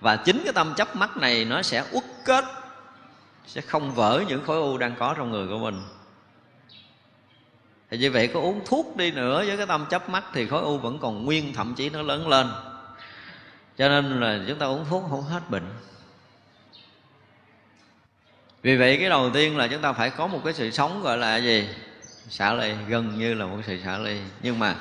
Và 0.00 0.16
chính 0.16 0.40
cái 0.44 0.52
tâm 0.52 0.74
chấp 0.76 0.96
mắt 0.96 1.16
này 1.16 1.44
nó 1.44 1.62
sẽ 1.62 1.84
uất 1.92 2.04
kết, 2.24 2.44
sẽ 3.46 3.60
không 3.60 3.94
vỡ 3.94 4.22
những 4.28 4.44
khối 4.44 4.56
u 4.56 4.78
đang 4.78 4.94
có 4.98 5.14
trong 5.14 5.30
người 5.30 5.48
của 5.48 5.58
mình. 5.58 5.82
Thì 7.90 7.98
như 7.98 8.10
vậy 8.10 8.28
có 8.28 8.40
uống 8.40 8.60
thuốc 8.66 8.96
đi 8.96 9.10
nữa 9.10 9.44
với 9.46 9.56
cái 9.56 9.66
tâm 9.66 9.86
chấp 9.90 10.08
mắt 10.08 10.24
thì 10.32 10.46
khối 10.46 10.62
u 10.62 10.78
vẫn 10.78 10.98
còn 10.98 11.24
nguyên, 11.24 11.54
thậm 11.54 11.74
chí 11.74 11.90
nó 11.90 12.02
lớn 12.02 12.28
lên. 12.28 12.50
Cho 13.78 13.88
nên 13.88 14.20
là 14.20 14.40
chúng 14.48 14.58
ta 14.58 14.66
uống 14.66 14.84
thuốc 14.90 15.04
không 15.10 15.22
hết 15.22 15.50
bệnh 15.50 15.66
vì 18.66 18.76
vậy 18.76 18.96
cái 19.00 19.08
đầu 19.08 19.30
tiên 19.30 19.56
là 19.56 19.68
chúng 19.68 19.82
ta 19.82 19.92
phải 19.92 20.10
có 20.10 20.26
một 20.26 20.40
cái 20.44 20.54
sự 20.54 20.70
sống 20.70 21.02
gọi 21.02 21.18
là 21.18 21.36
gì? 21.36 21.68
Xả 22.28 22.54
ly, 22.54 22.72
gần 22.88 23.18
như 23.18 23.34
là 23.34 23.46
một 23.46 23.56
sự 23.66 23.78
xả 23.84 23.98
ly. 23.98 24.18
Nhưng 24.42 24.58
mà 24.58 24.74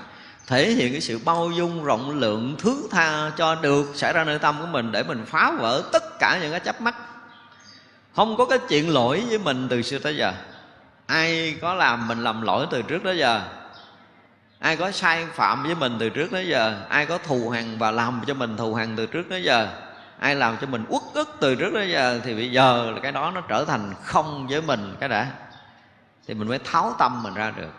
thể 0.48 0.72
hiện 0.72 0.92
cái 0.92 1.02
sự 1.02 1.20
bao 1.26 1.52
dung, 1.52 1.84
rộng 1.84 2.20
lượng, 2.20 2.56
thứ 2.60 2.88
tha 2.92 3.32
cho 3.38 3.56
được 3.56 3.86
xảy 3.96 4.14
ra 4.14 4.24
nơi 4.24 4.40
tâm 4.40 4.56
của 4.60 4.66
mình 4.66 4.92
để 4.92 5.04
mình 5.04 5.26
phá 5.26 5.52
vỡ 5.60 5.84
tất 5.92 6.20
cả 6.20 6.40
những 6.42 6.52
cái 6.52 6.60
chấp 6.60 6.82
mắc 6.82 6.96
không 8.16 8.38
có 8.38 8.46
cái 8.46 8.60
chuyện 8.70 8.94
lỗi 8.94 9.24
với 9.30 9.38
mình 9.38 9.68
từ 9.70 9.82
xưa 9.82 10.00
tới 10.00 10.18
giờ. 10.18 10.34
Ai 11.06 11.56
có 11.62 11.74
làm 11.74 12.08
mình 12.08 12.24
làm 12.24 12.42
lỗi 12.42 12.68
từ 12.72 12.82
trước 12.82 13.00
tới 13.04 13.18
giờ? 13.18 13.42
Ai 14.60 14.78
có 14.78 14.92
sai 14.92 15.26
phạm 15.34 15.64
với 15.64 15.76
mình 15.76 15.98
từ 16.00 16.10
trước 16.10 16.28
tới 16.32 16.48
giờ? 16.48 16.80
Ai 16.90 17.06
có 17.06 17.18
thù 17.18 17.50
hằn 17.50 17.78
và 17.78 17.92
làm 17.92 18.22
cho 18.28 18.34
mình 18.34 18.58
thù 18.58 18.74
hằn 18.74 18.96
từ 18.96 19.06
trước 19.06 19.24
tới 19.30 19.44
giờ? 19.44 19.85
Ai 20.20 20.36
làm 20.36 20.58
cho 20.62 20.68
mình 20.68 20.86
uất 20.90 21.02
ức 21.14 21.38
từ 21.40 21.56
trước 21.56 21.74
đến 21.74 21.92
giờ 21.92 22.22
thì 22.24 22.36
bây 22.36 22.52
giờ 22.52 22.92
là 22.92 23.00
cái 23.00 23.12
đó 23.12 23.32
nó 23.32 23.42
trở 23.42 23.66
thành 23.66 23.94
không 24.04 24.48
với 24.48 24.62
mình 24.62 24.96
cái 25.00 25.10
đã. 25.10 25.32
Thì 26.28 26.34
mình 26.34 26.48
mới 26.48 26.60
tháo 26.60 26.96
tâm 27.00 27.24
mình 27.24 27.34
ra 27.34 27.52
được. 27.52 27.72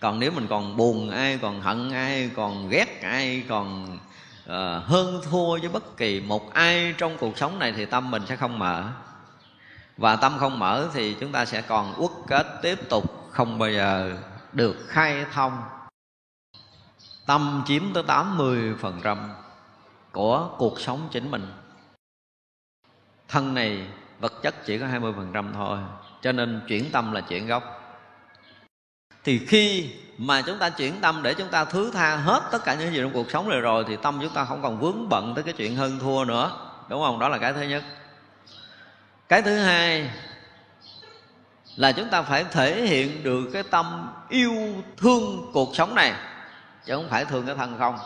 Còn 0.00 0.20
nếu 0.20 0.30
mình 0.30 0.46
còn 0.46 0.76
buồn 0.76 1.10
ai 1.10 1.38
còn 1.42 1.60
hận 1.60 1.92
ai 1.92 2.30
còn 2.36 2.68
ghét 2.68 3.02
ai 3.02 3.44
còn 3.48 3.98
uh, 4.44 4.52
hơn 4.84 5.20
thua 5.30 5.58
với 5.58 5.68
bất 5.68 5.96
kỳ 5.96 6.20
một 6.20 6.54
ai 6.54 6.94
trong 6.98 7.18
cuộc 7.18 7.38
sống 7.38 7.58
này 7.58 7.72
thì 7.76 7.84
tâm 7.84 8.10
mình 8.10 8.22
sẽ 8.26 8.36
không 8.36 8.58
mở. 8.58 8.84
Và 9.96 10.16
tâm 10.16 10.36
không 10.38 10.58
mở 10.58 10.88
thì 10.94 11.16
chúng 11.20 11.32
ta 11.32 11.44
sẽ 11.44 11.62
còn 11.62 11.94
uất 11.96 12.10
kết 12.26 12.46
tiếp 12.62 12.88
tục 12.88 13.30
không 13.30 13.58
bao 13.58 13.70
giờ 13.70 14.12
được 14.52 14.76
khai 14.88 15.24
thông. 15.34 15.62
Tâm 17.26 17.62
chiếm 17.66 17.82
tới 17.94 18.02
80% 18.02 19.16
của 20.16 20.48
cuộc 20.58 20.80
sống 20.80 21.08
chính 21.10 21.30
mình. 21.30 21.46
Thân 23.28 23.54
này 23.54 23.86
vật 24.20 24.32
chất 24.42 24.54
chỉ 24.66 24.78
có 24.78 24.86
20% 24.86 25.52
thôi, 25.54 25.78
cho 26.22 26.32
nên 26.32 26.62
chuyển 26.68 26.90
tâm 26.92 27.12
là 27.12 27.20
chuyển 27.20 27.46
gốc. 27.46 27.62
Thì 29.24 29.46
khi 29.46 29.90
mà 30.18 30.42
chúng 30.42 30.58
ta 30.58 30.70
chuyển 30.70 31.00
tâm 31.00 31.22
để 31.22 31.34
chúng 31.34 31.48
ta 31.48 31.64
thứ 31.64 31.90
tha 31.90 32.16
hết 32.16 32.48
tất 32.52 32.64
cả 32.64 32.74
những 32.74 32.92
gì 32.92 33.00
trong 33.00 33.12
cuộc 33.12 33.30
sống 33.30 33.48
này 33.48 33.60
rồi, 33.60 33.84
thì 33.88 33.96
tâm 33.96 34.18
chúng 34.22 34.32
ta 34.32 34.44
không 34.44 34.62
còn 34.62 34.78
vướng 34.78 35.08
bận 35.08 35.32
tới 35.34 35.44
cái 35.44 35.54
chuyện 35.54 35.76
hơn 35.76 35.98
thua 35.98 36.24
nữa. 36.24 36.70
Đúng 36.88 37.02
không? 37.02 37.18
Đó 37.18 37.28
là 37.28 37.38
cái 37.38 37.52
thứ 37.52 37.62
nhất. 37.62 37.84
Cái 39.28 39.42
thứ 39.42 39.58
hai 39.58 40.10
là 41.76 41.92
chúng 41.92 42.08
ta 42.08 42.22
phải 42.22 42.44
thể 42.44 42.86
hiện 42.86 43.22
được 43.22 43.50
cái 43.52 43.62
tâm 43.62 44.10
yêu 44.28 44.82
thương 44.96 45.50
cuộc 45.52 45.76
sống 45.76 45.94
này, 45.94 46.12
chứ 46.84 46.94
không 46.94 47.08
phải 47.08 47.24
thương 47.24 47.46
cái 47.46 47.54
thân 47.54 47.76
không 47.78 47.98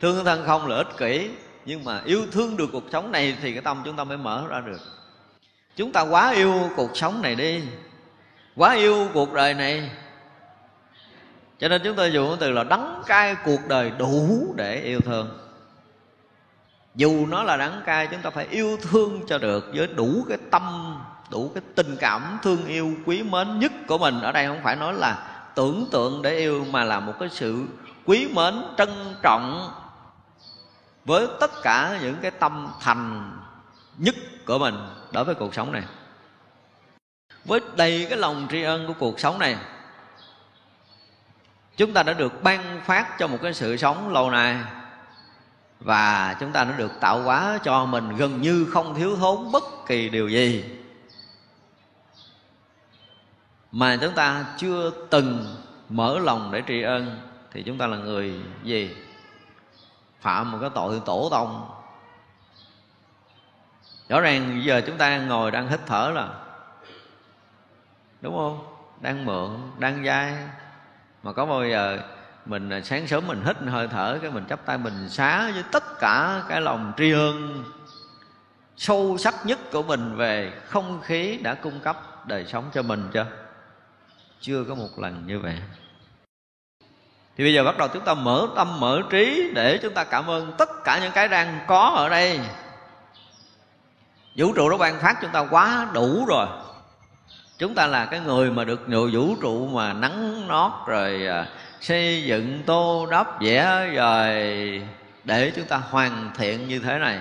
thương 0.00 0.24
thân 0.24 0.44
không 0.46 0.66
là 0.66 0.76
ích 0.76 0.96
kỷ, 0.98 1.30
nhưng 1.64 1.84
mà 1.84 2.00
yêu 2.04 2.26
thương 2.32 2.56
được 2.56 2.68
cuộc 2.72 2.84
sống 2.92 3.12
này 3.12 3.36
thì 3.42 3.52
cái 3.52 3.62
tâm 3.62 3.82
chúng 3.84 3.96
ta 3.96 4.04
mới 4.04 4.16
mở 4.16 4.44
ra 4.48 4.60
được. 4.60 4.80
Chúng 5.76 5.92
ta 5.92 6.00
quá 6.00 6.30
yêu 6.30 6.70
cuộc 6.76 6.96
sống 6.96 7.22
này 7.22 7.34
đi, 7.34 7.62
quá 8.56 8.74
yêu 8.74 9.08
cuộc 9.14 9.32
đời 9.32 9.54
này. 9.54 9.90
Cho 11.58 11.68
nên 11.68 11.82
chúng 11.84 11.96
ta 11.96 12.06
dùng 12.06 12.28
cái 12.28 12.36
từ 12.40 12.50
là 12.50 12.64
đắng 12.64 13.02
cay 13.06 13.36
cuộc 13.44 13.60
đời 13.68 13.92
đủ 13.98 14.46
để 14.56 14.80
yêu 14.80 15.00
thương. 15.00 15.38
Dù 16.94 17.26
nó 17.26 17.42
là 17.42 17.56
đắng 17.56 17.82
cay, 17.86 18.06
chúng 18.06 18.20
ta 18.20 18.30
phải 18.30 18.46
yêu 18.50 18.78
thương 18.82 19.20
cho 19.28 19.38
được 19.38 19.70
với 19.74 19.86
đủ 19.86 20.24
cái 20.28 20.38
tâm, 20.50 20.96
đủ 21.30 21.50
cái 21.54 21.62
tình 21.74 21.96
cảm 22.00 22.38
thương 22.42 22.66
yêu 22.66 22.92
quý 23.06 23.22
mến 23.22 23.58
nhất 23.58 23.72
của 23.86 23.98
mình. 23.98 24.20
Ở 24.20 24.32
đây 24.32 24.46
không 24.46 24.60
phải 24.62 24.76
nói 24.76 24.94
là 24.94 25.42
tưởng 25.54 25.86
tượng 25.92 26.22
để 26.22 26.36
yêu, 26.36 26.66
mà 26.70 26.84
là 26.84 27.00
một 27.00 27.12
cái 27.20 27.28
sự 27.28 27.64
quý 28.04 28.28
mến, 28.34 28.54
trân 28.78 28.88
trọng 29.22 29.70
với 31.08 31.26
tất 31.40 31.50
cả 31.62 31.98
những 32.02 32.16
cái 32.22 32.30
tâm 32.30 32.68
thành 32.80 33.32
nhất 33.98 34.14
của 34.46 34.58
mình 34.58 34.74
đối 35.12 35.24
với 35.24 35.34
cuộc 35.34 35.54
sống 35.54 35.72
này. 35.72 35.82
Với 37.44 37.60
đầy 37.76 38.06
cái 38.10 38.18
lòng 38.18 38.46
tri 38.50 38.62
ân 38.62 38.86
của 38.86 38.94
cuộc 38.98 39.20
sống 39.20 39.38
này, 39.38 39.56
chúng 41.76 41.92
ta 41.92 42.02
đã 42.02 42.12
được 42.12 42.42
ban 42.42 42.80
phát 42.84 43.18
cho 43.18 43.26
một 43.26 43.38
cái 43.42 43.54
sự 43.54 43.76
sống 43.76 44.12
lâu 44.12 44.30
nay 44.30 44.56
và 45.80 46.36
chúng 46.40 46.52
ta 46.52 46.64
đã 46.64 46.72
được 46.76 46.92
tạo 47.00 47.22
hóa 47.22 47.58
cho 47.64 47.84
mình 47.84 48.16
gần 48.16 48.42
như 48.42 48.66
không 48.70 48.94
thiếu 48.94 49.16
thốn 49.16 49.52
bất 49.52 49.64
kỳ 49.86 50.08
điều 50.08 50.28
gì 50.28 50.64
mà 53.72 53.98
chúng 54.00 54.14
ta 54.14 54.44
chưa 54.58 54.90
từng 55.10 55.56
mở 55.88 56.18
lòng 56.18 56.50
để 56.52 56.62
tri 56.68 56.82
ân, 56.82 57.20
thì 57.52 57.62
chúng 57.62 57.78
ta 57.78 57.86
là 57.86 57.96
người 57.96 58.34
gì? 58.64 58.96
Phạm 60.20 60.52
một 60.52 60.58
cái 60.60 60.70
tội 60.74 61.02
tổ 61.04 61.28
tông. 61.30 61.70
Rõ 64.08 64.20
ràng 64.20 64.62
giờ 64.64 64.82
chúng 64.86 64.96
ta 64.96 65.18
ngồi 65.18 65.50
đang 65.50 65.68
hít 65.68 65.80
thở 65.86 66.12
là, 66.14 66.28
đúng 68.20 68.34
không? 68.36 68.74
Đang 69.00 69.24
mượn, 69.24 69.50
đang 69.78 70.04
dai. 70.04 70.34
Mà 71.22 71.32
có 71.32 71.46
bao 71.46 71.68
giờ 71.68 71.98
mình 72.46 72.70
à, 72.70 72.80
sáng 72.80 73.06
sớm 73.06 73.26
mình 73.26 73.42
hít 73.44 73.56
hơi 73.58 73.88
thở, 73.88 74.18
cái 74.22 74.30
mình 74.30 74.44
chắp 74.48 74.64
tay 74.64 74.78
mình 74.78 75.08
xá 75.08 75.50
với 75.54 75.62
tất 75.72 75.98
cả 75.98 76.42
cái 76.48 76.60
lòng 76.60 76.92
tri 76.96 77.12
ân 77.12 77.64
sâu 78.76 79.16
sắc 79.18 79.34
nhất 79.46 79.58
của 79.72 79.82
mình 79.82 80.16
về 80.16 80.52
không 80.66 81.00
khí 81.02 81.38
đã 81.42 81.54
cung 81.54 81.80
cấp 81.80 82.26
đời 82.26 82.46
sống 82.46 82.70
cho 82.74 82.82
mình 82.82 83.10
chưa? 83.12 83.26
Chưa 84.40 84.64
có 84.64 84.74
một 84.74 84.88
lần 84.98 85.26
như 85.26 85.38
vậy 85.38 85.58
thì 87.38 87.44
bây 87.44 87.54
giờ 87.54 87.64
bắt 87.64 87.78
đầu 87.78 87.88
chúng 87.88 88.04
ta 88.04 88.14
mở 88.14 88.48
tâm, 88.56 88.80
mở 88.80 89.02
trí 89.10 89.50
để 89.54 89.78
chúng 89.82 89.94
ta 89.94 90.04
cảm 90.04 90.30
ơn 90.30 90.52
tất 90.58 90.84
cả 90.84 90.98
những 91.02 91.12
cái 91.12 91.28
đang 91.28 91.58
có 91.66 91.92
ở 91.96 92.08
đây. 92.08 92.40
Vũ 94.36 94.52
trụ 94.52 94.68
nó 94.70 94.76
ban 94.76 95.00
phát 95.00 95.16
chúng 95.22 95.30
ta 95.30 95.40
quá 95.50 95.86
đủ 95.92 96.24
rồi. 96.28 96.46
Chúng 97.58 97.74
ta 97.74 97.86
là 97.86 98.06
cái 98.06 98.20
người 98.20 98.50
mà 98.50 98.64
được 98.64 98.88
nhiều 98.88 99.10
vũ 99.12 99.36
trụ 99.42 99.66
mà 99.66 99.92
nắng 99.92 100.48
nót 100.48 100.72
rồi 100.86 101.26
à, 101.26 101.46
xây 101.80 102.22
dựng 102.22 102.62
tô 102.66 103.06
đắp 103.10 103.40
vẽ 103.40 103.90
rồi, 103.94 104.32
để 105.24 105.52
chúng 105.56 105.64
ta 105.64 105.76
hoàn 105.76 106.30
thiện 106.38 106.68
như 106.68 106.78
thế 106.78 106.98
này. 106.98 107.18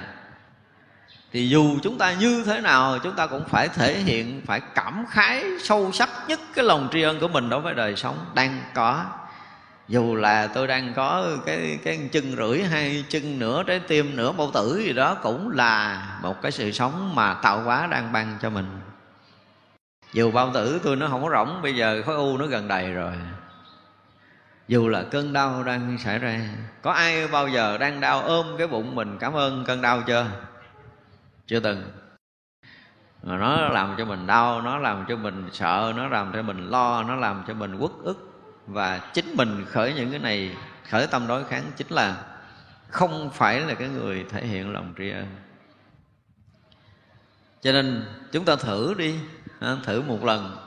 Thì 1.31 1.49
dù 1.49 1.77
chúng 1.83 1.97
ta 1.97 2.13
như 2.13 2.43
thế 2.45 2.61
nào, 2.61 2.99
chúng 3.03 3.15
ta 3.15 3.27
cũng 3.27 3.43
phải 3.49 3.67
thể 3.67 3.93
hiện, 3.93 4.41
phải 4.45 4.61
cảm 4.75 5.05
khái 5.09 5.43
sâu 5.63 5.91
sắc 5.91 6.09
nhất 6.27 6.39
cái 6.53 6.65
lòng 6.65 6.87
tri 6.91 7.01
ân 7.01 7.19
của 7.19 7.27
mình 7.27 7.49
đối 7.49 7.61
với 7.61 7.73
đời 7.73 7.95
sống 7.95 8.15
đang 8.33 8.61
có 8.73 9.05
dù 9.87 10.15
là 10.15 10.47
tôi 10.47 10.67
đang 10.67 10.93
có 10.93 11.27
cái 11.45 11.79
cái 11.83 12.09
chân 12.11 12.23
rưỡi 12.37 12.63
hay 12.63 13.05
chân 13.09 13.39
nửa 13.39 13.63
trái 13.63 13.79
tim, 13.79 14.15
nửa 14.15 14.31
bao 14.31 14.51
tử 14.53 14.81
gì 14.85 14.93
đó 14.93 15.15
cũng 15.23 15.51
là 15.51 16.03
một 16.21 16.41
cái 16.41 16.51
sự 16.51 16.71
sống 16.71 17.15
mà 17.15 17.33
tạo 17.33 17.61
hóa 17.61 17.87
đang 17.87 18.11
ban 18.11 18.37
cho 18.41 18.49
mình. 18.49 18.79
Dù 20.13 20.31
bao 20.31 20.51
tử 20.53 20.79
tôi 20.83 20.95
nó 20.95 21.07
không 21.07 21.23
có 21.23 21.29
rỗng, 21.29 21.61
bây 21.61 21.75
giờ 21.75 22.01
khối 22.05 22.15
u 22.15 22.37
nó 22.37 22.45
gần 22.45 22.67
đầy 22.67 22.93
rồi. 22.93 23.13
Dù 24.67 24.87
là 24.87 25.03
cơn 25.11 25.33
đau 25.33 25.63
đang 25.63 25.97
xảy 25.97 26.19
ra, 26.19 26.39
có 26.81 26.91
ai 26.91 27.27
bao 27.27 27.47
giờ 27.47 27.77
đang 27.77 28.01
đau 28.01 28.21
ôm 28.21 28.47
cái 28.57 28.67
bụng 28.67 28.95
mình? 28.95 29.17
Cảm 29.19 29.33
ơn 29.33 29.63
cơn 29.65 29.81
đau 29.81 30.01
chưa? 30.01 30.25
Chưa 31.47 31.59
từng. 31.59 31.91
Mà 33.23 33.37
nó 33.37 33.69
làm 33.69 33.95
cho 33.97 34.05
mình 34.05 34.27
đau, 34.27 34.61
nó 34.61 34.77
làm 34.77 35.05
cho 35.09 35.15
mình 35.15 35.49
sợ, 35.51 35.93
nó 35.95 36.07
làm 36.07 36.31
cho 36.33 36.41
mình 36.41 36.69
lo, 36.69 37.03
nó 37.03 37.15
làm 37.15 37.43
cho 37.47 37.53
mình 37.53 37.77
uất 37.79 37.91
ức 38.03 38.36
và 38.67 39.11
chính 39.13 39.35
mình 39.35 39.65
khởi 39.69 39.93
những 39.93 40.09
cái 40.09 40.19
này, 40.19 40.55
khởi 40.89 41.07
tâm 41.07 41.27
đối 41.27 41.43
kháng 41.43 41.71
chính 41.77 41.87
là 41.89 42.23
không 42.87 43.29
phải 43.33 43.59
là 43.59 43.73
cái 43.73 43.87
người 43.87 44.25
thể 44.29 44.45
hiện 44.45 44.73
lòng 44.73 44.93
tri 44.97 45.09
ân. 45.09 45.27
Cho 47.61 47.71
nên 47.71 48.05
chúng 48.31 48.45
ta 48.45 48.55
thử 48.55 48.93
đi 48.97 49.15
thử 49.83 50.01
một 50.01 50.23
lần. 50.23 50.57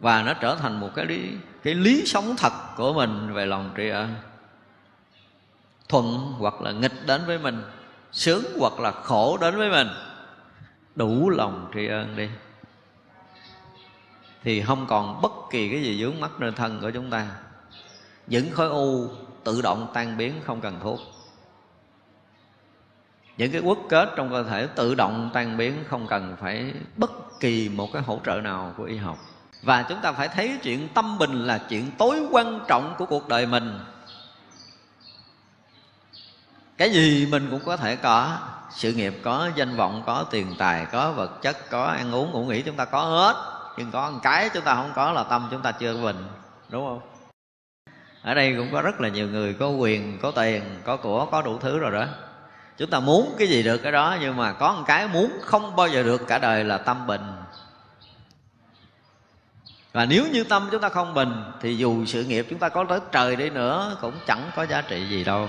Và 0.00 0.22
nó 0.22 0.34
trở 0.34 0.54
thành 0.54 0.80
một 0.80 0.90
cái 0.94 1.06
lý 1.06 1.30
cái 1.62 1.74
lý 1.74 2.02
sống 2.06 2.34
thật 2.38 2.52
của 2.76 2.92
mình 2.92 3.32
về 3.32 3.46
lòng 3.46 3.74
tri 3.76 3.88
ân. 3.88 4.14
Thuận 5.88 6.06
hoặc 6.38 6.60
là 6.60 6.72
nghịch 6.72 7.06
đến 7.06 7.22
với 7.26 7.38
mình, 7.38 7.62
sướng 8.12 8.44
hoặc 8.58 8.80
là 8.80 8.90
khổ 8.90 9.38
đến 9.40 9.56
với 9.56 9.70
mình, 9.70 9.88
đủ 10.94 11.30
lòng 11.30 11.70
tri 11.74 11.86
ân 11.86 12.16
đi 12.16 12.28
thì 14.44 14.62
không 14.62 14.86
còn 14.86 15.22
bất 15.22 15.32
kỳ 15.50 15.68
cái 15.68 15.82
gì 15.82 16.00
dướng 16.00 16.20
mắt 16.20 16.30
nơi 16.38 16.52
thân 16.56 16.80
của 16.80 16.90
chúng 16.90 17.10
ta. 17.10 17.26
Những 18.26 18.50
khối 18.50 18.68
u 18.68 19.08
tự 19.44 19.62
động 19.62 19.90
tan 19.94 20.16
biến 20.16 20.40
không 20.44 20.60
cần 20.60 20.80
thuốc. 20.82 21.00
Những 23.36 23.52
cái 23.52 23.60
quốc 23.60 23.78
kết 23.88 24.10
trong 24.16 24.30
cơ 24.30 24.42
thể 24.42 24.66
tự 24.66 24.94
động 24.94 25.30
tan 25.32 25.56
biến 25.56 25.84
không 25.88 26.06
cần 26.06 26.36
phải 26.40 26.74
bất 26.96 27.40
kỳ 27.40 27.68
một 27.68 27.92
cái 27.92 28.02
hỗ 28.02 28.20
trợ 28.26 28.40
nào 28.40 28.74
của 28.76 28.84
y 28.84 28.96
học. 28.96 29.18
Và 29.62 29.82
chúng 29.88 30.00
ta 30.00 30.12
phải 30.12 30.28
thấy 30.28 30.58
chuyện 30.62 30.88
tâm 30.94 31.18
bình 31.18 31.46
là 31.46 31.58
chuyện 31.58 31.90
tối 31.98 32.28
quan 32.30 32.60
trọng 32.68 32.94
của 32.98 33.06
cuộc 33.06 33.28
đời 33.28 33.46
mình. 33.46 33.78
Cái 36.76 36.90
gì 36.90 37.26
mình 37.30 37.48
cũng 37.50 37.60
có 37.64 37.76
thể 37.76 37.96
có. 37.96 38.38
Sự 38.70 38.92
nghiệp 38.92 39.20
có, 39.22 39.50
danh 39.54 39.76
vọng 39.76 40.02
có, 40.06 40.24
tiền 40.30 40.54
tài 40.58 40.86
có, 40.86 41.12
vật 41.12 41.42
chất 41.42 41.70
có, 41.70 41.84
ăn 41.84 42.14
uống, 42.14 42.30
ngủ 42.30 42.44
nghỉ, 42.44 42.62
chúng 42.62 42.76
ta 42.76 42.84
có 42.84 43.02
hết 43.02 43.51
nhưng 43.76 43.90
có 43.90 44.10
một 44.10 44.18
cái 44.22 44.50
chúng 44.54 44.64
ta 44.64 44.74
không 44.74 44.92
có 44.94 45.12
là 45.12 45.22
tâm 45.22 45.48
chúng 45.50 45.62
ta 45.62 45.72
chưa 45.72 46.02
bình, 46.02 46.26
đúng 46.68 46.86
không? 46.86 47.00
Ở 48.22 48.34
đây 48.34 48.54
cũng 48.56 48.68
có 48.72 48.82
rất 48.82 49.00
là 49.00 49.08
nhiều 49.08 49.28
người 49.28 49.54
có 49.54 49.68
quyền, 49.68 50.18
có 50.22 50.30
tiền, 50.30 50.62
có 50.84 50.96
của, 50.96 51.26
có 51.26 51.42
đủ 51.42 51.58
thứ 51.58 51.78
rồi 51.78 51.92
đó. 51.92 52.06
Chúng 52.76 52.90
ta 52.90 53.00
muốn 53.00 53.34
cái 53.38 53.48
gì 53.48 53.62
được 53.62 53.78
cái 53.78 53.92
đó, 53.92 54.16
nhưng 54.20 54.36
mà 54.36 54.52
có 54.52 54.72
một 54.72 54.84
cái 54.86 55.08
muốn 55.08 55.38
không 55.42 55.76
bao 55.76 55.88
giờ 55.88 56.02
được 56.02 56.26
cả 56.26 56.38
đời 56.38 56.64
là 56.64 56.78
tâm 56.78 57.06
bình. 57.06 57.22
Và 59.92 60.04
nếu 60.04 60.26
như 60.32 60.44
tâm 60.44 60.68
chúng 60.72 60.80
ta 60.80 60.88
không 60.88 61.14
bình, 61.14 61.44
thì 61.60 61.76
dù 61.76 62.04
sự 62.04 62.24
nghiệp 62.24 62.46
chúng 62.50 62.58
ta 62.58 62.68
có 62.68 62.84
tới 62.84 63.00
trời 63.12 63.36
đi 63.36 63.50
nữa, 63.50 63.96
cũng 64.00 64.14
chẳng 64.26 64.50
có 64.56 64.66
giá 64.66 64.82
trị 64.82 65.08
gì 65.08 65.24
đâu. 65.24 65.48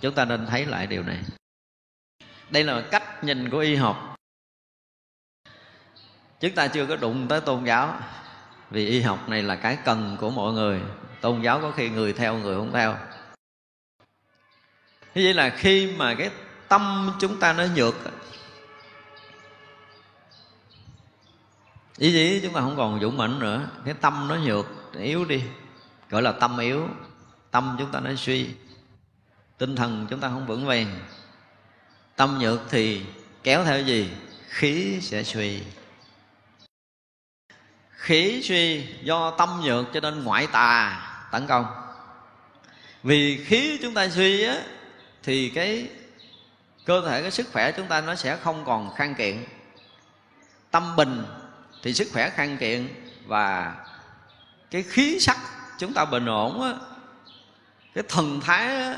Chúng 0.00 0.14
ta 0.14 0.24
nên 0.24 0.46
thấy 0.46 0.66
lại 0.66 0.86
điều 0.86 1.02
này. 1.02 1.18
Đây 2.50 2.64
là 2.64 2.82
cách 2.90 3.24
nhìn 3.24 3.50
của 3.50 3.58
y 3.58 3.76
học 3.76 4.11
chúng 6.42 6.54
ta 6.54 6.68
chưa 6.68 6.86
có 6.86 6.96
đụng 6.96 7.28
tới 7.28 7.40
tôn 7.40 7.64
giáo. 7.64 8.00
Vì 8.70 8.88
y 8.88 9.00
học 9.00 9.28
này 9.28 9.42
là 9.42 9.56
cái 9.56 9.78
cần 9.84 10.16
của 10.20 10.30
mọi 10.30 10.52
người. 10.52 10.80
Tôn 11.20 11.42
giáo 11.42 11.60
có 11.60 11.70
khi 11.70 11.88
người 11.88 12.12
theo, 12.12 12.38
người 12.38 12.56
không 12.56 12.72
theo. 12.72 12.96
Như 15.14 15.22
vậy 15.24 15.34
là 15.34 15.50
khi 15.50 15.92
mà 15.96 16.14
cái 16.14 16.30
tâm 16.68 17.12
chúng 17.20 17.40
ta 17.40 17.52
nó 17.52 17.64
nhược, 17.76 17.94
ý 21.98 22.12
gì 22.12 22.40
chúng 22.42 22.52
ta 22.52 22.60
không 22.60 22.76
còn 22.76 23.00
dũng 23.00 23.16
mãnh 23.16 23.38
nữa, 23.38 23.68
cái 23.84 23.94
tâm 23.94 24.28
nó 24.28 24.36
nhược, 24.36 24.66
yếu 24.98 25.24
đi. 25.24 25.42
Gọi 26.10 26.22
là 26.22 26.32
tâm 26.32 26.58
yếu. 26.58 26.88
Tâm 27.50 27.76
chúng 27.78 27.90
ta 27.92 28.00
nó 28.00 28.10
suy. 28.16 28.48
Tinh 29.58 29.76
thần 29.76 30.06
chúng 30.10 30.20
ta 30.20 30.28
không 30.28 30.46
vững 30.46 30.66
vàng. 30.66 30.98
Tâm 32.16 32.38
nhược 32.38 32.60
thì 32.70 33.02
kéo 33.42 33.64
theo 33.64 33.82
gì? 33.82 34.10
Khí 34.48 34.98
sẽ 35.00 35.22
suy 35.22 35.62
khí 38.02 38.42
suy 38.44 38.86
do 39.02 39.30
tâm 39.30 39.60
nhược 39.64 39.86
cho 39.94 40.00
nên 40.00 40.24
ngoại 40.24 40.46
tà 40.46 41.00
tấn 41.30 41.46
công. 41.46 41.66
Vì 43.02 43.44
khí 43.44 43.78
chúng 43.82 43.94
ta 43.94 44.08
suy 44.08 44.44
á 44.44 44.56
thì 45.22 45.48
cái 45.48 45.88
cơ 46.84 47.02
thể 47.08 47.22
cái 47.22 47.30
sức 47.30 47.46
khỏe 47.52 47.72
chúng 47.72 47.86
ta 47.86 48.00
nó 48.00 48.14
sẽ 48.14 48.36
không 48.36 48.64
còn 48.64 48.94
khang 48.94 49.14
kiện. 49.14 49.44
Tâm 50.70 50.96
bình 50.96 51.24
thì 51.82 51.94
sức 51.94 52.08
khỏe 52.12 52.30
khang 52.30 52.56
kiện 52.56 52.88
và 53.26 53.74
cái 54.70 54.82
khí 54.82 55.20
sắc 55.20 55.38
chúng 55.78 55.92
ta 55.92 56.04
bình 56.04 56.26
ổn 56.26 56.62
á 56.62 56.72
cái 57.94 58.04
thần 58.08 58.40
thái 58.40 58.66
á, 58.66 58.96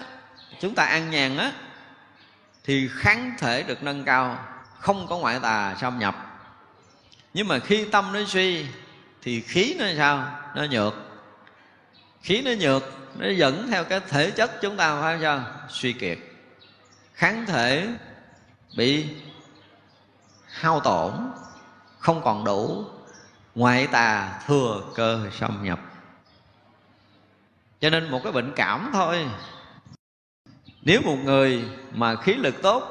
chúng 0.61 0.75
ta 0.75 0.85
an 0.85 1.11
nhàn 1.11 1.37
á 1.37 1.53
thì 2.65 2.89
kháng 2.95 3.35
thể 3.39 3.63
được 3.63 3.83
nâng 3.83 4.05
cao 4.05 4.39
không 4.79 5.07
có 5.07 5.19
ngoại 5.19 5.41
tà 5.43 5.77
xâm 5.81 5.99
nhập. 5.99 6.17
Nhưng 7.35 7.49
mà 7.49 7.59
khi 7.59 7.85
tâm 7.85 8.13
nó 8.13 8.21
suy 8.29 8.67
thì 9.25 9.41
khí 9.41 9.77
nó 9.79 9.87
sao? 9.97 10.41
Nó 10.55 10.67
nhược. 10.71 10.95
Khí 12.23 12.43
nó 12.43 12.51
nhược, 12.61 12.83
nó 13.19 13.29
dẫn 13.29 13.67
theo 13.71 13.85
cái 13.85 14.01
thể 14.09 14.31
chất 14.31 14.51
chúng 14.63 14.77
ta, 14.77 15.01
phải 15.01 15.19
sao? 15.23 15.45
Suy 15.69 15.93
kiệt. 15.93 16.19
Kháng 17.15 17.47
thể 17.47 17.89
bị 18.77 19.07
hao 20.47 20.81
tổn, 20.81 21.13
không 21.99 22.23
còn 22.25 22.45
đủ. 22.45 22.85
Ngoại 23.55 23.87
tà 23.87 24.41
thừa 24.47 24.83
cơ 24.95 25.21
xâm 25.33 25.65
nhập. 25.65 25.81
Cho 27.81 27.91
nên 27.91 28.11
một 28.11 28.21
cái 28.25 28.33
bệnh 28.33 28.53
cảm 28.57 28.91
thôi. 28.93 29.27
Nếu 30.83 31.01
một 31.03 31.17
người 31.25 31.65
mà 31.93 32.17
khí 32.17 32.35
lực 32.35 32.63
tốt, 32.63 32.83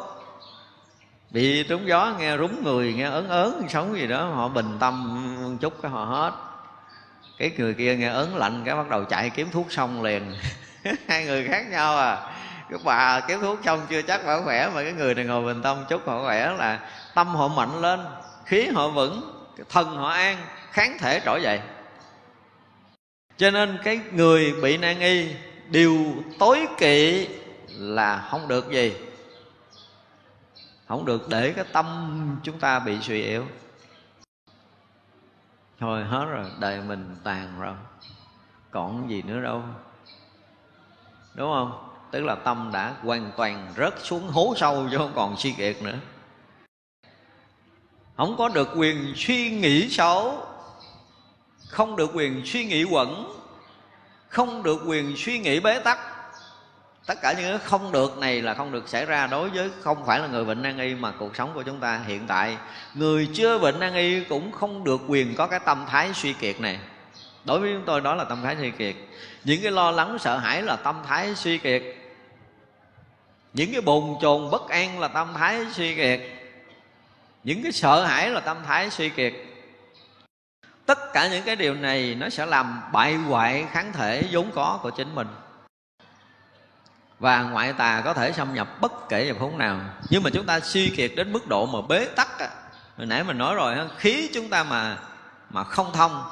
bị 1.32 1.64
trúng 1.64 1.88
gió, 1.88 2.16
nghe 2.20 2.38
rúng 2.38 2.64
người, 2.64 2.94
nghe 2.94 3.04
ớn 3.04 3.30
ớn, 3.30 3.66
sống 3.70 3.96
gì 3.96 4.08
đó, 4.08 4.26
họ 4.26 4.48
bình 4.48 4.78
tâm 4.80 5.23
chút 5.64 5.82
cái 5.82 5.92
họ 5.92 6.06
hết. 6.06 6.32
Cái 7.38 7.52
người 7.58 7.74
kia 7.74 7.96
nghe 7.96 8.08
ớn 8.08 8.36
lạnh 8.36 8.62
cái 8.66 8.76
bắt 8.76 8.90
đầu 8.90 9.04
chạy 9.04 9.30
kiếm 9.30 9.48
thuốc 9.52 9.72
xong 9.72 10.04
liền. 10.04 10.36
Hai 11.08 11.26
người 11.26 11.48
khác 11.48 11.66
nhau 11.70 11.98
à. 11.98 12.18
Cái 12.70 12.80
bà 12.84 13.20
kiếm 13.20 13.40
thuốc 13.42 13.60
xong 13.66 13.82
chưa 13.90 14.02
chắc 14.02 14.26
bảo 14.26 14.42
khỏe, 14.44 14.70
mà 14.76 14.84
cái 14.84 14.94
người 14.94 15.16
này 15.16 15.26
ngồi 15.26 15.46
bình 15.54 15.62
tâm 15.62 15.86
chút 15.90 16.08
họ 16.08 16.24
khỏe 16.24 16.54
là 16.58 16.80
tâm 17.16 17.28
họ 17.28 17.48
mạnh 17.48 17.82
lên, 17.82 18.00
khí 18.46 18.68
họ 18.68 18.88
vững 18.88 19.46
thân 19.70 19.96
họ 19.96 20.10
an, 20.10 20.38
kháng 20.72 20.98
thể 21.00 21.22
trỗi 21.26 21.42
dậy. 21.42 21.60
Cho 23.38 23.52
nên 23.52 23.78
cái 23.84 24.00
người 24.12 24.54
bị 24.62 24.78
nan 24.78 25.00
y, 25.00 25.36
điều 25.68 25.98
tối 26.40 26.68
kỵ 26.78 27.28
là 27.70 28.28
không 28.30 28.48
được 28.48 28.72
gì? 28.72 28.94
Không 30.88 31.06
được 31.06 31.30
để 31.30 31.54
cái 31.56 31.66
tâm 31.72 31.86
chúng 32.44 32.60
ta 32.60 32.80
bị 32.80 32.98
suy 33.02 33.22
yếu 33.22 33.46
thôi 35.84 36.04
hết 36.04 36.26
rồi, 36.26 36.46
đời 36.60 36.82
mình 36.82 37.16
tàn 37.24 37.60
rồi. 37.60 37.76
Còn 38.72 39.10
gì 39.10 39.22
nữa 39.22 39.42
đâu. 39.42 39.62
Đúng 41.36 41.54
không? 41.54 41.90
Tức 42.12 42.24
là 42.24 42.36
tâm 42.36 42.70
đã 42.74 42.96
hoàn 43.02 43.32
toàn 43.38 43.74
rớt 43.78 43.94
xuống 44.04 44.28
hố 44.28 44.54
sâu 44.58 44.88
chứ 44.92 44.98
không 44.98 45.12
còn 45.16 45.38
suy 45.38 45.52
kiệt 45.52 45.78
nữa. 45.82 45.98
Không 48.18 48.36
có 48.38 48.50
được 48.50 48.70
quyền 48.76 49.14
suy 49.16 49.50
nghĩ 49.50 49.90
xấu. 49.90 50.48
Không 51.68 51.96
được 51.96 52.12
quyền 52.14 52.42
suy 52.46 52.66
nghĩ 52.66 52.84
quẩn. 52.84 53.40
Không 54.28 54.64
được 54.64 54.82
quyền 54.88 55.14
suy 55.18 55.40
nghĩ 55.40 55.60
bế 55.60 55.80
tắc 55.80 56.00
tất 57.06 57.22
cả 57.22 57.34
những 57.34 57.50
cái 57.50 57.58
không 57.58 57.92
được 57.92 58.18
này 58.18 58.42
là 58.42 58.54
không 58.54 58.72
được 58.72 58.90
xảy 58.90 59.06
ra 59.06 59.28
đối 59.28 59.50
với 59.50 59.70
không 59.82 60.06
phải 60.06 60.20
là 60.20 60.28
người 60.28 60.46
bệnh 60.46 60.62
nan 60.62 60.78
y, 60.78 60.96
mà 60.96 61.12
cuộc 61.12 61.36
sống 61.36 61.52
của 61.54 61.64
chúng 61.64 61.80
ta 61.80 62.02
hiện 62.08 62.28
tại. 62.28 62.58
Người 62.94 63.30
chưa 63.34 63.60
bệnh 63.60 63.80
nan 63.80 63.96
y 63.96 64.24
cũng 64.24 64.52
không 64.52 64.84
được 64.84 65.02
quyền 65.08 65.36
có 65.36 65.48
cái 65.48 65.60
tâm 65.60 65.86
thái 65.90 66.14
suy 66.14 66.34
kiệt 66.34 66.60
này. 66.60 66.80
Đối 67.46 67.60
với 67.60 67.74
chúng 67.74 67.84
tôi, 67.86 68.02
đó 68.02 68.16
là 68.16 68.24
tâm 68.24 68.42
thái 68.44 68.56
suy 68.60 68.72
kiệt. 68.72 68.96
Những 69.44 69.62
cái 69.64 69.72
lo 69.72 69.92
lắng, 69.92 70.18
sợ 70.20 70.38
hãi 70.38 70.62
là 70.62 70.76
tâm 70.76 71.02
thái 71.08 71.36
suy 71.36 71.58
kiệt. 71.58 71.84
Những 73.54 73.72
cái 73.72 73.82
bồn 73.82 74.16
chồn 74.22 74.52
bất 74.52 74.70
an 74.70 75.00
là 75.00 75.08
tâm 75.08 75.34
thái 75.34 75.66
suy 75.72 75.96
kiệt. 75.96 76.22
Những 77.44 77.64
cái 77.64 77.72
sợ 77.72 78.04
hãi 78.04 78.30
là 78.30 78.40
tâm 78.40 78.58
thái 78.68 78.90
suy 78.90 79.10
kiệt. 79.10 79.34
Tất 80.86 81.14
cả 81.14 81.28
những 81.28 81.44
cái 81.44 81.56
điều 81.56 81.74
này 81.74 82.16
nó 82.16 82.30
sẽ 82.30 82.46
làm 82.46 82.82
bại 82.92 83.14
hoại 83.14 83.66
kháng 83.72 83.94
thể 83.94 84.24
vốn 84.32 84.52
có 84.56 84.80
của 84.84 84.90
chính 84.90 85.16
mình 85.16 85.28
và 87.24 87.44
ngoại 87.44 87.74
tà 87.74 88.02
có 88.06 88.14
thể 88.14 88.32
xâm 88.32 88.54
nhập 88.54 88.82
bất 88.82 89.10
kể 89.10 89.32
vào 89.32 89.40
phút 89.40 89.58
nào. 89.58 89.80
Nhưng 90.10 90.24
mà 90.24 90.30
chúng 90.34 90.46
ta 90.46 90.60
suy 90.60 90.90
kiệt 90.90 91.12
đến 91.16 91.34
mức 91.34 91.48
độ 91.48 91.66
mà 91.66 91.80
bế 91.90 92.06
tắc 92.06 92.40
á. 92.40 92.50
Hồi 92.98 93.08
nãy 93.08 93.24
mình 93.24 93.38
nói 93.38 93.56
rồi 93.56 93.90
khí 93.98 94.30
chúng 94.34 94.50
ta 94.50 94.64
mà 94.64 94.98
mà 95.50 95.64
không 95.64 95.94
thông, 95.94 96.24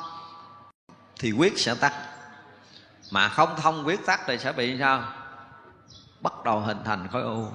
thì 1.19 1.31
quyết 1.31 1.59
sẽ 1.59 1.75
tắt. 1.75 1.93
Mà 3.11 3.29
không 3.29 3.55
thông 3.61 3.87
quyết 3.87 4.05
tắt 4.05 4.19
thì 4.27 4.37
sẽ 4.37 4.51
bị 4.51 4.79
sao? 4.79 5.03
Bắt 6.21 6.33
đầu 6.45 6.59
hình 6.59 6.83
thành 6.85 7.07
khối 7.11 7.21
u. 7.21 7.47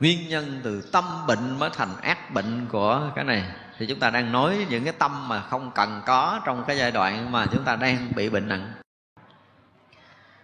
Nguyên 0.00 0.28
nhân 0.28 0.60
từ 0.64 0.88
tâm 0.92 1.04
bệnh 1.26 1.58
mới 1.58 1.70
thành 1.70 2.00
ác 2.02 2.30
bệnh 2.34 2.66
của 2.72 3.10
cái 3.14 3.24
này. 3.24 3.44
Thì 3.78 3.86
chúng 3.86 3.98
ta 3.98 4.10
đang 4.10 4.32
nói 4.32 4.66
những 4.70 4.84
cái 4.84 4.92
tâm 4.98 5.28
mà 5.28 5.42
không 5.50 5.70
cần 5.74 6.02
có 6.06 6.40
trong 6.44 6.64
cái 6.66 6.78
giai 6.78 6.90
đoạn 6.90 7.32
mà 7.32 7.46
chúng 7.52 7.64
ta 7.64 7.76
đang 7.76 8.12
bị 8.16 8.28
bệnh 8.30 8.48
nặng 8.48 8.79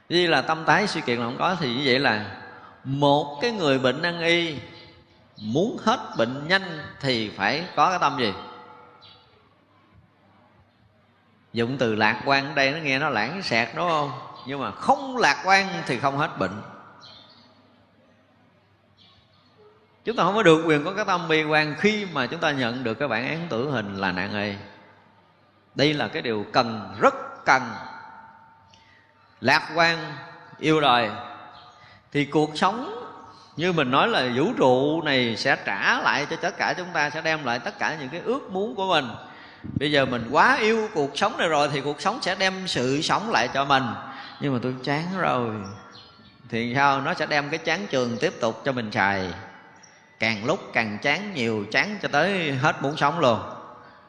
vì 0.08 0.26
là 0.26 0.42
tâm 0.42 0.64
tái 0.66 0.86
suy 0.86 1.00
kiệt 1.00 1.18
là 1.18 1.24
không 1.24 1.38
có, 1.38 1.56
thì 1.60 1.74
như 1.74 1.82
vậy 1.84 1.98
là 1.98 2.36
một 2.84 3.38
cái 3.42 3.52
người 3.52 3.78
bệnh 3.78 4.02
năng 4.02 4.20
y 4.20 4.56
muốn 5.42 5.76
hết 5.84 6.00
bệnh 6.18 6.48
nhanh 6.48 6.78
thì 7.00 7.30
phải 7.30 7.64
có 7.76 7.90
cái 7.90 7.98
tâm 7.98 8.16
gì? 8.18 8.32
Dụng 11.52 11.76
từ 11.78 11.94
lạc 11.94 12.22
quan 12.24 12.48
ở 12.48 12.54
đây 12.54 12.72
nó 12.72 12.78
nghe 12.78 12.98
nó 12.98 13.08
lãng 13.08 13.42
xẹt, 13.42 13.68
đúng 13.76 13.88
không? 13.88 14.12
Nhưng 14.46 14.60
mà 14.60 14.70
không 14.70 15.16
lạc 15.16 15.42
quan 15.44 15.82
thì 15.86 15.98
không 15.98 16.18
hết 16.18 16.38
bệnh. 16.38 16.62
Chúng 20.04 20.16
ta 20.16 20.22
không 20.24 20.34
có 20.34 20.42
được 20.42 20.62
quyền 20.66 20.84
có 20.84 20.92
cái 20.92 21.04
tâm 21.04 21.28
bi 21.28 21.44
quan 21.44 21.74
khi 21.78 22.06
mà 22.12 22.26
chúng 22.26 22.40
ta 22.40 22.50
nhận 22.50 22.84
được 22.84 22.94
cái 22.94 23.08
bản 23.08 23.28
án 23.28 23.46
tử 23.50 23.70
hình 23.70 23.96
là 23.96 24.12
nạn 24.12 24.42
y. 24.42 24.54
Đây 25.74 25.94
là 25.94 26.08
cái 26.08 26.22
điều 26.22 26.46
cần, 26.52 26.96
rất 27.00 27.14
cần 27.44 27.62
lạc 29.40 29.68
quan, 29.74 30.14
yêu 30.58 30.80
đời. 30.80 31.10
Thì 32.12 32.24
cuộc 32.24 32.50
sống, 32.58 33.04
như 33.56 33.72
mình 33.72 33.90
nói 33.90 34.08
là 34.08 34.28
vũ 34.36 34.52
trụ 34.56 35.02
này 35.02 35.36
sẽ 35.36 35.56
trả 35.64 36.00
lại 36.00 36.26
cho 36.30 36.36
tất 36.36 36.56
cả 36.56 36.74
chúng 36.76 36.88
ta, 36.92 37.10
sẽ 37.10 37.22
đem 37.22 37.44
lại 37.44 37.58
tất 37.58 37.78
cả 37.78 37.96
những 38.00 38.08
cái 38.08 38.20
ước 38.20 38.50
muốn 38.50 38.74
của 38.74 38.86
mình. 38.86 39.08
Bây 39.80 39.92
giờ 39.92 40.06
mình 40.06 40.28
quá 40.30 40.56
yêu 40.56 40.88
cuộc 40.94 41.18
sống 41.18 41.38
này 41.38 41.48
rồi 41.48 41.68
thì 41.72 41.80
cuộc 41.80 42.00
sống 42.00 42.18
sẽ 42.22 42.34
đem 42.34 42.68
sự 42.68 43.02
sống 43.02 43.30
lại 43.30 43.48
cho 43.54 43.64
mình. 43.64 43.84
Nhưng 44.40 44.52
mà 44.52 44.58
tôi 44.62 44.74
chán 44.84 45.04
rồi. 45.18 45.54
Thì 46.48 46.74
sao? 46.74 47.00
Nó 47.00 47.14
sẽ 47.14 47.26
đem 47.26 47.50
cái 47.50 47.58
chán 47.58 47.86
trường 47.90 48.16
tiếp 48.20 48.32
tục 48.40 48.62
cho 48.64 48.72
mình 48.72 48.90
xài. 48.92 49.32
Càng 50.18 50.44
lúc 50.44 50.60
càng 50.72 50.98
chán 51.02 51.34
nhiều, 51.34 51.64
chán 51.72 51.98
cho 52.02 52.08
tới 52.08 52.52
hết 52.52 52.82
muốn 52.82 52.96
sống 52.96 53.20
luôn. 53.20 53.40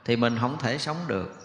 Thì 0.06 0.16
mình 0.16 0.38
không 0.42 0.58
thể 0.60 0.78
sống 0.78 0.98
được. 1.08 1.36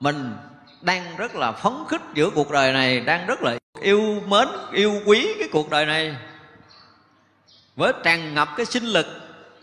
Mình 0.00 0.36
đang 0.84 1.16
rất 1.16 1.34
là 1.34 1.52
phấn 1.52 1.72
khích 1.88 2.02
giữa 2.14 2.30
cuộc 2.30 2.50
đời 2.50 2.72
này, 2.72 3.00
đang 3.00 3.26
rất 3.26 3.42
là 3.42 3.58
yêu 3.80 4.22
mến, 4.26 4.48
yêu 4.72 5.00
quý 5.06 5.34
cái 5.38 5.48
cuộc 5.52 5.70
đời 5.70 5.86
này. 5.86 6.16
Với 7.76 7.92
tràn 8.04 8.34
ngập 8.34 8.48
cái 8.56 8.66
sinh 8.66 8.84
lực 8.84 9.06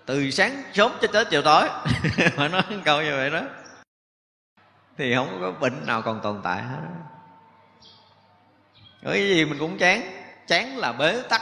từ 0.06 0.32
sáng 0.32 0.64
sớm 0.74 0.92
cho 1.02 1.08
tới 1.08 1.26
chiều 1.26 1.42
tối. 1.42 1.70
Mà 2.38 2.48
nói 2.48 2.64
câu 2.86 3.02
như 3.02 3.12
vậy 3.16 3.30
đó. 3.30 3.42
Thì 4.98 5.16
không 5.16 5.38
có 5.42 5.52
bệnh 5.52 5.86
nào 5.86 6.02
còn 6.02 6.20
tồn 6.24 6.42
tại 6.44 6.62
hết. 6.62 6.78
Cái 9.04 9.28
gì 9.28 9.46
mình 9.46 9.60
cũng 9.60 9.78
chán. 9.78 10.24
Chán 10.48 10.78
là 10.78 10.92
bế 10.92 11.22
tắc. 11.30 11.42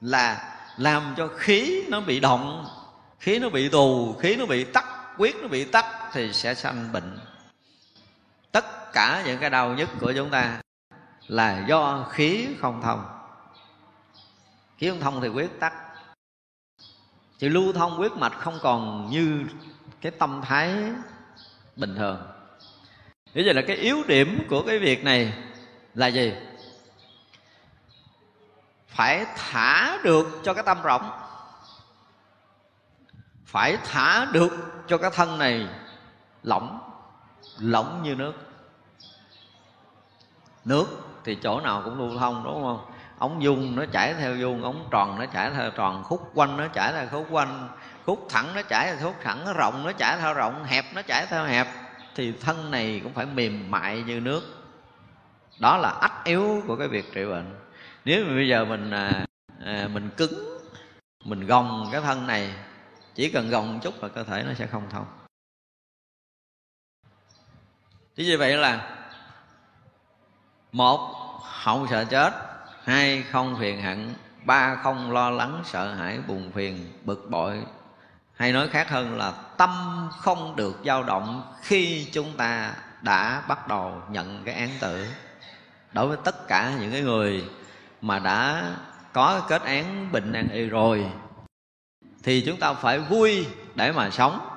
Là 0.00 0.54
làm 0.76 1.14
cho 1.16 1.28
khí 1.28 1.84
nó 1.88 2.00
bị 2.00 2.20
động, 2.20 2.66
khí 3.20 3.38
nó 3.38 3.48
bị 3.48 3.68
tù, 3.68 4.16
khí 4.20 4.36
nó 4.36 4.46
bị 4.46 4.64
tắc, 4.64 4.86
quyết 5.18 5.36
nó 5.42 5.48
bị 5.48 5.64
tắc 5.64 5.86
thì 6.12 6.32
sẽ 6.32 6.54
sanh 6.54 6.92
bệnh 6.92 7.18
tất 8.52 8.92
cả 8.92 9.22
những 9.26 9.40
cái 9.40 9.50
đau 9.50 9.74
nhất 9.74 9.88
của 10.00 10.12
chúng 10.16 10.30
ta 10.30 10.60
là 11.26 11.64
do 11.68 12.06
khí 12.10 12.48
không 12.60 12.82
thông. 12.82 13.04
Khí 14.78 14.90
không 14.90 15.00
thông 15.00 15.20
thì 15.20 15.28
quyết 15.28 15.60
tắc. 15.60 15.72
Thì 17.38 17.48
lưu 17.48 17.72
thông 17.72 18.00
quyết 18.00 18.12
mạch 18.12 18.32
không 18.38 18.58
còn 18.62 19.10
như 19.10 19.44
cái 20.00 20.12
tâm 20.12 20.40
thái 20.44 20.74
bình 21.76 21.94
thường. 21.96 22.22
Thế 23.34 23.42
vậy 23.44 23.54
là 23.54 23.62
cái 23.66 23.76
yếu 23.76 24.02
điểm 24.08 24.46
của 24.50 24.62
cái 24.66 24.78
việc 24.78 25.04
này 25.04 25.32
là 25.94 26.06
gì? 26.06 26.34
Phải 28.88 29.26
thả 29.36 29.98
được 30.02 30.40
cho 30.44 30.54
cái 30.54 30.62
tâm 30.66 30.82
rộng. 30.82 31.10
Phải 33.44 33.78
thả 33.84 34.26
được 34.32 34.52
cho 34.86 34.98
cái 34.98 35.10
thân 35.14 35.38
này 35.38 35.68
lỏng. 36.42 36.81
Lỏng 37.58 38.02
như 38.02 38.14
nước. 38.14 38.32
Nước 40.64 40.86
thì 41.24 41.34
chỗ 41.42 41.60
nào 41.60 41.82
cũng 41.84 41.98
lưu 41.98 42.18
thông 42.18 42.44
đúng 42.44 42.62
không? 42.62 42.92
ống 43.18 43.42
dung 43.42 43.76
nó 43.76 43.84
chảy 43.92 44.14
theo 44.14 44.36
dung 44.36 44.62
ống 44.62 44.88
tròn 44.90 45.18
nó 45.18 45.26
chảy 45.26 45.50
theo 45.50 45.70
tròn 45.70 46.04
khúc 46.04 46.30
quanh 46.34 46.56
nó 46.56 46.68
chảy 46.68 46.92
theo 46.92 47.08
khúc 47.10 47.26
quanh 47.30 47.68
khúc 48.06 48.26
thẳng 48.30 48.54
nó 48.54 48.62
chảy 48.62 48.86
theo 48.86 48.96
khúc 49.02 49.16
thẳng 49.22 49.44
nó 49.44 49.52
rộng 49.52 49.82
nó 49.86 49.92
chảy 49.92 50.18
theo 50.20 50.34
rộng 50.34 50.64
hẹp 50.64 50.84
nó 50.94 51.02
chảy 51.02 51.26
theo 51.26 51.44
hẹp. 51.44 51.66
Thì 52.14 52.32
thân 52.40 52.70
này 52.70 53.00
cũng 53.02 53.12
phải 53.12 53.26
mềm 53.26 53.70
mại 53.70 54.02
như 54.02 54.20
nước. 54.20 54.42
Đó 55.58 55.76
là 55.76 55.88
ách 55.88 56.24
yếu 56.24 56.62
của 56.66 56.76
cái 56.76 56.88
việc 56.88 57.12
trị 57.14 57.24
bệnh. 57.24 57.54
Nếu 58.04 58.24
mà 58.24 58.34
bây 58.34 58.48
giờ 58.48 58.64
mình 58.64 58.90
à, 58.90 59.26
à, 59.64 59.88
mình 59.92 60.10
cứng 60.16 60.58
mình 61.24 61.46
gồng 61.46 61.88
cái 61.92 62.00
thân 62.00 62.26
này 62.26 62.54
chỉ 63.14 63.30
cần 63.30 63.50
gồng 63.50 63.80
chút 63.82 64.02
là 64.02 64.08
cơ 64.08 64.24
thể 64.24 64.42
nó 64.46 64.54
sẽ 64.54 64.66
không 64.66 64.82
thông 64.90 65.06
thế 68.16 68.24
như 68.24 68.38
vậy 68.38 68.56
là 68.56 68.86
một, 70.72 71.14
không 71.62 71.86
sợ 71.90 72.04
chết. 72.04 72.32
Hai, 72.84 73.22
không 73.22 73.56
phiền 73.60 73.82
hận. 73.82 74.14
Ba, 74.44 74.74
không 74.74 75.12
lo 75.12 75.30
lắng, 75.30 75.62
sợ 75.64 75.94
hãi, 75.94 76.18
buồn 76.26 76.52
phiền, 76.54 76.92
bực 77.04 77.30
bội. 77.30 77.62
Hay 78.36 78.52
nói 78.52 78.68
khác 78.68 78.90
hơn 78.90 79.18
là 79.18 79.32
tâm 79.56 79.70
không 80.18 80.56
được 80.56 80.80
dao 80.84 81.02
động 81.02 81.54
khi 81.62 82.08
chúng 82.12 82.36
ta 82.36 82.74
đã 83.02 83.42
bắt 83.48 83.68
đầu 83.68 84.02
nhận 84.08 84.42
cái 84.44 84.54
án 84.54 84.70
tử. 84.80 85.06
Đối 85.92 86.06
với 86.06 86.16
tất 86.24 86.48
cả 86.48 86.72
những 86.80 86.92
cái 86.92 87.00
người 87.00 87.44
mà 88.00 88.18
đã 88.18 88.70
có 89.12 89.40
kết 89.48 89.62
án 89.62 90.12
bình 90.12 90.32
an 90.32 90.48
y 90.48 90.66
rồi, 90.66 91.06
thì 92.22 92.42
chúng 92.46 92.56
ta 92.60 92.74
phải 92.74 92.98
vui 92.98 93.46
để 93.74 93.92
mà 93.92 94.10
sống 94.10 94.51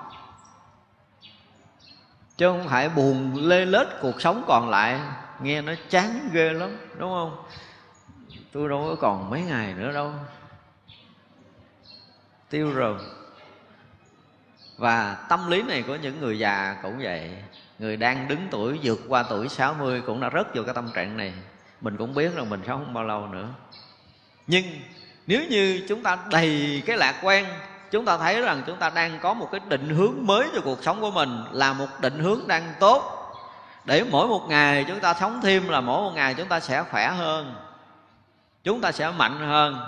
chứ 2.38 2.48
không 2.48 2.68
phải 2.70 2.90
buồn 2.90 3.36
lê 3.48 3.66
lết 3.66 3.88
cuộc 4.02 4.22
sống 4.22 4.44
còn 4.48 4.70
lại. 4.70 5.00
Nghe 5.42 5.62
nó 5.62 5.74
chán 5.90 6.30
ghê 6.34 6.54
lắm, 6.54 6.78
đúng 6.98 7.12
không? 7.12 7.44
Tôi 8.52 8.70
đâu 8.70 8.86
có 8.90 8.96
còn 9.02 9.30
mấy 9.30 9.42
ngày 9.42 9.74
nữa 9.74 9.92
đâu. 9.94 10.12
Tiêu 12.50 12.72
rồi. 12.74 12.98
Và 14.78 15.26
tâm 15.30 15.52
lý 15.52 15.62
này 15.62 15.84
của 15.88 15.96
những 15.96 16.20
người 16.20 16.40
già 16.40 16.78
cũng 16.84 17.00
vậy. 17.00 17.32
Người 17.80 17.98
đang 17.98 18.28
đứng 18.28 18.48
tuổi, 18.52 18.80
vượt 18.84 19.00
qua 19.08 19.24
tuổi 19.30 19.50
60 19.50 20.02
cũng 20.06 20.20
đã 20.20 20.30
rớt 20.34 20.56
vào 20.56 20.64
cái 20.64 20.74
tâm 20.74 20.92
trạng 20.94 21.18
này. 21.18 21.34
Mình 21.82 21.98
cũng 21.98 22.14
biết 22.14 22.38
là 22.38 22.44
mình 22.44 22.62
sống 22.68 22.84
không 22.86 22.94
bao 22.94 23.04
lâu 23.04 23.28
nữa. 23.28 23.48
Nhưng 24.48 24.66
nếu 25.28 25.42
như 25.50 25.86
chúng 25.90 26.04
ta 26.04 26.18
đầy 26.32 26.84
cái 26.86 26.98
lạc 26.98 27.20
quan 27.24 27.46
Chúng 27.92 28.06
ta 28.06 28.18
thấy 28.18 28.42
rằng 28.42 28.64
chúng 28.68 28.78
ta 28.78 28.90
đang 28.90 29.20
có 29.20 29.34
một 29.34 29.50
cái 29.52 29.62
định 29.68 29.90
hướng 29.90 30.14
mới 30.22 30.50
cho 30.56 30.62
cuộc 30.64 30.84
sống 30.84 31.02
của 31.02 31.12
mình, 31.12 31.44
Là 31.52 31.74
một 31.74 31.88
định 32.02 32.20
hướng 32.20 32.40
đang 32.48 32.74
tốt. 32.80 33.12
Để 33.86 34.04
mỗi 34.12 34.28
một 34.28 34.46
ngày 34.50 34.86
chúng 34.88 35.00
ta 35.00 35.14
sống 35.14 35.40
thêm 35.44 35.68
là 35.68 35.82
mỗi 35.82 36.02
một 36.02 36.12
ngày 36.16 36.34
chúng 36.34 36.48
ta 36.48 36.60
sẽ 36.60 36.84
khỏe 36.92 37.08
hơn, 37.08 37.56
Chúng 38.64 38.82
ta 38.82 38.92
sẽ 38.92 39.12
mạnh 39.18 39.40
hơn, 39.40 39.80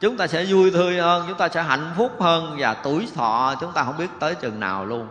chúng 0.00 0.16
ta 0.16 0.26
sẽ 0.26 0.44
vui 0.44 0.70
tươi 0.70 0.98
hơn, 1.00 1.24
chúng 1.28 1.38
ta 1.38 1.48
sẽ 1.48 1.62
hạnh 1.62 1.92
phúc 1.96 2.12
hơn 2.20 2.56
và 2.58 2.74
tuổi 2.74 3.08
thọ 3.14 3.54
chúng 3.60 3.72
ta 3.72 3.84
không 3.84 3.96
biết 3.98 4.10
tới 4.20 4.34
chừng 4.34 4.60
nào 4.60 4.84
luôn. 4.84 5.08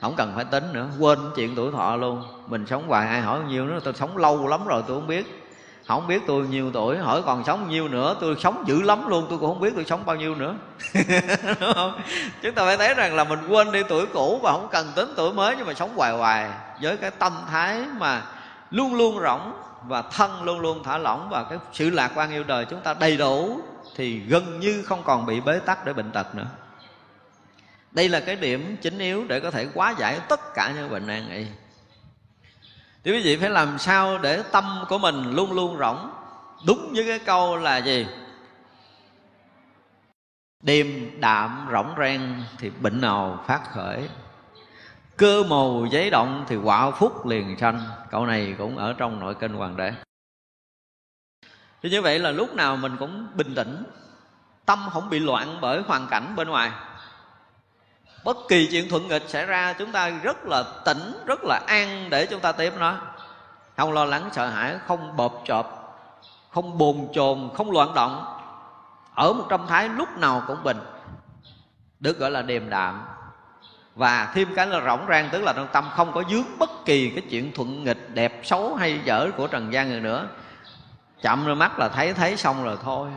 Không 0.00 0.14
cần 0.16 0.32
phải 0.34 0.44
tính 0.44 0.64
nữa, 0.72 0.86
quên 0.98 1.18
chuyện 1.36 1.54
tuổi 1.56 1.72
thọ 1.72 1.96
luôn. 1.96 2.22
Mình 2.46 2.66
sống 2.66 2.88
hoài, 2.88 3.08
ai 3.08 3.20
hỏi 3.20 3.40
nhiêu 3.48 3.64
nữa, 3.64 3.78
tôi 3.84 3.94
sống 3.94 4.16
lâu 4.16 4.48
lắm 4.48 4.66
rồi 4.66 4.82
tôi 4.86 4.96
không 4.96 5.06
biết 5.06 5.45
không 5.86 6.06
biết 6.06 6.22
tôi 6.26 6.46
nhiều 6.46 6.70
tuổi, 6.72 6.98
hỏi 6.98 7.22
còn 7.26 7.44
sống 7.44 7.68
nhiêu 7.68 7.88
nữa, 7.88 8.16
tôi 8.20 8.36
sống 8.40 8.64
dữ 8.66 8.82
lắm 8.82 9.08
luôn, 9.08 9.26
tôi 9.30 9.38
cũng 9.38 9.50
không 9.50 9.60
biết 9.60 9.72
tôi 9.74 9.84
sống 9.84 10.06
bao 10.06 10.16
nhiêu 10.16 10.34
nữa. 10.34 10.54
Đúng 11.60 11.72
không? 11.74 12.00
Chúng 12.42 12.54
ta 12.54 12.64
phải 12.64 12.76
thấy 12.76 12.94
rằng 12.94 13.14
là 13.16 13.24
mình 13.24 13.38
quên 13.48 13.72
đi 13.72 13.82
tuổi 13.88 14.06
cũ 14.06 14.40
và 14.42 14.52
không 14.52 14.68
cần 14.72 14.92
tính 14.94 15.08
tuổi 15.16 15.32
mới 15.32 15.54
nhưng 15.56 15.66
mà 15.66 15.74
sống 15.74 15.96
hoài 15.96 16.12
hoài 16.12 16.50
với 16.82 16.96
cái 16.96 17.10
tâm 17.10 17.32
thái 17.50 17.80
mà 17.98 18.22
luôn 18.70 18.94
luôn 18.94 19.20
rỗng 19.22 19.52
và 19.88 20.02
thân 20.02 20.42
luôn 20.42 20.60
luôn 20.60 20.82
thả 20.84 20.98
lỏng 20.98 21.28
và 21.30 21.44
cái 21.50 21.58
sự 21.72 21.90
lạc 21.90 22.10
quan 22.14 22.30
yêu 22.30 22.44
đời 22.44 22.64
chúng 22.64 22.80
ta 22.80 22.94
đầy 22.94 23.16
đủ 23.16 23.60
thì 23.96 24.18
gần 24.18 24.60
như 24.60 24.82
không 24.82 25.02
còn 25.04 25.26
bị 25.26 25.40
bế 25.40 25.58
tắc 25.58 25.86
để 25.86 25.92
bệnh 25.92 26.10
tật 26.12 26.34
nữa. 26.34 26.46
Đây 27.92 28.08
là 28.08 28.20
cái 28.20 28.36
điểm 28.36 28.76
chính 28.82 28.98
yếu 28.98 29.24
để 29.28 29.40
có 29.40 29.50
thể 29.50 29.66
hóa 29.74 29.94
giải 29.98 30.20
tất 30.28 30.54
cả 30.54 30.72
những 30.76 30.90
bệnh 30.90 31.06
nan 31.06 31.30
y 31.30 31.46
thì 33.06 33.12
quý 33.12 33.22
vị 33.22 33.36
phải 33.36 33.50
làm 33.50 33.78
sao 33.78 34.18
để 34.18 34.42
tâm 34.52 34.84
của 34.88 34.98
mình 34.98 35.30
luôn 35.30 35.52
luôn 35.52 35.78
rỗng? 35.78 36.10
Đúng 36.66 36.92
với 36.94 37.04
cái 37.06 37.18
câu 37.18 37.56
là 37.56 37.76
gì? 37.76 38.06
Điềm 40.62 40.86
đạm 41.20 41.68
rỗng 41.72 41.94
rang 41.98 42.42
thì 42.58 42.70
bệnh 42.70 43.00
nào 43.00 43.44
phát 43.46 43.60
khởi. 43.72 44.08
Cơ 45.16 45.42
màu 45.48 45.86
giấy 45.90 46.10
động 46.10 46.44
thì 46.48 46.56
quả 46.56 46.90
phúc 46.90 47.26
liền 47.26 47.58
sanh. 47.58 47.80
Câu 48.10 48.26
này 48.26 48.54
cũng 48.58 48.78
ở 48.78 48.92
trong 48.92 49.20
nội 49.20 49.34
kinh 49.34 49.52
hoàng 49.52 49.76
đế. 49.76 49.92
Thì 51.82 51.90
như 51.90 52.02
vậy 52.02 52.18
là 52.18 52.30
lúc 52.30 52.54
nào 52.54 52.76
mình 52.76 52.96
cũng 52.98 53.26
bình 53.34 53.54
tĩnh. 53.54 53.84
Tâm 54.64 54.78
không 54.92 55.10
bị 55.10 55.18
loạn 55.18 55.58
bởi 55.60 55.82
hoàn 55.82 56.06
cảnh 56.06 56.32
bên 56.36 56.48
ngoài 56.48 56.70
bất 58.26 58.36
kỳ 58.48 58.68
chuyện 58.70 58.88
thuận 58.88 59.08
nghịch 59.08 59.28
xảy 59.28 59.46
ra, 59.46 59.72
chúng 59.72 59.92
ta 59.92 60.08
rất 60.08 60.46
là 60.46 60.64
tỉnh, 60.84 61.22
rất 61.26 61.44
là 61.44 61.60
an 61.66 62.10
để 62.10 62.26
chúng 62.26 62.40
ta 62.40 62.52
tiếp 62.52 62.72
nó. 62.78 62.94
Không 63.76 63.92
lo 63.92 64.04
lắng, 64.04 64.30
sợ 64.32 64.48
hãi, 64.48 64.78
không 64.86 65.16
bộp 65.16 65.42
chộp, 65.44 65.96
không 66.50 66.78
bồn 66.78 67.08
chồn, 67.12 67.50
không 67.54 67.70
loạn 67.70 67.94
động. 67.94 68.24
Ở 69.14 69.32
một 69.32 69.44
trong 69.48 69.66
thái 69.66 69.88
lúc 69.88 70.08
nào 70.18 70.42
cũng 70.46 70.62
bình. 70.62 70.78
Được 72.00 72.18
gọi 72.18 72.30
là 72.30 72.42
điềm 72.42 72.70
đạm. 72.70 73.02
Và 73.94 74.32
thêm 74.34 74.54
cái 74.54 74.66
là 74.66 74.80
rỗng 74.80 75.06
rang, 75.08 75.28
tức 75.32 75.42
là 75.42 75.52
trong 75.52 75.68
tâm 75.72 75.84
không 75.92 76.12
có 76.12 76.22
dướng 76.30 76.58
bất 76.58 76.70
kỳ 76.84 77.10
cái 77.10 77.24
chuyện 77.30 77.52
thuận 77.52 77.84
nghịch, 77.84 78.14
đẹp 78.14 78.40
xấu 78.44 78.74
hay 78.74 79.00
dở 79.04 79.30
của 79.36 79.46
trần 79.46 79.72
gian 79.72 79.88
người 79.88 80.00
nữa. 80.00 80.28
Chậm 81.22 81.46
rồi 81.46 81.56
mắt 81.56 81.78
là 81.78 81.88
thấy 81.88 82.12
thấy 82.12 82.36
xong 82.36 82.64
rồi 82.64 82.76
thôi 82.84 83.08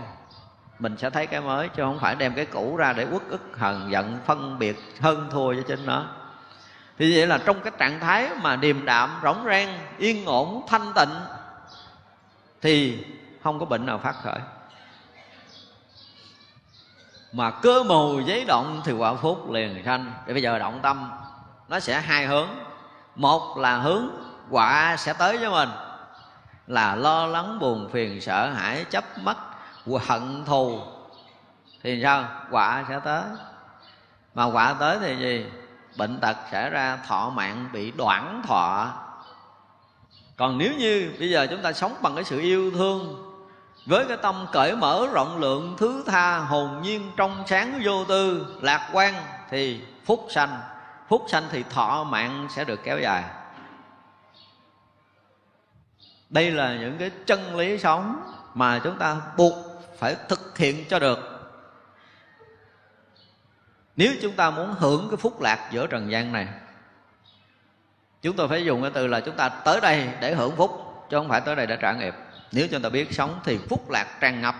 mình 0.79 0.97
sẽ 0.97 1.09
thấy 1.09 1.27
cái 1.27 1.41
mới, 1.41 1.69
chứ 1.69 1.83
không 1.83 1.99
phải 1.99 2.15
đem 2.15 2.33
cái 2.33 2.45
cũ 2.45 2.75
ra 2.77 2.93
để 2.93 3.07
uất 3.11 3.21
ức, 3.29 3.41
hờn 3.57 3.91
giận, 3.91 4.19
phân 4.25 4.59
biệt, 4.59 4.79
hơn 4.99 5.29
thua 5.31 5.53
cho 5.53 5.61
chính 5.67 5.85
nó. 5.85 6.05
Thì 6.97 7.17
vậy 7.17 7.27
là 7.27 7.37
trong 7.37 7.61
cái 7.61 7.71
trạng 7.77 7.99
thái 7.99 8.29
mà 8.41 8.55
điềm 8.55 8.85
đạm, 8.85 9.19
rỗng 9.23 9.43
rang, 9.45 9.79
yên 9.97 10.25
ổn, 10.25 10.63
thanh 10.67 10.93
tịnh, 10.95 11.09
thì 12.61 13.05
không 13.43 13.59
có 13.59 13.65
bệnh 13.65 13.85
nào 13.85 13.97
phát 13.97 14.15
khởi. 14.23 14.39
Mà 17.31 17.51
cơ 17.51 17.83
mù 17.83 18.19
giấy 18.19 18.45
động 18.47 18.81
thì 18.85 18.91
quả 18.91 19.13
phúc 19.13 19.51
liền 19.51 19.83
sanh. 19.85 20.13
Để 20.25 20.33
bây 20.33 20.41
giờ 20.41 20.59
động 20.59 20.79
tâm, 20.81 21.11
nó 21.67 21.79
sẽ 21.79 22.01
hai 22.01 22.25
hướng. 22.25 22.47
Một 23.15 23.57
là 23.57 23.77
hướng 23.77 24.09
quả 24.49 24.95
sẽ 24.97 25.13
tới 25.13 25.37
với 25.37 25.49
mình, 25.49 25.69
là 26.67 26.95
lo 26.95 27.27
lắng, 27.27 27.59
buồn 27.59 27.89
phiền, 27.93 28.21
sợ 28.21 28.49
hãi, 28.49 28.85
chấp 28.89 29.03
mắt 29.17 29.37
hận 29.85 30.45
thù, 30.45 30.79
thì 31.83 31.99
sao? 32.03 32.25
Quả 32.51 32.85
sẽ 32.89 32.99
tới. 33.05 33.23
Mà 34.33 34.45
quả 34.45 34.75
tới 34.79 34.97
thì 35.01 35.17
gì? 35.19 35.45
Bệnh 35.97 36.19
tật 36.19 36.37
xảy 36.51 36.69
ra, 36.69 36.97
thọ 37.07 37.29
mạng 37.29 37.69
bị 37.73 37.91
đoạn 37.91 38.41
thọ. 38.47 38.93
Còn 40.37 40.57
nếu 40.57 40.73
như 40.77 41.13
bây 41.19 41.29
giờ 41.29 41.47
chúng 41.49 41.61
ta 41.61 41.73
sống 41.73 41.95
bằng 42.01 42.15
cái 42.15 42.23
sự 42.23 42.39
yêu 42.39 42.71
thương, 42.71 43.25
với 43.85 44.05
cái 44.07 44.17
tâm 44.17 44.47
cởi 44.51 44.75
mở 44.75 45.07
rộng 45.13 45.37
lượng, 45.37 45.75
thứ 45.77 46.03
tha 46.07 46.37
hồn 46.37 46.81
nhiên 46.81 47.11
trong 47.17 47.43
sáng 47.47 47.81
vô 47.83 48.05
tư, 48.05 48.55
lạc 48.61 48.89
quan, 48.93 49.13
thì 49.49 49.81
phúc 50.05 50.27
sanh. 50.29 50.61
Phúc 51.07 51.25
sanh 51.27 51.43
thì 51.51 51.63
thọ 51.63 52.03
mạng 52.03 52.47
sẽ 52.49 52.63
được 52.63 52.79
kéo 52.83 52.99
dài. 52.99 53.23
Đây 56.29 56.51
là 56.51 56.75
những 56.75 56.97
cái 56.97 57.11
chân 57.25 57.55
lý 57.55 57.77
sống 57.77 58.21
mà 58.53 58.79
chúng 58.83 58.97
ta 58.97 59.17
buộc 59.37 59.53
phải 59.99 60.15
thực 60.29 60.57
hiện 60.57 60.85
cho 60.89 60.99
được. 60.99 61.19
Nếu 63.95 64.13
chúng 64.21 64.35
ta 64.35 64.49
muốn 64.49 64.73
hưởng 64.73 65.07
cái 65.09 65.17
phúc 65.17 65.41
lạc 65.41 65.69
giữa 65.71 65.87
trần 65.87 66.11
gian 66.11 66.31
này, 66.31 66.47
chúng 68.21 68.35
tôi 68.35 68.47
phải 68.47 68.65
dùng 68.65 68.81
cái 68.81 68.91
từ 68.93 69.07
là 69.07 69.19
chúng 69.19 69.35
ta 69.35 69.49
tới 69.49 69.81
đây 69.81 70.09
để 70.21 70.35
hưởng 70.35 70.55
phúc, 70.55 70.71
chứ 71.09 71.17
không 71.17 71.29
phải 71.29 71.41
tới 71.41 71.55
đây 71.55 71.67
để 71.67 71.77
trả 71.81 71.93
nghiệp. 71.93 72.13
Nếu 72.51 72.67
chúng 72.71 72.81
ta 72.81 72.89
biết 72.89 73.13
sống 73.13 73.39
thì 73.43 73.59
phúc 73.69 73.89
lạc 73.89 74.17
tràn 74.19 74.41
ngập. 74.41 74.55